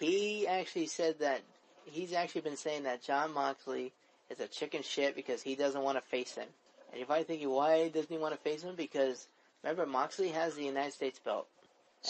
[0.01, 1.43] he actually said that
[1.85, 3.93] he's actually been saying that Jon Moxley
[4.31, 6.49] is a chicken shit because he doesn't want to face him.
[6.93, 8.75] And if I think why doesn't he want to face him?
[8.77, 9.29] Because
[9.63, 11.47] remember Moxley has the United States belt.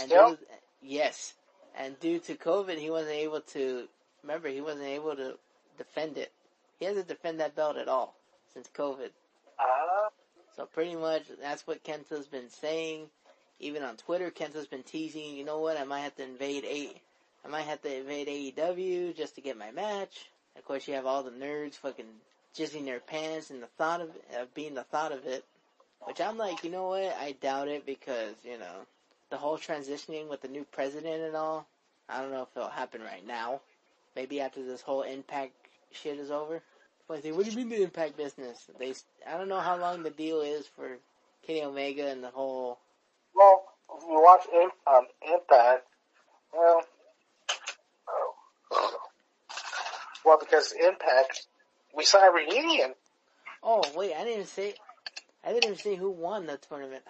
[0.01, 0.30] And Still?
[0.30, 0.39] due-
[0.80, 1.34] yes.
[1.76, 3.89] And due to COVID, he wasn't able to,
[4.22, 5.34] remember, he wasn't able to
[5.78, 6.32] defend it.
[6.78, 8.14] He hasn't defended that belt at all
[8.52, 9.10] since COVID.
[9.59, 10.09] Ah,
[10.56, 13.09] So pretty much that's what Kenta's been saying.
[13.62, 16.93] Even on Twitter, Kenta's been teasing, you know what, I might have to invade A,
[17.44, 20.26] I might have to invade AEW just to get my match.
[20.56, 22.05] Of course you have all the nerds fucking
[22.56, 25.44] jizzing their pants and the thought of, of being the thought of it.
[26.01, 28.86] Which I'm like, you know what, I doubt it because, you know,
[29.30, 31.66] the whole transitioning with the new president and all,
[32.09, 33.60] I don't know if it'll happen right now.
[34.14, 35.52] Maybe after this whole impact
[35.93, 36.60] shit is over.
[37.09, 38.66] But what do you mean the impact business?
[38.78, 38.94] They,
[39.26, 40.98] I don't know how long the deal is for
[41.47, 42.78] Kenny Omega and the whole.
[43.35, 43.65] Well,
[43.97, 44.47] if you watch
[44.87, 45.85] um, Impact,
[46.53, 46.83] well,
[48.71, 48.99] oh.
[50.25, 51.47] well, because Impact,
[51.95, 52.95] we saw a reunion.
[53.63, 54.75] Oh wait, I didn't say.
[55.45, 57.03] I didn't even say who won the tournament.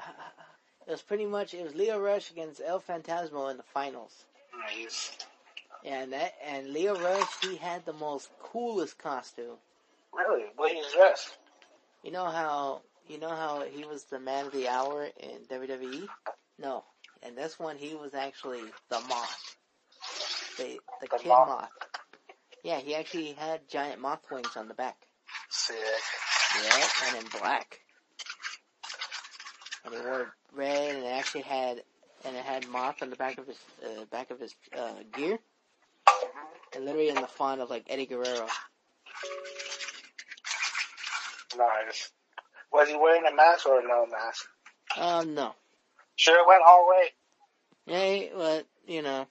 [0.86, 4.24] It was pretty much it was Lio Rush against El Fantasmo in the finals.
[4.68, 5.16] Nice.
[5.84, 9.56] And that and Lio Rush he had the most coolest costume.
[10.12, 10.44] Really?
[10.56, 11.36] What he's dressed?
[12.02, 16.06] You know how you know how he was the man of the hour in WWE?
[16.58, 16.84] No.
[17.22, 19.56] And this one he was actually the moth.
[20.58, 21.48] The the, The kid moth.
[21.48, 21.68] moth.
[22.64, 24.96] Yeah, he actually had giant moth wings on the back.
[25.50, 25.76] Sick.
[26.62, 27.80] Yeah, and in black.
[29.84, 31.82] And he wore red and it actually had
[32.24, 35.38] and it had moth on the back of his uh, back of his uh, gear.
[36.74, 38.46] And literally in the font of like Eddie Guerrero.
[41.56, 42.10] Nice.
[42.72, 44.46] Was he wearing a mask or no mask?
[44.96, 45.54] Um no.
[46.16, 47.10] Sure it went all the way.
[47.86, 49.26] Yeah, but you know,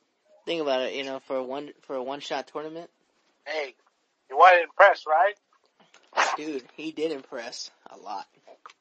[0.46, 0.94] think about it.
[0.94, 2.90] You know, for a one for a one shot tournament,
[3.46, 3.76] Hey,
[4.30, 5.36] you weren't impressed, right?
[6.38, 8.28] dude, he did impress a lot.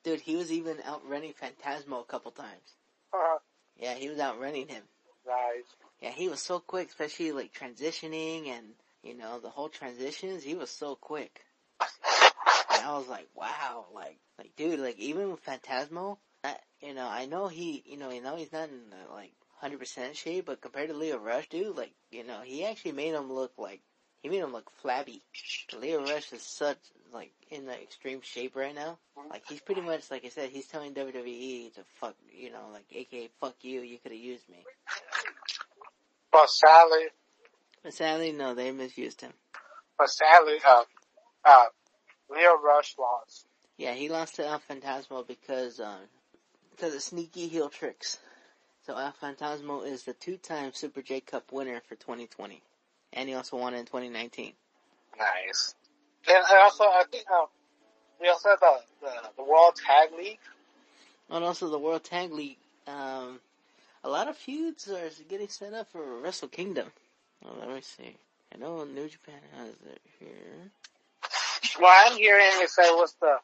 [0.05, 2.75] Dude, he was even outrunning Fantasmo a couple times.
[3.13, 3.39] Uh, huh.
[3.79, 4.83] Yeah, he was outrunning him.
[5.27, 5.65] nice.
[6.01, 8.67] Yeah, he was so quick, especially like transitioning and
[9.03, 10.43] you know the whole transitions.
[10.43, 11.45] He was so quick.
[12.81, 17.27] I was like, wow, like like dude, like even with Fantasmo, that, you know, I
[17.27, 20.61] know he, you know, you know he's not in uh, like hundred percent shape, but
[20.61, 23.81] compared to Lio Rush, dude, like you know, he actually made him look like
[24.23, 25.23] he made him look flabby.
[25.79, 26.79] Lio Rush is such
[27.13, 28.99] like in the extreme shape right now.
[29.29, 32.85] Like he's pretty much like I said, he's telling WWE to fuck, you know, like
[32.93, 34.65] AKA fuck you, you could have used me.
[36.33, 37.07] But sadly,
[37.83, 39.33] But sadly, no, they misused him.
[39.99, 40.85] But sadly, uh,
[41.45, 41.65] uh,
[42.31, 43.47] Lio Rush lost.
[43.77, 46.01] Yeah, he lost to El Fantasmo because, um,
[46.71, 48.19] because of sneaky heel tricks.
[48.87, 52.63] So El Fantasmo is the two-time Super J Cup winner for 2020.
[53.13, 54.53] And he also won in 2019.
[55.19, 55.75] Nice.
[56.29, 57.47] And also, I think, um,
[58.21, 60.39] we also have the, the, the World Tag League.
[61.31, 63.41] And also the World Tag League, um,
[64.05, 66.89] a lot of feuds are getting set up for Wrestle Kingdom.
[67.43, 68.17] Well, let me see.
[68.53, 70.71] I know New Japan has it here.
[71.79, 73.37] What I'm hearing is that it was the,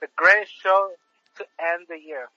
[0.00, 0.90] the greatest show
[1.36, 2.28] to end the year.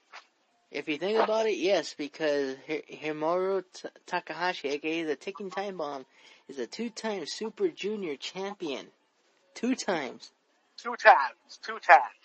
[0.72, 3.64] If you think about it, yes, because Hiromu
[4.08, 6.06] Takahashi, aka the Ticking Time Bomb,
[6.48, 8.88] is a two-time Super Junior champion.
[9.54, 10.32] Two times.
[10.78, 11.60] Two times.
[11.62, 12.16] Two times.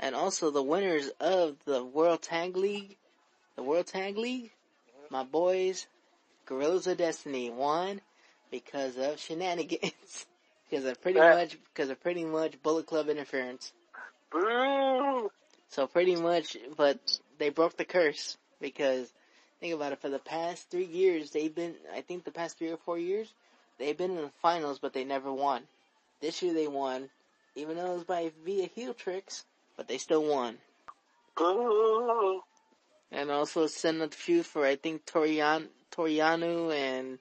[0.00, 2.96] And also the winners of the World Tag League,
[3.54, 5.14] the World Tag League, mm-hmm.
[5.14, 5.86] my boys,
[6.46, 8.00] Guerrillas of Destiny won
[8.50, 10.26] because of shenanigans.
[10.74, 13.72] because of pretty much, because of pretty much Bullet Club interference.
[14.32, 15.30] Boo!
[15.68, 16.98] So pretty much, but
[17.38, 19.12] they broke the curse because
[19.60, 20.00] think about it.
[20.00, 21.74] For the past three years, they've been.
[21.94, 23.32] I think the past three or four years,
[23.78, 25.62] they've been in the finals, but they never won.
[26.20, 27.08] This year they won,
[27.54, 29.44] even though it was by via heel tricks,
[29.76, 30.58] but they still won.
[33.12, 37.20] And also send a feud for I think Torian Toriano and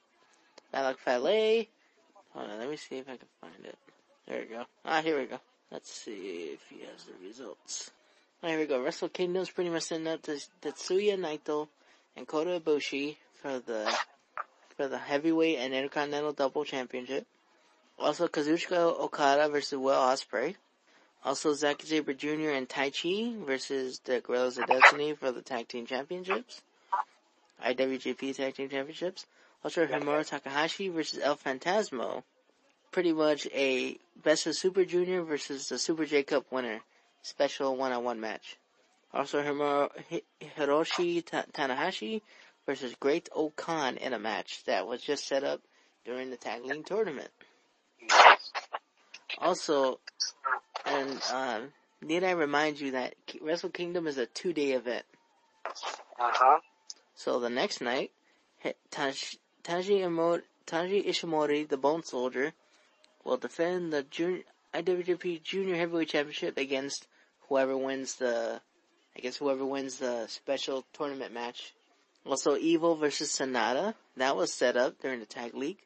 [0.72, 1.68] Bad Luck Fale.
[2.34, 3.78] Hold on, let me see if I can find it.
[4.28, 4.64] There we go.
[4.86, 5.40] Ah, here we go.
[5.72, 7.92] Let's see if he has the results.
[8.42, 8.82] Oh, here we go.
[8.82, 11.68] Wrestle Kingdom's pretty much sending out to Tetsuya Naito
[12.16, 13.96] and Kota Ibushi for the
[14.76, 17.26] for the heavyweight and intercontinental double championship.
[18.00, 20.56] Also Kazuchika Okada versus Will Ospreay.
[21.24, 22.50] Also Zack Sabre Jr.
[22.50, 26.62] and Taichi versus the Guerrillas of Destiny for the tag team championships.
[27.64, 29.26] IWGP tag team championships.
[29.64, 32.23] Also Hiromu Takahashi versus El Fantasmo.
[32.91, 36.81] Pretty much a best of Super Junior versus the Super J Cup winner
[37.22, 38.57] special one-on-one match.
[39.14, 42.22] Also, Hiroshi Tanahashi
[42.65, 45.61] versus Great-O-Khan in a match that was just set up
[46.06, 47.30] during the tag league tournament.
[49.40, 49.99] Also,
[50.85, 55.06] and um, need I remind you that Wrestle Kingdom is a two-day event.
[56.19, 56.60] Uh huh.
[57.15, 58.11] So the next night,
[59.64, 60.03] Taiji
[61.06, 62.53] Ishimori, the Bone Soldier,
[63.23, 67.07] will defend the junior, IWGP Junior Heavyweight Championship against
[67.48, 68.61] whoever wins the,
[69.15, 71.73] I guess whoever wins the special tournament match.
[72.26, 75.80] Also Evil versus Sanada, that was set up during the tag league.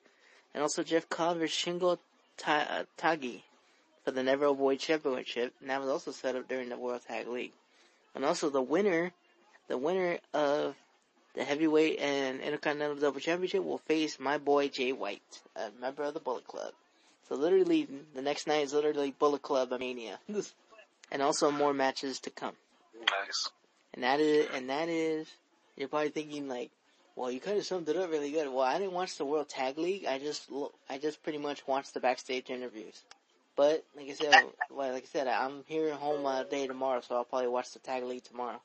[0.53, 1.97] And also Jeff Cobb versus Shingo
[2.37, 3.43] Ta- Tagi
[4.03, 7.27] for the Never Avoid Championship, and that was also set up during the World Tag
[7.27, 7.53] League.
[8.15, 9.11] And also the winner,
[9.67, 10.75] the winner of
[11.35, 16.13] the heavyweight and intercontinental double championship will face my boy Jay White, a member of
[16.13, 16.73] the Bullet Club.
[17.27, 20.19] So literally, the next night is literally Bullet Club Mania.
[21.11, 22.55] and also more matches to come.
[22.99, 23.49] Nice.
[23.93, 25.27] And that is, and that is,
[25.75, 26.71] you're probably thinking like,
[27.15, 28.47] well, you kind of summed it up really good.
[28.47, 30.05] Well, I didn't watch the World Tag League.
[30.05, 30.49] I just,
[30.89, 33.01] I just pretty much watched the backstage interviews.
[33.55, 34.33] But like I said,
[34.71, 37.73] well, like I said, I'm here at home all day tomorrow, so I'll probably watch
[37.73, 38.61] the Tag League tomorrow.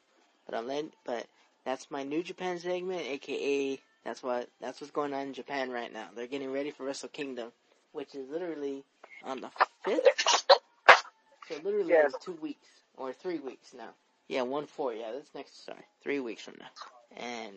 [0.47, 1.26] But I'm then, but
[1.64, 5.93] that's my New Japan segment, aka that's what that's what's going on in Japan right
[5.93, 6.09] now.
[6.14, 7.52] They're getting ready for Wrestle Kingdom,
[7.93, 8.84] which is literally
[9.24, 9.51] on the
[9.84, 10.09] fifth
[11.48, 12.12] so literally yes.
[12.20, 12.66] two weeks
[12.97, 13.90] or three weeks now.
[14.28, 14.94] Yeah, one four.
[14.94, 15.64] Yeah, that's next.
[15.64, 16.70] Sorry, three weeks from now.
[17.16, 17.55] And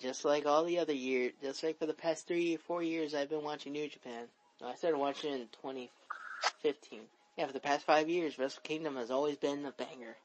[0.00, 3.14] just like all the other years, just like for the past three or four years,
[3.14, 4.26] I've been watching New Japan.
[4.64, 7.00] I started watching in 2015.
[7.36, 10.16] Yeah, for the past five years, Wrestle Kingdom has always been a banger.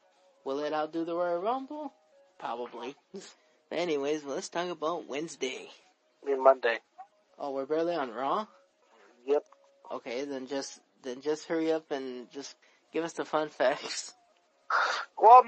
[0.44, 1.92] Will it outdo the Royal Rumble?
[2.38, 2.94] Probably.
[3.12, 5.68] but anyways, let's talk about Wednesday.
[6.22, 6.78] I mean Monday.
[7.38, 8.46] Oh, we're barely on Raw.
[9.26, 9.44] Yep.
[9.92, 12.56] Okay, then just then just hurry up and just
[12.92, 14.12] Give us the fun facts.
[15.20, 15.42] Well,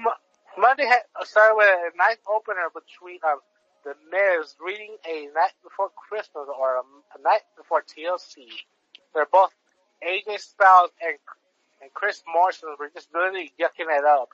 [0.57, 3.39] Monday had started with a nice opener between um,
[3.85, 6.81] the Miz reading a night before Christmas or a,
[7.17, 8.49] a night before TLC.
[9.13, 9.51] They're both
[10.03, 11.17] AJ Styles and
[11.81, 14.29] and Chris Morrison were just literally yucking it up.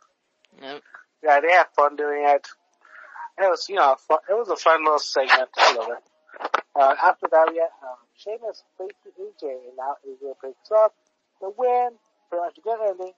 [0.60, 0.82] Yep.
[1.24, 2.48] Yeah, they had fun doing it.
[3.40, 5.50] It was, you know, fun, it was a fun little segment.
[5.58, 6.04] I love it.
[6.76, 10.94] Uh, after that, we had um, Sheamus facing AJ, and now AJ picks up
[11.42, 11.90] the win
[12.30, 13.14] pretty much a good ending.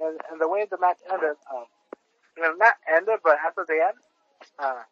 [0.00, 1.64] And, and the way the match ended, um,
[2.38, 3.98] well, not ended, but after the end,
[4.58, 4.82] uh,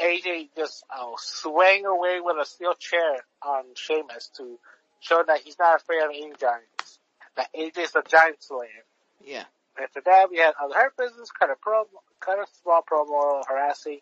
[0.00, 4.58] AJ just uh, swang away with a steel chair on Sheamus to
[5.00, 6.98] show that he's not afraid of any giants.
[7.36, 8.84] That AJ's a giant slayer.
[9.24, 9.44] Yeah.
[9.80, 11.86] After that, we had other Hurt Business, cut a promo,
[12.20, 14.00] cut a small promo harassing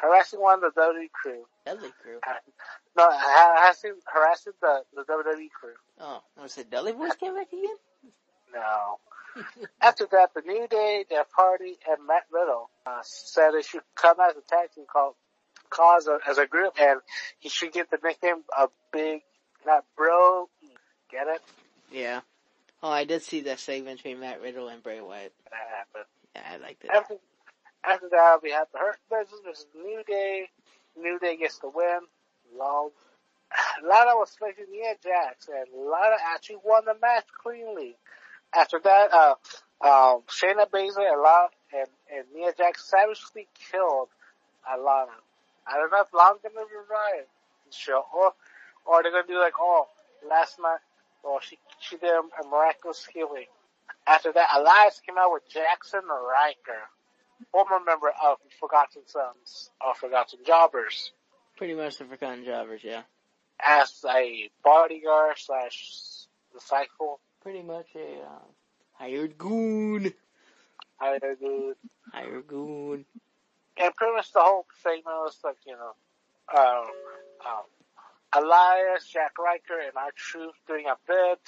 [0.00, 1.44] harassing one of the WWE crew.
[1.64, 2.18] Dudley crew.
[2.96, 5.74] No, harassing harassing the the WWE crew.
[6.00, 7.76] Oh, I was it Dudley Boys came back again?
[8.54, 8.98] No.
[9.80, 14.16] After that, the New Day, Jeff party, and Matt Riddle uh, said they should come
[14.20, 15.14] as a tag team called
[15.70, 17.00] cause as a group, and
[17.38, 19.22] he should get the nickname of Big,
[19.66, 20.48] not Bro.
[21.10, 21.40] Get it?
[21.90, 22.20] Yeah.
[22.82, 25.32] Oh, I did see that segment between Matt Riddle and Bray Wyatt.
[25.50, 26.04] That happened.
[26.34, 26.90] Yeah, I liked it.
[26.92, 27.14] After,
[27.84, 30.48] after that, we have the Hurt Business versus New Day.
[30.98, 32.00] New Day gets the win.
[32.58, 32.90] Long.
[33.84, 37.96] Lana was facing Nia Jax, and Lana actually won the match cleanly.
[38.54, 39.34] After that, uh,
[39.80, 44.08] um, Shayna Baszler and, Lana, and, and Nia Jax savagely killed
[44.68, 45.16] Alana.
[45.66, 47.26] I don't know if Lana's gonna revive
[47.70, 48.32] show, or,
[48.84, 49.86] or they're gonna do like, oh,
[50.28, 50.80] last night,
[51.22, 53.46] or she, she did a miraculous healing.
[54.06, 56.80] After that, Elias came out with Jaxson Ryker,
[57.50, 61.12] former member of Forgotten Sons, or Forgotten Jobbers,
[61.56, 63.02] Pretty much the Forgotten Jobbers, yeah.
[63.60, 67.20] as a bodyguard slash disciple.
[67.42, 68.38] Pretty much a uh,
[68.94, 70.12] hired goon.
[70.96, 71.74] Hired goon.
[72.12, 73.04] Hired goon.
[73.76, 75.92] And pretty much the whole segment was like, you know,
[76.58, 76.86] um,
[77.46, 81.40] um, Elias, Jack Ryker, and R-Truth doing a bit,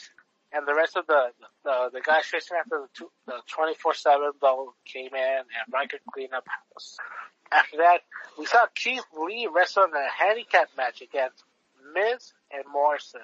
[0.55, 1.29] and the rest of the
[1.65, 5.99] the, the guys chasing after the the twenty four seven though came in and Ryker
[6.13, 6.97] cleaned up house.
[7.53, 8.01] After that,
[8.39, 11.45] we saw Keith Lee wrestle in a handicap match against
[11.95, 13.21] Miz and Morrison.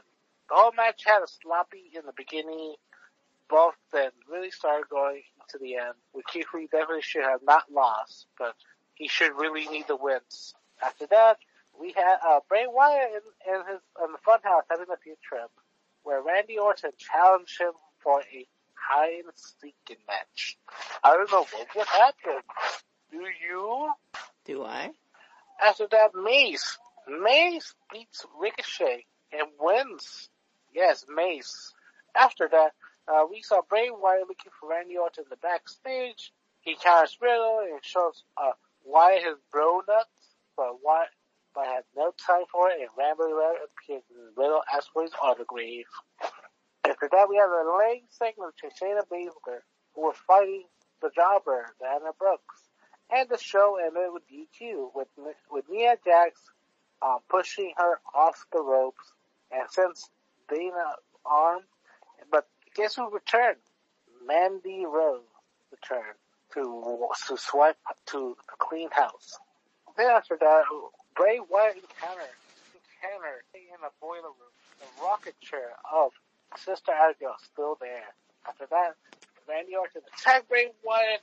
[0.48, 2.74] The whole match had a sloppy in the beginning,
[3.48, 5.94] both then really started going to the end.
[6.12, 8.54] With Keith Lee definitely should have not lost, but
[8.94, 10.54] he should really need the wins.
[10.82, 11.38] After that,
[11.80, 15.50] we had uh, Bray Wyatt in, in his in the funhouse having a feud trip,
[16.02, 17.72] where Randy Orton challenged him
[18.02, 18.46] for a
[18.92, 20.58] and seeking match.
[21.04, 22.40] I don't know what would happen.
[23.10, 23.90] Do you?
[24.44, 24.90] Do I?
[25.62, 26.78] After that, Mace.
[27.08, 30.28] Mace beats Ricochet and wins.
[30.74, 31.72] Yes, Mace.
[32.16, 32.72] After that,
[33.08, 36.32] uh, we saw Bray Wyatt looking for Randy Orton in the backstage.
[36.60, 38.52] He counters Riddle and shows uh,
[38.84, 41.08] Wyatt his bro nuts, but Wyatt
[41.54, 45.90] but had no time for it and Rambo appeared and little asked on the autograph.
[46.84, 49.60] After that, we have a late segment between Shayna Baszler,
[49.94, 50.64] who was fighting
[51.02, 52.68] the jobber, Diana Brooks.
[53.12, 55.08] And the show ended with DQ, with,
[55.50, 56.40] with Nia Jax
[57.02, 59.12] um, pushing her off the ropes,
[59.50, 60.08] and since
[60.48, 60.94] Dana
[61.24, 61.62] arm,
[62.30, 63.58] but guess who returned?
[64.26, 65.22] Mandy Rose
[65.70, 66.18] returned
[66.54, 69.38] to to swipe to clean house.
[69.96, 70.64] Then after that,
[71.20, 72.32] Bray Wyatt encountered
[72.72, 74.54] encountered in a boiler room.
[74.80, 76.16] The rocket chair of
[76.56, 78.08] Sister Abigail still there.
[78.48, 78.96] After that,
[79.44, 81.20] Randy Orton attacked Bray Wyatt,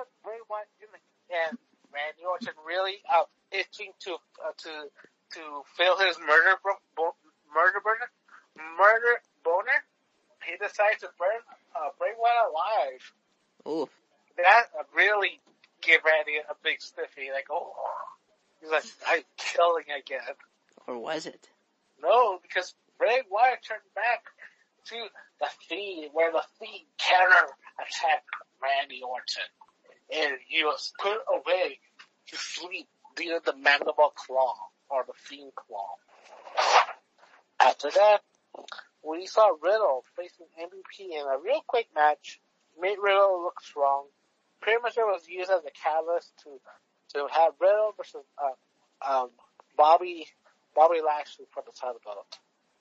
[0.00, 1.60] put Bray Wyatt in the and
[1.92, 4.72] Randy Orton really uh, itching to uh, to
[5.36, 5.42] to
[5.76, 7.20] feel his murder bro- bo-
[7.52, 8.08] murder burner
[8.80, 9.84] murder boner.
[10.48, 11.44] He decides to burn
[11.76, 13.02] uh, Bray Wyatt alive.
[13.68, 13.88] Ooh.
[14.40, 15.36] That really
[15.84, 17.28] gave Randy a big stiffy.
[17.28, 17.76] Like, oh,
[18.64, 20.34] he's like, I'm killing again.
[20.86, 21.48] Or was it?
[22.02, 24.24] No, because Bray Wyatt turned back
[24.86, 24.96] to
[25.40, 28.28] the Fiend, where the Fiend counter attacked
[28.62, 29.50] Randy Orton.
[30.14, 31.78] And he was put away
[32.28, 34.54] to sleep via the mandible claw,
[34.90, 35.88] or the Fiend claw.
[37.60, 38.20] After that,
[39.02, 42.40] we saw Riddle facing MVP in a real quick match.
[42.80, 44.06] Made Riddle look strong.
[44.60, 46.50] Pretty much it was used as a catalyst to
[47.14, 49.30] to have Riddle versus uh, um,
[49.76, 50.26] Bobby
[50.74, 52.38] Bobby Lashley for the title belt.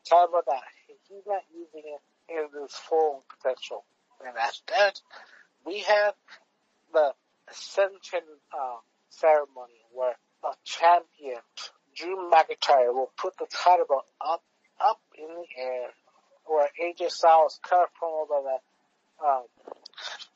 [0.09, 0.63] Title belt that
[1.07, 3.85] he's not using it in its full potential.
[4.25, 5.01] And after that,
[5.65, 6.13] we have
[6.93, 7.13] the
[7.49, 8.77] Ascension uh,
[9.09, 11.41] ceremony where the champion
[11.95, 14.43] Drew McIntyre will put the title belt up
[14.83, 15.89] up in the air,
[16.45, 19.25] where AJ Styles cut a promo about that.
[19.25, 19.43] Um,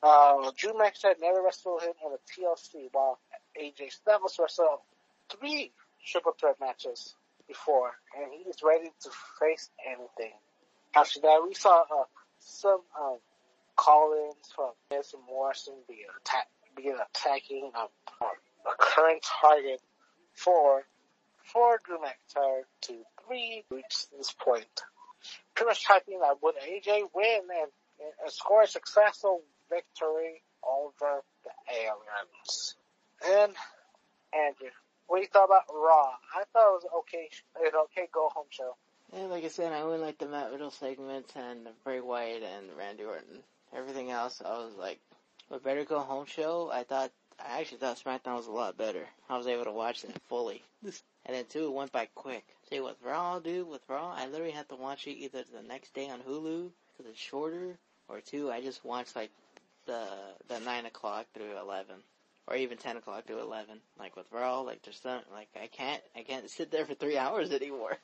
[0.03, 3.19] uh, Drew McIntyre never wrestled him in a TLC, while
[3.59, 4.79] AJ Styles wrestled
[5.29, 5.71] three
[6.05, 7.15] triple threat matches
[7.47, 9.09] before, and he's ready to
[9.39, 10.33] face anything.
[10.95, 12.03] After that, we saw uh,
[12.39, 13.17] some um,
[13.75, 17.87] call-ins from Miz and Morrison be attack, begin attacking um,
[18.21, 19.81] a current target
[20.33, 20.83] for
[21.43, 22.93] for Drew McIntyre to
[23.25, 24.65] three reach this point.
[25.55, 27.71] Pretty much typing that would AJ win and,
[28.21, 32.75] and score a successful victory over the aliens.
[33.25, 33.53] And
[34.33, 34.69] Andrew,
[35.07, 36.11] what do you thought about Raw?
[36.35, 38.75] I thought it was okay, an okay go home show.
[39.13, 42.67] Yeah, like I said, I only like the Matt Riddle segments and Bray Wyatt and
[42.77, 43.41] Randy Orton.
[43.75, 44.99] Everything else, I was like,
[45.49, 46.69] a Better Go Home show.
[46.71, 49.05] I thought I actually thought SmackDown was a lot better.
[49.29, 50.63] I was able to watch it fully.
[51.25, 52.45] And then two, it went by quick.
[52.69, 55.93] See, with Raw, dude, with Raw, I literally had to watch it either the next
[55.93, 57.77] day on Hulu, because it's shorter,
[58.07, 59.29] or two, I just watched like
[59.87, 60.05] the,
[60.47, 61.95] the 9 o'clock through 11.
[62.47, 63.79] Or even 10 o'clock through 11.
[63.99, 67.17] Like with Raw, like there's some, like I can't, I can't sit there for three
[67.17, 67.97] hours anymore.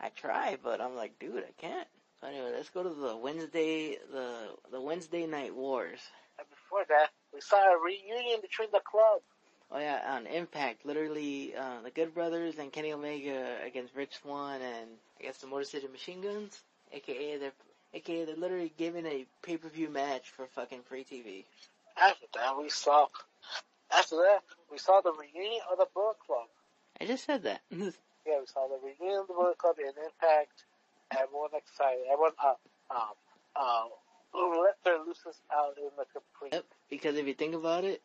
[0.00, 1.88] I try, but I'm like, dude, I can't.
[2.20, 6.00] So anyway, let's go to the Wednesday, the, the Wednesday Night Wars.
[6.38, 9.22] And before that, we saw a reunion between the club.
[9.70, 14.62] Oh yeah, on Impact, literally, uh, the Good Brothers and Kenny Omega against Rich Swann
[14.62, 14.88] and
[15.20, 16.62] I guess the Motor City Machine Guns,
[16.92, 17.52] aka they're,
[17.94, 21.44] aka they're literally giving a pay-per-view match for fucking free TV.
[21.96, 23.06] After that, we saw.
[23.90, 24.40] After that,
[24.70, 26.46] we saw the reunion of the Bullet Club.
[27.00, 27.60] I just said that.
[28.26, 30.64] Yeah, we saw the reunion of the Bullet Club in Impact.
[31.10, 32.04] Everyone excited.
[32.12, 32.54] Everyone, uh,
[32.90, 33.16] um,
[33.56, 36.52] um, let their looses out in the complete.
[36.52, 38.02] Yep, because if you think about it,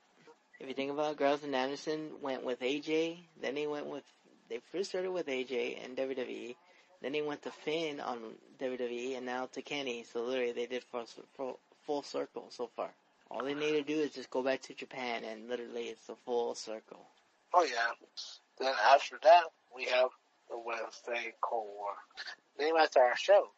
[0.61, 4.03] if you think about it, Grouse and Anderson went with AJ, then they went with,
[4.49, 6.55] they first started with AJ and WWE,
[7.03, 8.19] then they went to Finn on
[8.59, 11.05] WWE, and now to Kenny, so literally they did full,
[11.35, 12.89] full, full circle so far.
[13.29, 16.15] All they need to do is just go back to Japan, and literally it's a
[16.25, 17.05] full circle.
[17.53, 17.91] Oh yeah.
[18.57, 19.43] Then after that,
[19.75, 20.09] we have
[20.49, 21.91] the Wednesday Cold War.
[22.57, 23.49] Name after our show.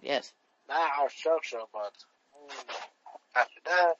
[0.00, 0.32] Yes.
[0.68, 1.94] Not our show show, but
[2.38, 2.74] mm,
[3.34, 3.96] after that,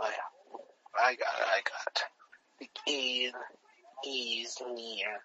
[0.00, 2.02] oh yeah, I got it, I got
[2.60, 2.70] it.
[2.86, 3.34] The end
[4.06, 5.22] is near.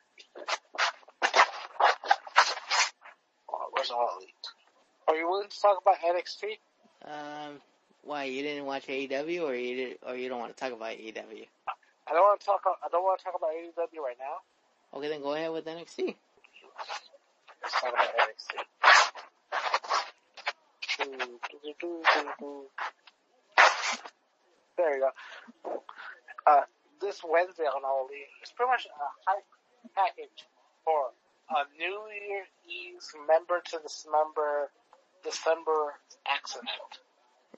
[3.73, 4.29] Where's all elite?
[5.07, 6.59] Are you willing to talk about NXT?
[7.05, 7.59] Um,
[8.03, 10.91] why, you didn't watch AEW, or you did, or you don't want to talk about
[10.91, 11.47] AEW?
[12.07, 12.61] I don't want to talk.
[12.65, 14.97] I don't want to talk about AEW right now.
[14.97, 16.15] Okay, then go ahead with NXT.
[17.63, 18.63] Let's talk about NXT.
[24.77, 25.09] There you
[25.65, 25.81] go.
[26.45, 26.61] Uh,
[27.01, 28.89] this Wednesday on All Elite, it's pretty much a
[29.25, 29.45] hype
[29.95, 30.45] package
[30.85, 31.11] for
[31.49, 34.71] a New Year Eve's member to dismember
[35.23, 35.95] December
[36.27, 36.99] accident,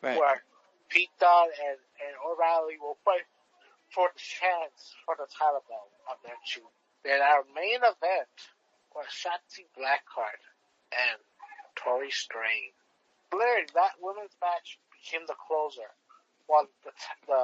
[0.02, 0.18] Right.
[0.20, 0.44] where
[0.90, 3.26] Pete Dunne and, and O'Reilly will fight
[3.94, 6.70] for the chance for the title belt of their June.
[7.04, 8.34] Then our main event
[8.94, 10.42] was Shotzi Blackheart
[10.92, 11.20] and
[11.76, 12.74] Toni Storm.
[13.34, 15.90] Literally, that women's match became the closer.
[16.48, 16.92] While the
[17.28, 17.44] the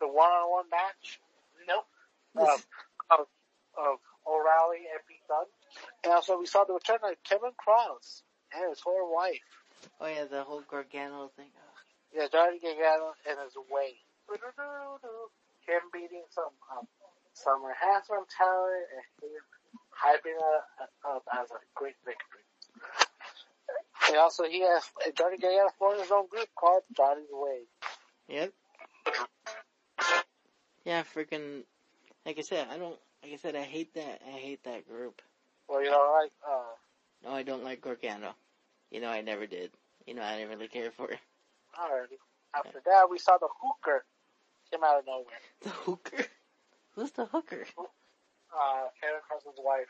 [0.00, 1.18] the one-on-one match,
[1.66, 1.88] nope,
[2.36, 2.60] of um,
[3.10, 3.26] of,
[3.76, 5.48] of O'Reilly and Pete Dunne.
[6.04, 8.22] And also, we saw the return of Kevin Kross
[8.54, 9.48] and his whole wife.
[10.00, 11.50] Oh yeah, the whole Gargano thing.
[11.54, 11.78] Ugh.
[12.14, 13.98] Yeah, Johnny Gargano and his way.
[15.66, 16.86] Him beating some um,
[17.34, 19.42] some enhancement talent and him
[19.92, 22.44] hyping it up as a great victory.
[24.08, 24.84] And also, he has
[25.16, 27.60] Johnny Gargano formed his own group called Johnny's Way.
[28.28, 28.52] Yep.
[30.84, 31.64] Yeah, freaking.
[32.24, 32.98] Like I said, I don't.
[33.22, 34.22] Like I said, I hate that.
[34.26, 35.20] I hate that group.
[35.68, 38.34] Well, you know, like uh, No, I don't like Gargano.
[38.90, 39.70] You know, I never did.
[40.06, 41.18] You know, I didn't really care for it.
[41.78, 42.16] already.
[42.54, 44.04] After that, we saw the hooker
[44.70, 45.26] came out of nowhere.
[45.62, 46.24] The hooker.
[46.94, 47.64] Who's the hooker?
[47.78, 49.88] Uh, Kevin Kross's wife.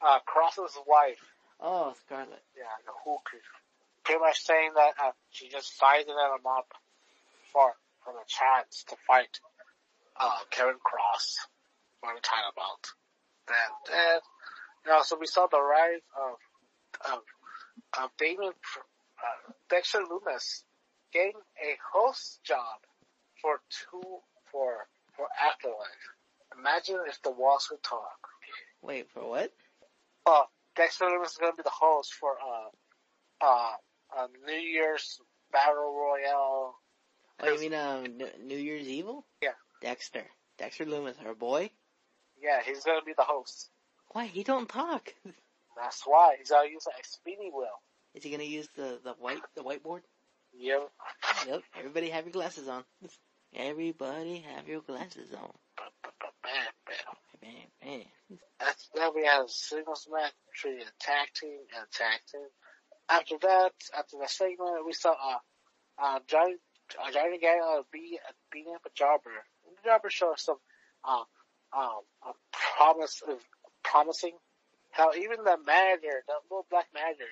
[0.00, 1.20] Uh, Kross's wife.
[1.60, 2.42] Oh, Scarlett.
[2.56, 3.42] Yeah, the hooker.
[4.04, 6.14] Pretty much saying that uh, she just sized him
[6.46, 6.72] up
[7.52, 7.74] for
[8.04, 9.40] for the chance to fight
[10.20, 11.34] uh, Kevin Kross
[12.00, 12.92] for the title belt.
[13.48, 14.20] Then, then,
[14.84, 17.20] and also we saw the rise of of
[18.02, 20.62] of Damon uh, Dexter Lumis
[21.12, 22.80] getting a host job
[23.40, 24.18] for two
[24.50, 26.04] for for Afterlife.
[26.58, 28.28] Imagine if the walls could talk.
[28.82, 29.52] Wait, for what?
[30.24, 30.42] Uh,
[30.76, 33.72] Dexter Lumis is going to be the host for uh, uh,
[34.16, 35.20] uh, New Year's
[35.52, 36.74] Battle Royale.
[37.40, 38.04] Oh, you mean um,
[38.42, 39.24] New Year's Evil?
[39.42, 39.50] Yeah.
[39.80, 40.24] Dexter.
[40.58, 41.70] Dexter Lumis, our boy.
[42.40, 43.70] Yeah, he's going to be the host.
[44.12, 45.14] Why he don't talk?
[45.76, 47.68] That's why he's to use a spinning wheel.
[48.14, 50.00] Is he gonna use the the white the whiteboard?
[50.58, 50.90] Yep.
[51.46, 51.62] Yep.
[51.78, 52.84] Everybody have your glasses on.
[53.54, 55.52] Everybody have your glasses on.
[56.42, 56.96] Bam, bam.
[57.40, 57.52] Bam,
[58.28, 58.38] bam.
[58.60, 62.48] After that, we had a singles match between a tag team and a tag team.
[63.08, 65.38] After that, after the segment, we saw uh,
[65.98, 66.56] uh, Johnny,
[67.00, 68.18] uh, Johnny Gargano be,
[68.52, 69.30] beating up a jobber.
[69.64, 70.58] The jobber showed some
[71.04, 71.24] uh,
[71.72, 73.38] um, uh, promise of
[73.90, 74.36] promising
[74.90, 77.28] how even the manager, the little black manager,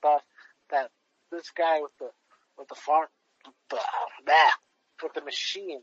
[0.00, 0.22] thought
[0.70, 0.90] that
[1.30, 2.10] this guy with the
[2.58, 3.08] with the far
[3.70, 3.78] the,
[4.26, 4.56] that
[5.02, 5.80] with the machine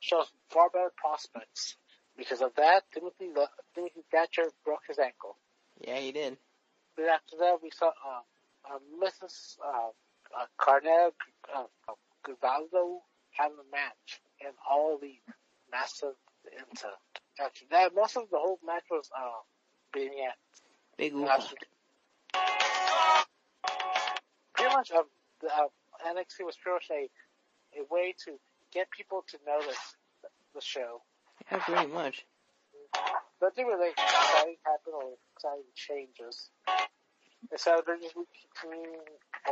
[0.00, 1.76] shows far better prospects.
[2.16, 3.30] Because of that, Timothy
[3.74, 5.36] Timothy Thatcher broke his ankle.
[5.80, 6.36] Yeah, he did.
[6.96, 9.56] Then after that, we saw uh, uh, Mrs.
[9.58, 9.90] Uh,
[10.38, 11.10] uh, Carnell
[11.54, 13.02] uh, uh, Gonzalo
[13.32, 15.14] have a match in all the
[15.72, 16.14] massive
[16.52, 16.88] into.
[17.42, 19.42] After that, most of the whole match was uh,
[19.92, 20.36] vignette.
[20.96, 21.12] Big.
[24.52, 25.04] Pretty much, um,
[25.40, 25.66] the, uh,
[26.06, 28.38] NXT was pretty much a, a way to
[28.72, 31.02] get people to notice the, the show.
[31.50, 32.24] Yeah, pretty much.
[33.42, 36.50] Nothing really exciting happened or exciting changes.
[37.50, 39.00] Instead of just continuing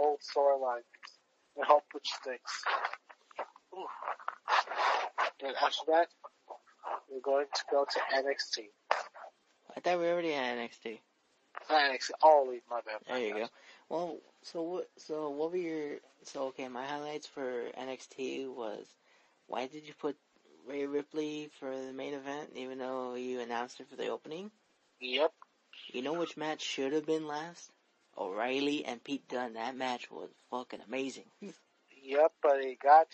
[0.00, 0.86] old storylines
[1.56, 2.62] and hope which sticks.
[3.74, 3.86] Ooh.
[5.44, 6.08] And after that,
[7.10, 8.68] we're going to go to NXT.
[9.76, 10.98] I thought we already had NXT.
[11.70, 13.00] NXT, always oh, my bad.
[13.08, 13.48] There you go.
[13.88, 14.90] Well, so what?
[14.96, 15.98] So what were your?
[16.24, 18.86] So okay, my highlights for NXT was
[19.46, 20.16] why did you put
[20.66, 24.50] Rhea Ripley for the main event, even though you announced it for the opening?
[25.00, 25.32] Yep.
[25.92, 27.70] You know which match should have been last?
[28.16, 29.54] O'Reilly and Pete Dunne.
[29.54, 31.24] That match was fucking amazing.
[32.04, 33.06] Yep, but it got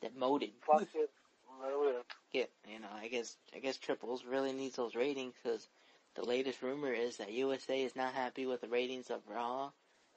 [0.00, 0.52] Demoted.
[0.64, 1.08] fucking
[2.32, 5.68] Get you know, I guess I guess triples really needs those ratings because
[6.14, 9.70] the latest rumor is that USA is not happy with the ratings of Raw.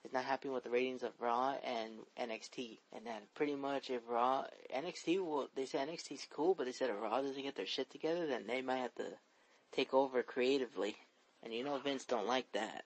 [0.05, 4.01] Is not happy with the ratings of Raw and NXT, and that pretty much if
[4.07, 7.65] Raw NXT will they say NXT's cool, but they said if Raw doesn't get their
[7.65, 9.07] shit together, then they might have to
[9.73, 10.95] take over creatively.
[11.43, 12.85] And you know Vince don't like that.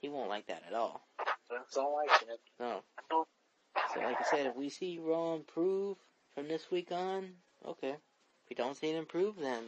[0.00, 1.06] He won't like that at all.
[1.50, 2.38] That's all I said.
[2.58, 2.82] No.
[3.10, 5.98] So like I said, if we see Raw improve
[6.34, 7.30] from this week on,
[7.66, 7.90] okay.
[7.90, 9.62] If we don't see it improve, then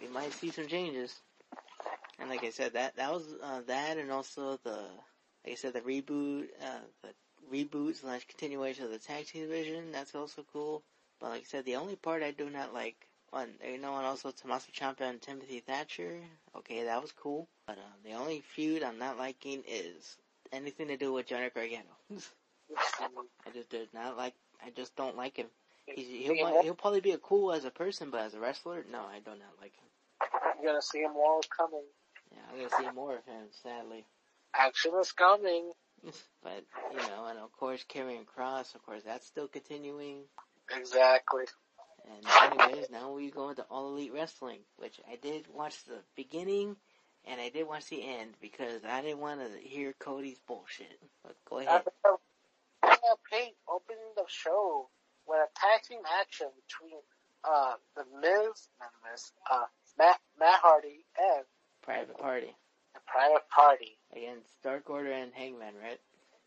[0.00, 1.14] we might see some changes.
[2.18, 4.78] And like I said, that that was uh, that, and also the
[5.44, 7.10] like I said, the reboot, uh, the
[7.52, 9.92] reboot slash continuation of the tag team division.
[9.92, 10.82] That's also cool.
[11.20, 12.96] But like I said, the only part I do not like,
[13.32, 16.20] on you know, and also Tommaso Ciampa and Timothy Thatcher.
[16.56, 17.48] Okay, that was cool.
[17.66, 20.16] But uh, the only feud I'm not liking is
[20.52, 21.84] anything to do with Johnny Gargano.
[22.76, 24.34] I just did not like.
[24.64, 25.46] I just don't like him.
[25.86, 29.00] He's, he'll he'll probably be a cool as a person, but as a wrestler, no,
[29.00, 29.88] I do not like him.
[30.62, 31.84] You're gonna see him all coming.
[32.32, 34.06] Yeah, I'm gonna see more of him, sadly.
[34.54, 35.72] Action is coming.
[36.42, 40.24] But you know, and of course, Karrion Kross, of course, that's still continuing.
[40.70, 41.44] Exactly.
[42.06, 46.76] And anyways, now we go into All Elite Wrestling, which I did watch the beginning,
[47.24, 51.00] and I did watch the end because I didn't want to hear Cody's bullshit.
[51.22, 51.84] But go ahead.
[52.02, 52.16] Uh,
[53.30, 54.90] Pate opening the show
[55.28, 57.00] with a tag team action between
[57.44, 59.64] uh the Miz, not the Miz, uh
[59.98, 61.44] Matt Matt Hardy and
[61.82, 62.54] Private Party
[62.94, 63.98] the Private Party.
[64.14, 66.00] against Dark Order and Hangman, right?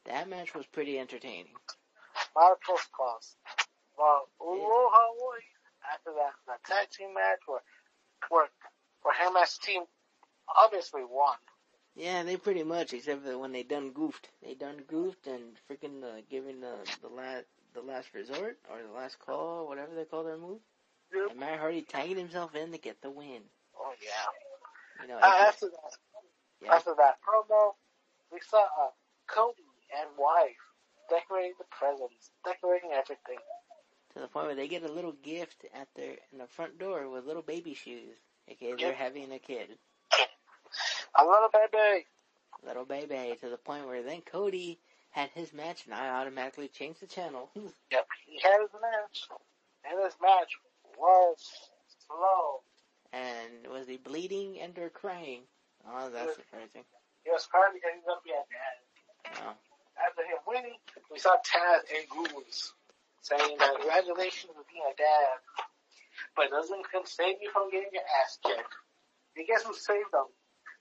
[0.06, 1.52] That match was pretty entertaining.
[2.36, 3.36] A lot of close calls.
[3.98, 5.40] Well, Aloha Boy.
[5.94, 7.62] After that, the tag team match where
[8.30, 8.48] where
[9.04, 9.84] where Hangman's team
[10.56, 11.36] obviously won.
[11.98, 14.30] Yeah, they pretty much, except for when they done goofed.
[14.44, 18.94] They done goofed and freaking uh, giving the the last the last resort or the
[18.94, 20.60] last call, whatever they call their move.
[21.14, 21.32] Yep.
[21.32, 23.42] And Matt Hardy tagging himself in to get the win.
[23.78, 25.04] Oh yeah.
[25.04, 25.94] You know, Uh, after that,
[26.62, 27.74] yeah, after that promo,
[28.32, 28.90] we saw uh,
[29.28, 29.64] Cody
[30.00, 30.56] and wife
[31.10, 33.40] decorating the presents, decorating everything.
[34.14, 37.10] to the point where they get a little gift at their in the front door
[37.10, 38.18] with little baby shoes.
[38.52, 39.78] Okay, they're having a kid,
[41.16, 42.06] A little baby.
[42.66, 44.80] little baby, to the point where then Cody
[45.12, 47.50] had his match, and I automatically changed the channel.
[47.56, 49.28] Yep, he had his match,
[49.90, 50.52] and his match
[50.98, 51.38] was
[52.08, 52.62] slow.
[53.14, 55.42] and was he bleeding and or crying?
[55.88, 56.84] Oh, that's surprising.
[57.24, 59.44] He was crying because he's gonna be a dad.
[59.48, 59.56] Oh.
[59.98, 60.78] After him winning,
[61.12, 62.74] we saw Taz and Goons
[63.22, 65.38] saying that congratulations for being a dad,
[66.36, 68.76] but it doesn't save you from getting your ass kicked.
[69.36, 70.28] And guess who saved them?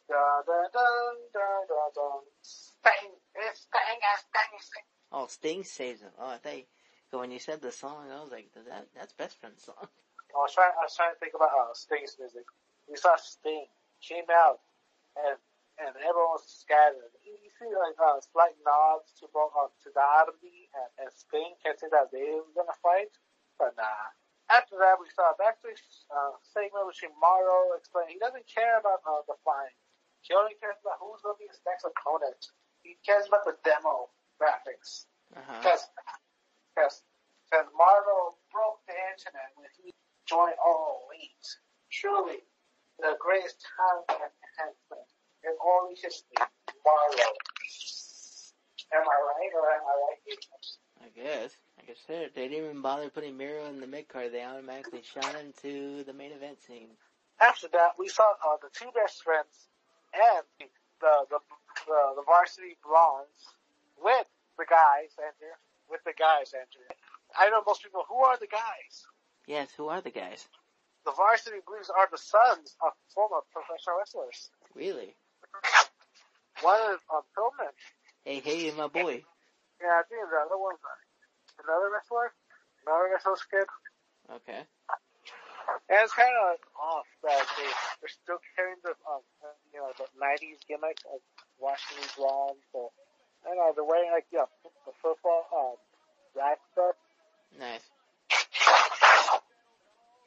[0.09, 2.23] Da da dun da da dun.
[2.43, 4.87] Stang, it's stang, ass, stang, stang.
[5.11, 6.13] Oh, Sting saves him.
[6.19, 6.67] Oh, I think.
[7.11, 9.83] So when you said the song, I was like, that that's best friend's song.
[9.83, 12.47] I was trying, I was trying to think about uh, Sting's music.
[12.87, 13.67] We saw Sting
[14.03, 14.63] came out,
[15.19, 15.39] and
[15.83, 17.11] and everyone was scattered.
[17.27, 21.91] You see like uh, slight nods to both uh, to Darby and, and Sting, hinting
[21.91, 23.11] that they were gonna fight,
[23.59, 24.13] but nah.
[24.47, 29.03] After that, we saw a backstage uh, segment between Morrow explaining he doesn't care about
[29.03, 29.75] uh, the flying.
[30.27, 32.51] He only cares about who's gonna be his next opponent.
[32.83, 34.11] He cares about the demo
[34.43, 35.07] graphics.
[35.31, 35.63] Uh huh.
[35.63, 35.87] Because,
[36.75, 36.97] because,
[37.47, 39.95] because Marvel broke the internet when he
[40.27, 41.49] joined All Elite.
[41.95, 42.43] Truly,
[42.99, 45.09] the greatest talent enhancement
[45.47, 46.43] in all history,
[46.83, 47.31] Marvel.
[48.91, 50.43] Am I right or am I right?
[51.07, 51.55] I guess.
[51.79, 54.33] I said, they didn't even bother putting Miro in the mid card.
[54.33, 56.91] They automatically shot him to the main event scene.
[57.41, 59.69] After that, we saw uh, the two best friends
[60.17, 60.69] and
[61.01, 61.39] the the
[61.87, 63.55] the, the varsity blondes
[64.01, 64.27] with
[64.59, 65.61] the guys enter.
[65.89, 66.83] With the guys enter.
[67.39, 68.03] I know most people.
[68.09, 69.07] Who are the guys?
[69.47, 70.49] Yes, who are the guys?
[71.07, 74.51] the Varsity Blues are the sons of former professional wrestlers.
[74.75, 75.15] Really?
[76.61, 77.71] One is um, Pillman.
[78.27, 79.23] Hey, hey, my boy.
[79.79, 80.83] Yeah, I think the other one's
[81.63, 82.35] another wrestler.
[82.83, 83.71] Another wrestler's kid.
[84.43, 84.67] Okay.
[85.89, 87.71] And it's kind of off that they,
[88.03, 89.23] they're still carrying the, um,
[89.75, 91.21] you know, the 90s gimmick of
[91.59, 92.63] washing these blondes.
[92.73, 92.91] So,
[93.45, 94.49] I don't know, they're wearing like, you know,
[94.87, 95.77] the football, um,
[96.35, 96.95] rap stuff.
[97.59, 97.87] Nice.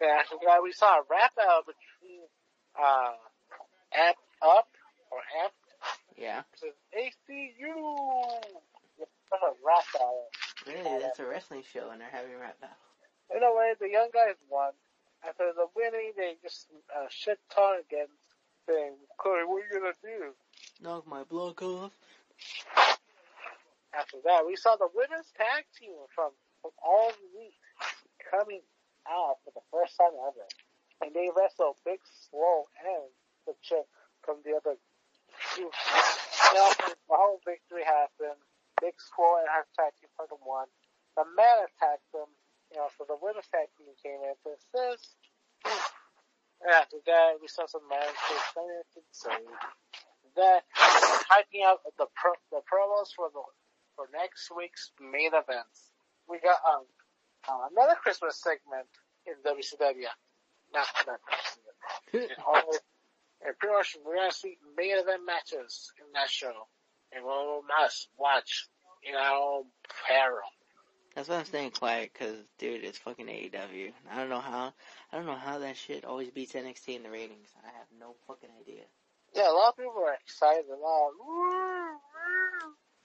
[0.01, 2.23] Yeah, so yeah, we saw a rap out between,
[2.79, 3.11] uh,
[3.91, 4.67] Amp Up,
[5.11, 5.53] or Amp
[6.15, 6.43] Yeah.
[6.55, 7.75] versus ACU.
[8.97, 10.27] That's a rap battle.
[10.67, 12.75] Really, that's a wrestling show and they're having a rap battle.
[13.35, 14.71] In a way, the young guys won.
[15.27, 18.07] After the winning, they just uh, shit talk again,
[18.67, 20.31] saying, Corey, what are you gonna do?
[20.81, 21.91] Knock my block off.
[23.91, 26.31] After that, we saw the women's tag team from,
[26.61, 27.57] from All Elite
[28.31, 28.61] coming
[29.09, 30.45] out for the first time ever.
[31.01, 33.09] And they wrestled Big Swole and
[33.47, 33.87] the chick
[34.21, 34.77] from the other
[35.55, 35.71] two.
[36.55, 38.39] After the whole victory happened,
[38.79, 40.67] Big Swole and her tag team partner won.
[41.17, 42.29] The man attacked them,
[42.71, 45.17] you know, so the women's tag team came in to assist.
[46.61, 49.49] And after that, we saw some into the scene.
[50.37, 53.41] Hyping up the pro, the promos for the
[53.95, 55.91] for next week's main events.
[56.29, 56.85] We got um
[57.47, 58.87] uh, another Christmas segment
[59.25, 60.07] in WCW.
[60.73, 61.19] Not that
[62.13, 66.67] and pretty much we're gonna see main event matches in that show,
[67.11, 67.31] and we
[67.67, 68.67] must watch
[69.03, 69.63] in our own
[70.07, 70.47] peril.
[71.19, 73.91] That's why I'm staying quiet, cause dude, it's fucking AEW.
[74.09, 74.71] I don't know how,
[75.11, 77.49] I don't know how that shit always beats NXT in the ratings.
[77.61, 78.83] I have no fucking idea.
[79.35, 81.11] Yeah, a lot of people are excited and all.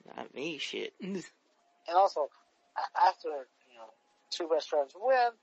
[0.06, 0.94] Not me, shit.
[1.02, 2.28] And also,
[3.04, 3.90] after you know
[4.30, 5.34] two best friends win,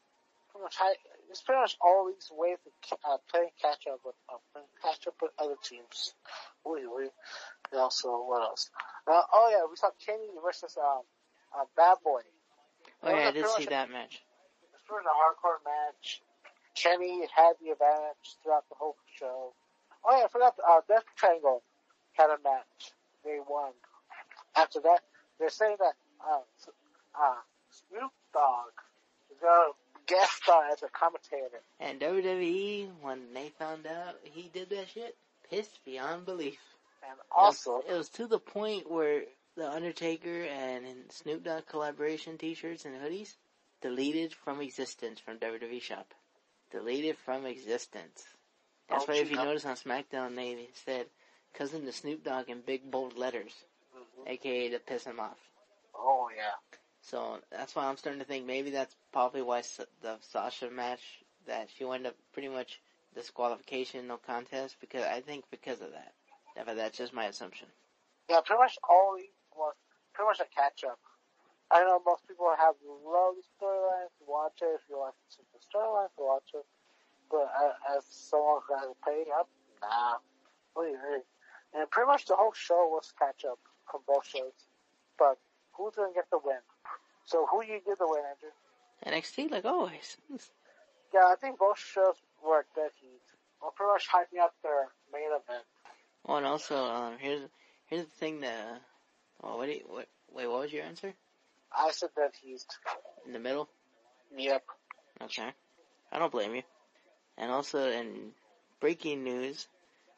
[0.49, 0.95] pretty much high,
[1.29, 2.57] it's pretty much always ways
[2.87, 6.15] to uh, playing catch up with uh, catch up with other teams.
[6.65, 7.11] Wait, wait.
[7.73, 8.69] And also, what else?
[9.05, 11.01] Uh, oh yeah, we saw Kenny versus um
[11.53, 12.21] uh, Bad Boy.
[13.03, 14.21] Oh yeah, I did see that match.
[14.71, 16.21] This was a hardcore match.
[16.75, 19.53] Kenny had the advantage throughout the whole show.
[20.05, 20.55] Oh yeah, I forgot.
[20.67, 21.63] Uh, Death Triangle
[22.13, 22.93] had a match.
[23.23, 23.71] They won.
[24.55, 24.99] After that,
[25.39, 25.93] they're saying that
[26.25, 26.41] uh,
[27.19, 27.35] uh,
[27.69, 28.71] Snoop Dogg
[29.31, 29.73] is gonna
[30.07, 31.61] guest star as a commentator.
[31.79, 35.15] And WWE, when they found out he did that shit,
[35.49, 36.59] pissed beyond belief.
[37.09, 39.23] And also, it was, it was to the point where
[39.55, 43.35] the Undertaker and Snoop Dogg collaboration T-shirts and hoodies
[43.81, 46.13] deleted from existence from WWE shop.
[46.71, 48.23] Deleted from existence.
[48.89, 51.07] That's why if you notice on SmackDown they said
[51.53, 53.53] cousin to Snoop Dogg in big bold letters,
[53.95, 54.27] Mhm.
[54.27, 55.37] aka to piss him off.
[55.95, 56.51] oh yeah,
[57.01, 59.61] So that's why I'm starting to think maybe that's probably why
[60.01, 61.01] the Sasha match
[61.45, 62.79] that she wound up pretty much
[63.13, 64.77] disqualification, no contest.
[64.79, 66.13] Because I think because of that.
[66.55, 67.67] Yeah, but that's just my assumption.
[68.29, 68.39] yeah.
[68.41, 69.75] Pretty much all these was
[70.13, 70.99] pretty much a catch up.
[71.71, 75.43] I know most people have loved the storylines, watch it if you want to see
[75.55, 76.65] the storylines, watch it.
[77.31, 79.47] But uh, as someone who has paid up,
[79.81, 80.19] nah.
[80.73, 81.23] What do you mean?
[81.73, 83.59] And pretty much the whole show was catch up
[83.89, 84.51] from both shows.
[85.17, 85.39] But
[85.71, 86.59] who's gonna get the win?
[87.23, 88.51] So who you give the win, Andrew?
[89.05, 90.17] NXT, like always.
[91.13, 93.21] Yeah, I think both shows were dead heat.
[93.61, 95.63] Well, pretty much hyping up their main event.
[96.25, 97.41] Oh, and also, um, here's
[97.87, 98.81] here's the thing that.
[99.43, 99.69] Oh, what?
[99.69, 100.07] You, what?
[100.33, 101.13] Wait, what was your answer?
[101.75, 102.65] I said that he's
[103.25, 103.69] In the middle?
[104.37, 104.63] Yep.
[105.23, 105.49] Okay.
[106.11, 106.63] I don't blame you.
[107.37, 108.31] And also, in
[108.79, 109.67] breaking news,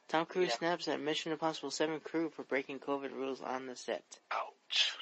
[0.07, 0.57] Tom Cruise Yeah.
[0.57, 4.03] snaps at Mission Impossible 7 crew for breaking COVID rules on the set.
[4.31, 4.97] Ouch.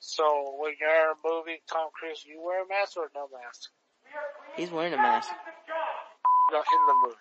[0.00, 3.70] So when you're in a movie, Tom Cruise, you wear a mask or no mask?
[4.56, 5.30] He's wearing a mask.
[6.50, 7.16] No, in the movie.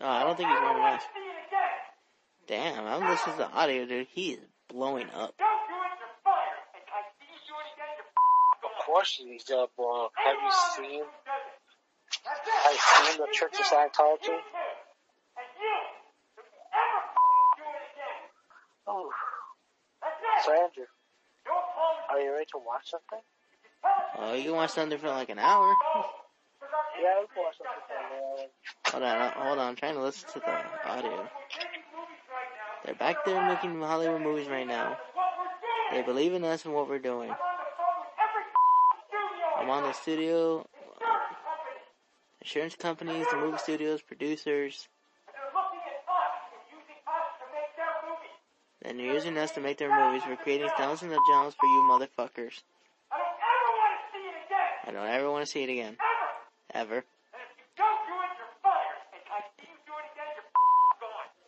[0.00, 1.06] No, I don't think he's wearing a mask.
[2.46, 4.06] Damn, I'm listening to the audio, dude.
[4.12, 5.34] He is blowing up.
[8.96, 10.12] Of course he's gonna up.
[10.24, 11.02] Have you seen?
[12.64, 14.38] Have you seen the Church of Scientology?
[18.86, 19.10] Oh.
[20.46, 20.84] So Andrew,
[22.08, 23.18] are you ready to watch something?
[24.18, 25.74] Oh, you can watch Thunder for like an hour.
[26.98, 28.52] Yeah, we can watch something for a minute.
[28.86, 29.68] Hold on, uh, hold on.
[29.68, 31.28] I'm trying to listen to the audio.
[32.86, 34.96] They're back there making Hollywood movies right now.
[35.92, 37.34] They believe in us and what we're doing.
[39.66, 40.64] I'm on the studio,
[42.40, 44.86] insurance companies, the movie studios, producers.
[48.82, 50.22] And they're using us to make their movies.
[50.28, 52.62] We're creating thousands of jobs for you motherfuckers.
[53.10, 54.70] I don't ever want to see it again.
[54.86, 55.30] I don't Ever.
[55.32, 55.96] want to see it again.
[56.72, 56.94] Ever.
[56.94, 57.04] Ever.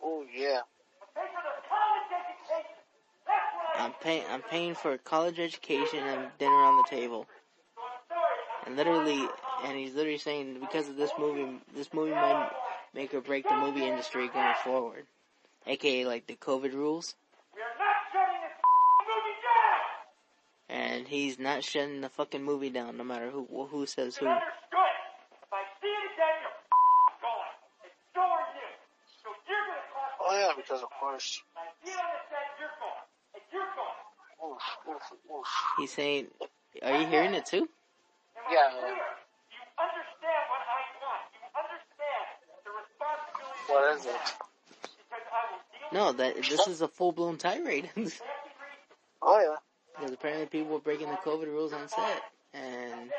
[0.03, 0.63] Oh yeah.
[3.79, 4.25] I'm paying.
[4.29, 7.29] I'm paying for college education and dinner on the table.
[8.69, 9.27] And literally
[9.65, 12.51] and he's literally saying because of this movie this movie might
[12.93, 15.07] make or break the movie industry going forward.
[15.67, 17.15] AKA like the COVID rules.
[17.55, 22.69] We are not shutting this f movie down and he's not shutting the fucking movie
[22.69, 24.27] down no matter who who says who.
[24.27, 24.53] Understood.
[25.33, 27.57] If I see it again, you're gone.
[27.85, 28.69] And so are you.
[29.23, 31.41] So you're gonna cost Oh yeah, because of course.
[35.79, 36.27] He's saying
[36.83, 37.67] are you hearing it too?
[38.49, 38.71] Am Yeah.
[38.81, 38.97] clear?
[39.53, 41.25] You understand what I want.
[41.37, 42.27] You understand
[42.65, 44.17] the responsibility What that is you it?
[44.17, 44.39] have.
[44.97, 47.91] Because I will deal No, that this is a full blown tirade.
[49.21, 49.57] Oh yeah.
[49.97, 52.23] Because apparently people were breaking the COVID rules on set.
[52.55, 53.11] And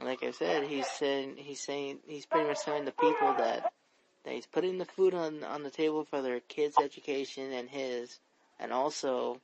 [0.00, 3.72] like I said, he's saying he's saying he's pretty much telling the people that
[4.24, 8.20] that he's putting the food on on the table for their kids' education and his,
[8.60, 9.40] and also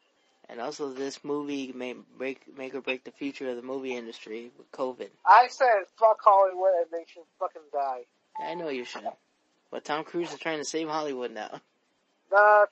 [0.52, 4.52] and also this movie may break make or break the future of the movie industry
[4.58, 5.08] with COVID.
[5.26, 8.02] I said fuck Hollywood and they should fucking die.
[8.38, 9.02] I know you should,
[9.70, 11.60] but Tom Cruise is trying to save Hollywood now.
[12.30, 12.68] Not,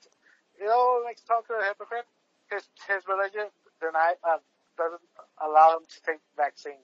[0.58, 2.06] you know what makes Tom Cruise a hypocrite?
[2.50, 3.46] His, his religion
[3.80, 4.38] deny, uh,
[4.76, 5.00] doesn't
[5.42, 6.80] allow him to take the vaccine.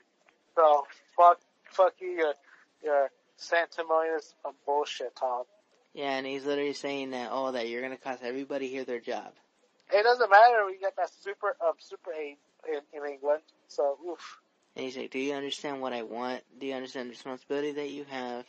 [0.55, 0.87] So,
[1.17, 1.41] fuck,
[1.71, 2.35] fuck you, you're,
[2.85, 4.35] you're sanctimonious
[4.67, 5.45] bullshit, Tom.
[5.95, 9.33] Yeah, and he's literally saying that oh that you're gonna cost everybody here their job.
[9.93, 12.37] It doesn't matter, we got that super, um, super aid
[12.69, 14.39] in, in England, so, oof.
[14.75, 16.43] And he's like, do you understand what I want?
[16.61, 18.45] Do you understand the responsibility that you have?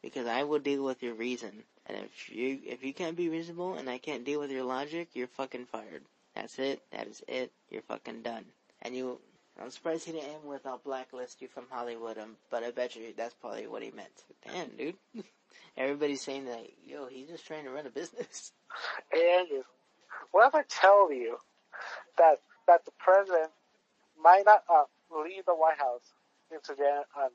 [0.00, 1.64] Because I will deal with your reason.
[1.86, 5.08] And if you, if you can't be reasonable and I can't deal with your logic,
[5.14, 6.02] you're fucking fired.
[6.36, 6.82] That's it.
[6.92, 7.52] That is it.
[7.70, 8.44] You're fucking done.
[8.82, 9.18] And you,
[9.60, 12.94] I'm surprised he didn't end with I'll blacklist you from Hollywood, um, but I bet
[12.94, 14.24] you that's probably what he meant.
[14.46, 14.94] Damn, dude.
[15.76, 18.52] Everybody's saying that, yo, he's just trying to run a business.
[19.12, 19.64] And
[20.30, 21.36] what if I tell you
[22.18, 23.50] that, that the president
[24.22, 26.12] might not, uh, leave the White House
[26.50, 27.30] into Jan, um,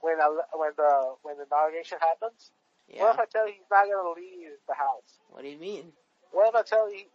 [0.00, 2.50] when, ele- when the, when the inauguration happens?
[2.88, 5.18] What if I tell you he's not gonna leave the house?
[5.30, 5.92] What do you mean?
[6.32, 7.06] What if I tell you he,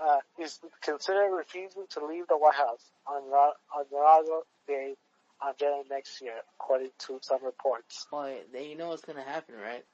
[0.00, 4.94] uh, he's considering refusing to leave the White House on, on inaugural day
[5.40, 8.06] on January next year, according to some reports?
[8.12, 9.84] Well, then you know what's gonna happen, right?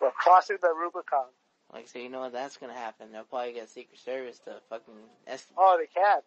[0.00, 1.26] We're crossing the Rubicon.
[1.72, 3.12] Like, so you know what that's gonna happen.
[3.12, 4.94] They'll probably get Secret Service to fucking
[5.26, 5.56] estimate.
[5.58, 6.24] Oh, they can't.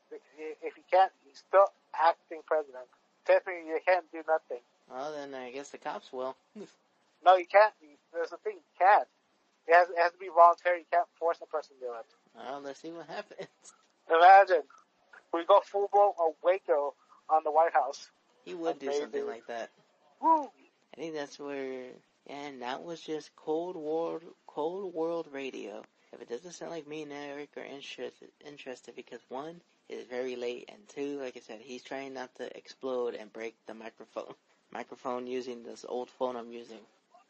[0.62, 2.86] If he can't, he's still acting president.
[3.26, 4.64] Technically, you can't do nothing.
[4.90, 6.36] Well, then I guess the cops will.
[7.26, 7.74] No, you can't.
[8.14, 9.08] There's a thing, you can't.
[9.68, 10.80] It has, it has to be voluntary.
[10.80, 12.06] You can't force a person to do it.
[12.36, 13.50] Well, let's see what happens.
[14.10, 14.62] Imagine,
[15.34, 16.14] we go full blown
[16.44, 16.94] Waco
[17.30, 18.12] on the White House.
[18.44, 19.72] He would do something like that.
[20.22, 20.44] Woo!
[20.44, 21.88] I think that's where,
[22.28, 24.22] and that was just Cold World,
[24.56, 25.84] Cold World Radio.
[26.14, 29.60] If it doesn't sound like me and Eric are interested, interested because one,
[29.90, 33.58] it's very late, and two, like I said, he's trying not to explode and break
[33.68, 34.34] the microphone,
[34.72, 36.80] microphone using this old phone I'm using,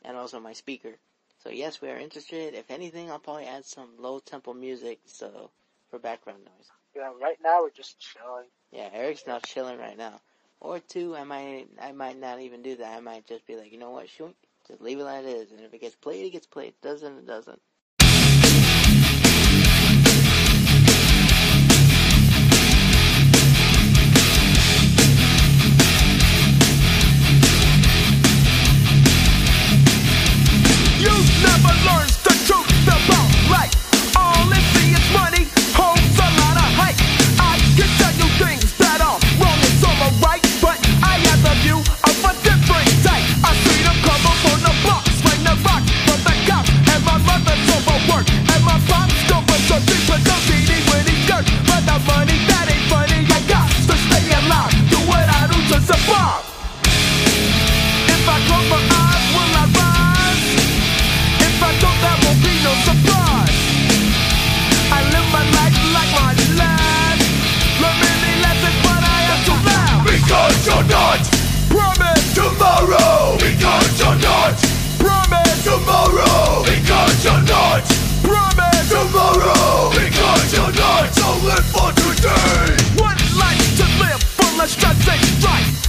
[0.03, 0.91] and also my speaker.
[1.43, 2.53] So yes, we are interested.
[2.53, 5.49] If anything, I'll probably add some low tempo music, so,
[5.89, 6.69] for background noise.
[6.95, 8.49] Yeah, right now we're just chilling.
[8.71, 10.21] Yeah, Eric's not chilling right now.
[10.59, 12.95] Or two, I might, I might not even do that.
[12.95, 14.35] I might just be like, you know what, shoot,
[14.67, 15.51] just leave it like it is.
[15.51, 16.73] And if it gets played, it gets played.
[16.81, 17.59] Doesn't, it doesn't.
[30.97, 31.11] You
[31.45, 31.73] never
[32.23, 34.17] the truth about life.
[34.17, 35.45] All see is money,
[35.77, 36.71] holds a lot of.
[37.39, 39.59] I can tell you things that are wrong
[40.61, 41.94] but I have a view
[44.51, 46.33] on the box, when the rock the
[46.93, 51.19] and my mother's overworked, and my pops don't so deep, but so CD with his
[51.25, 52.64] skirt, but the money that
[75.65, 76.61] tomorrow.
[76.63, 77.81] Because you're not.
[78.21, 78.89] Promise.
[78.89, 79.89] Tomorrow.
[79.97, 81.09] Because not.
[81.43, 82.77] Live for today.
[83.37, 85.84] Life to live, let's try to right.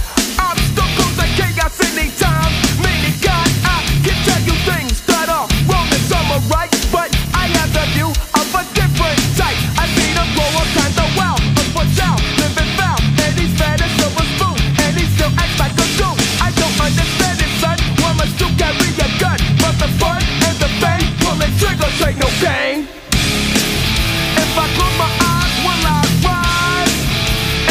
[21.87, 22.87] never take no game.
[23.15, 26.97] If I close my eyes, will I rise?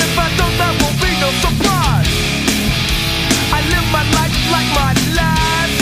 [0.01, 2.13] If I don't, that won't be no surprise.
[3.53, 5.77] I live my life like my last.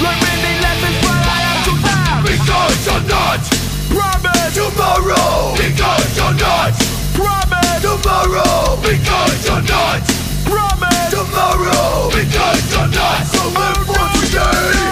[0.00, 2.22] Learning the lessons, but I am too loud.
[2.24, 3.44] Because you're not
[3.92, 5.56] Promise tomorrow.
[5.56, 6.74] Because you're not
[7.16, 8.76] Promise tomorrow.
[8.80, 10.00] Because you're not
[10.48, 12.08] Promise tomorrow.
[12.12, 14.85] Because you're not so live for today.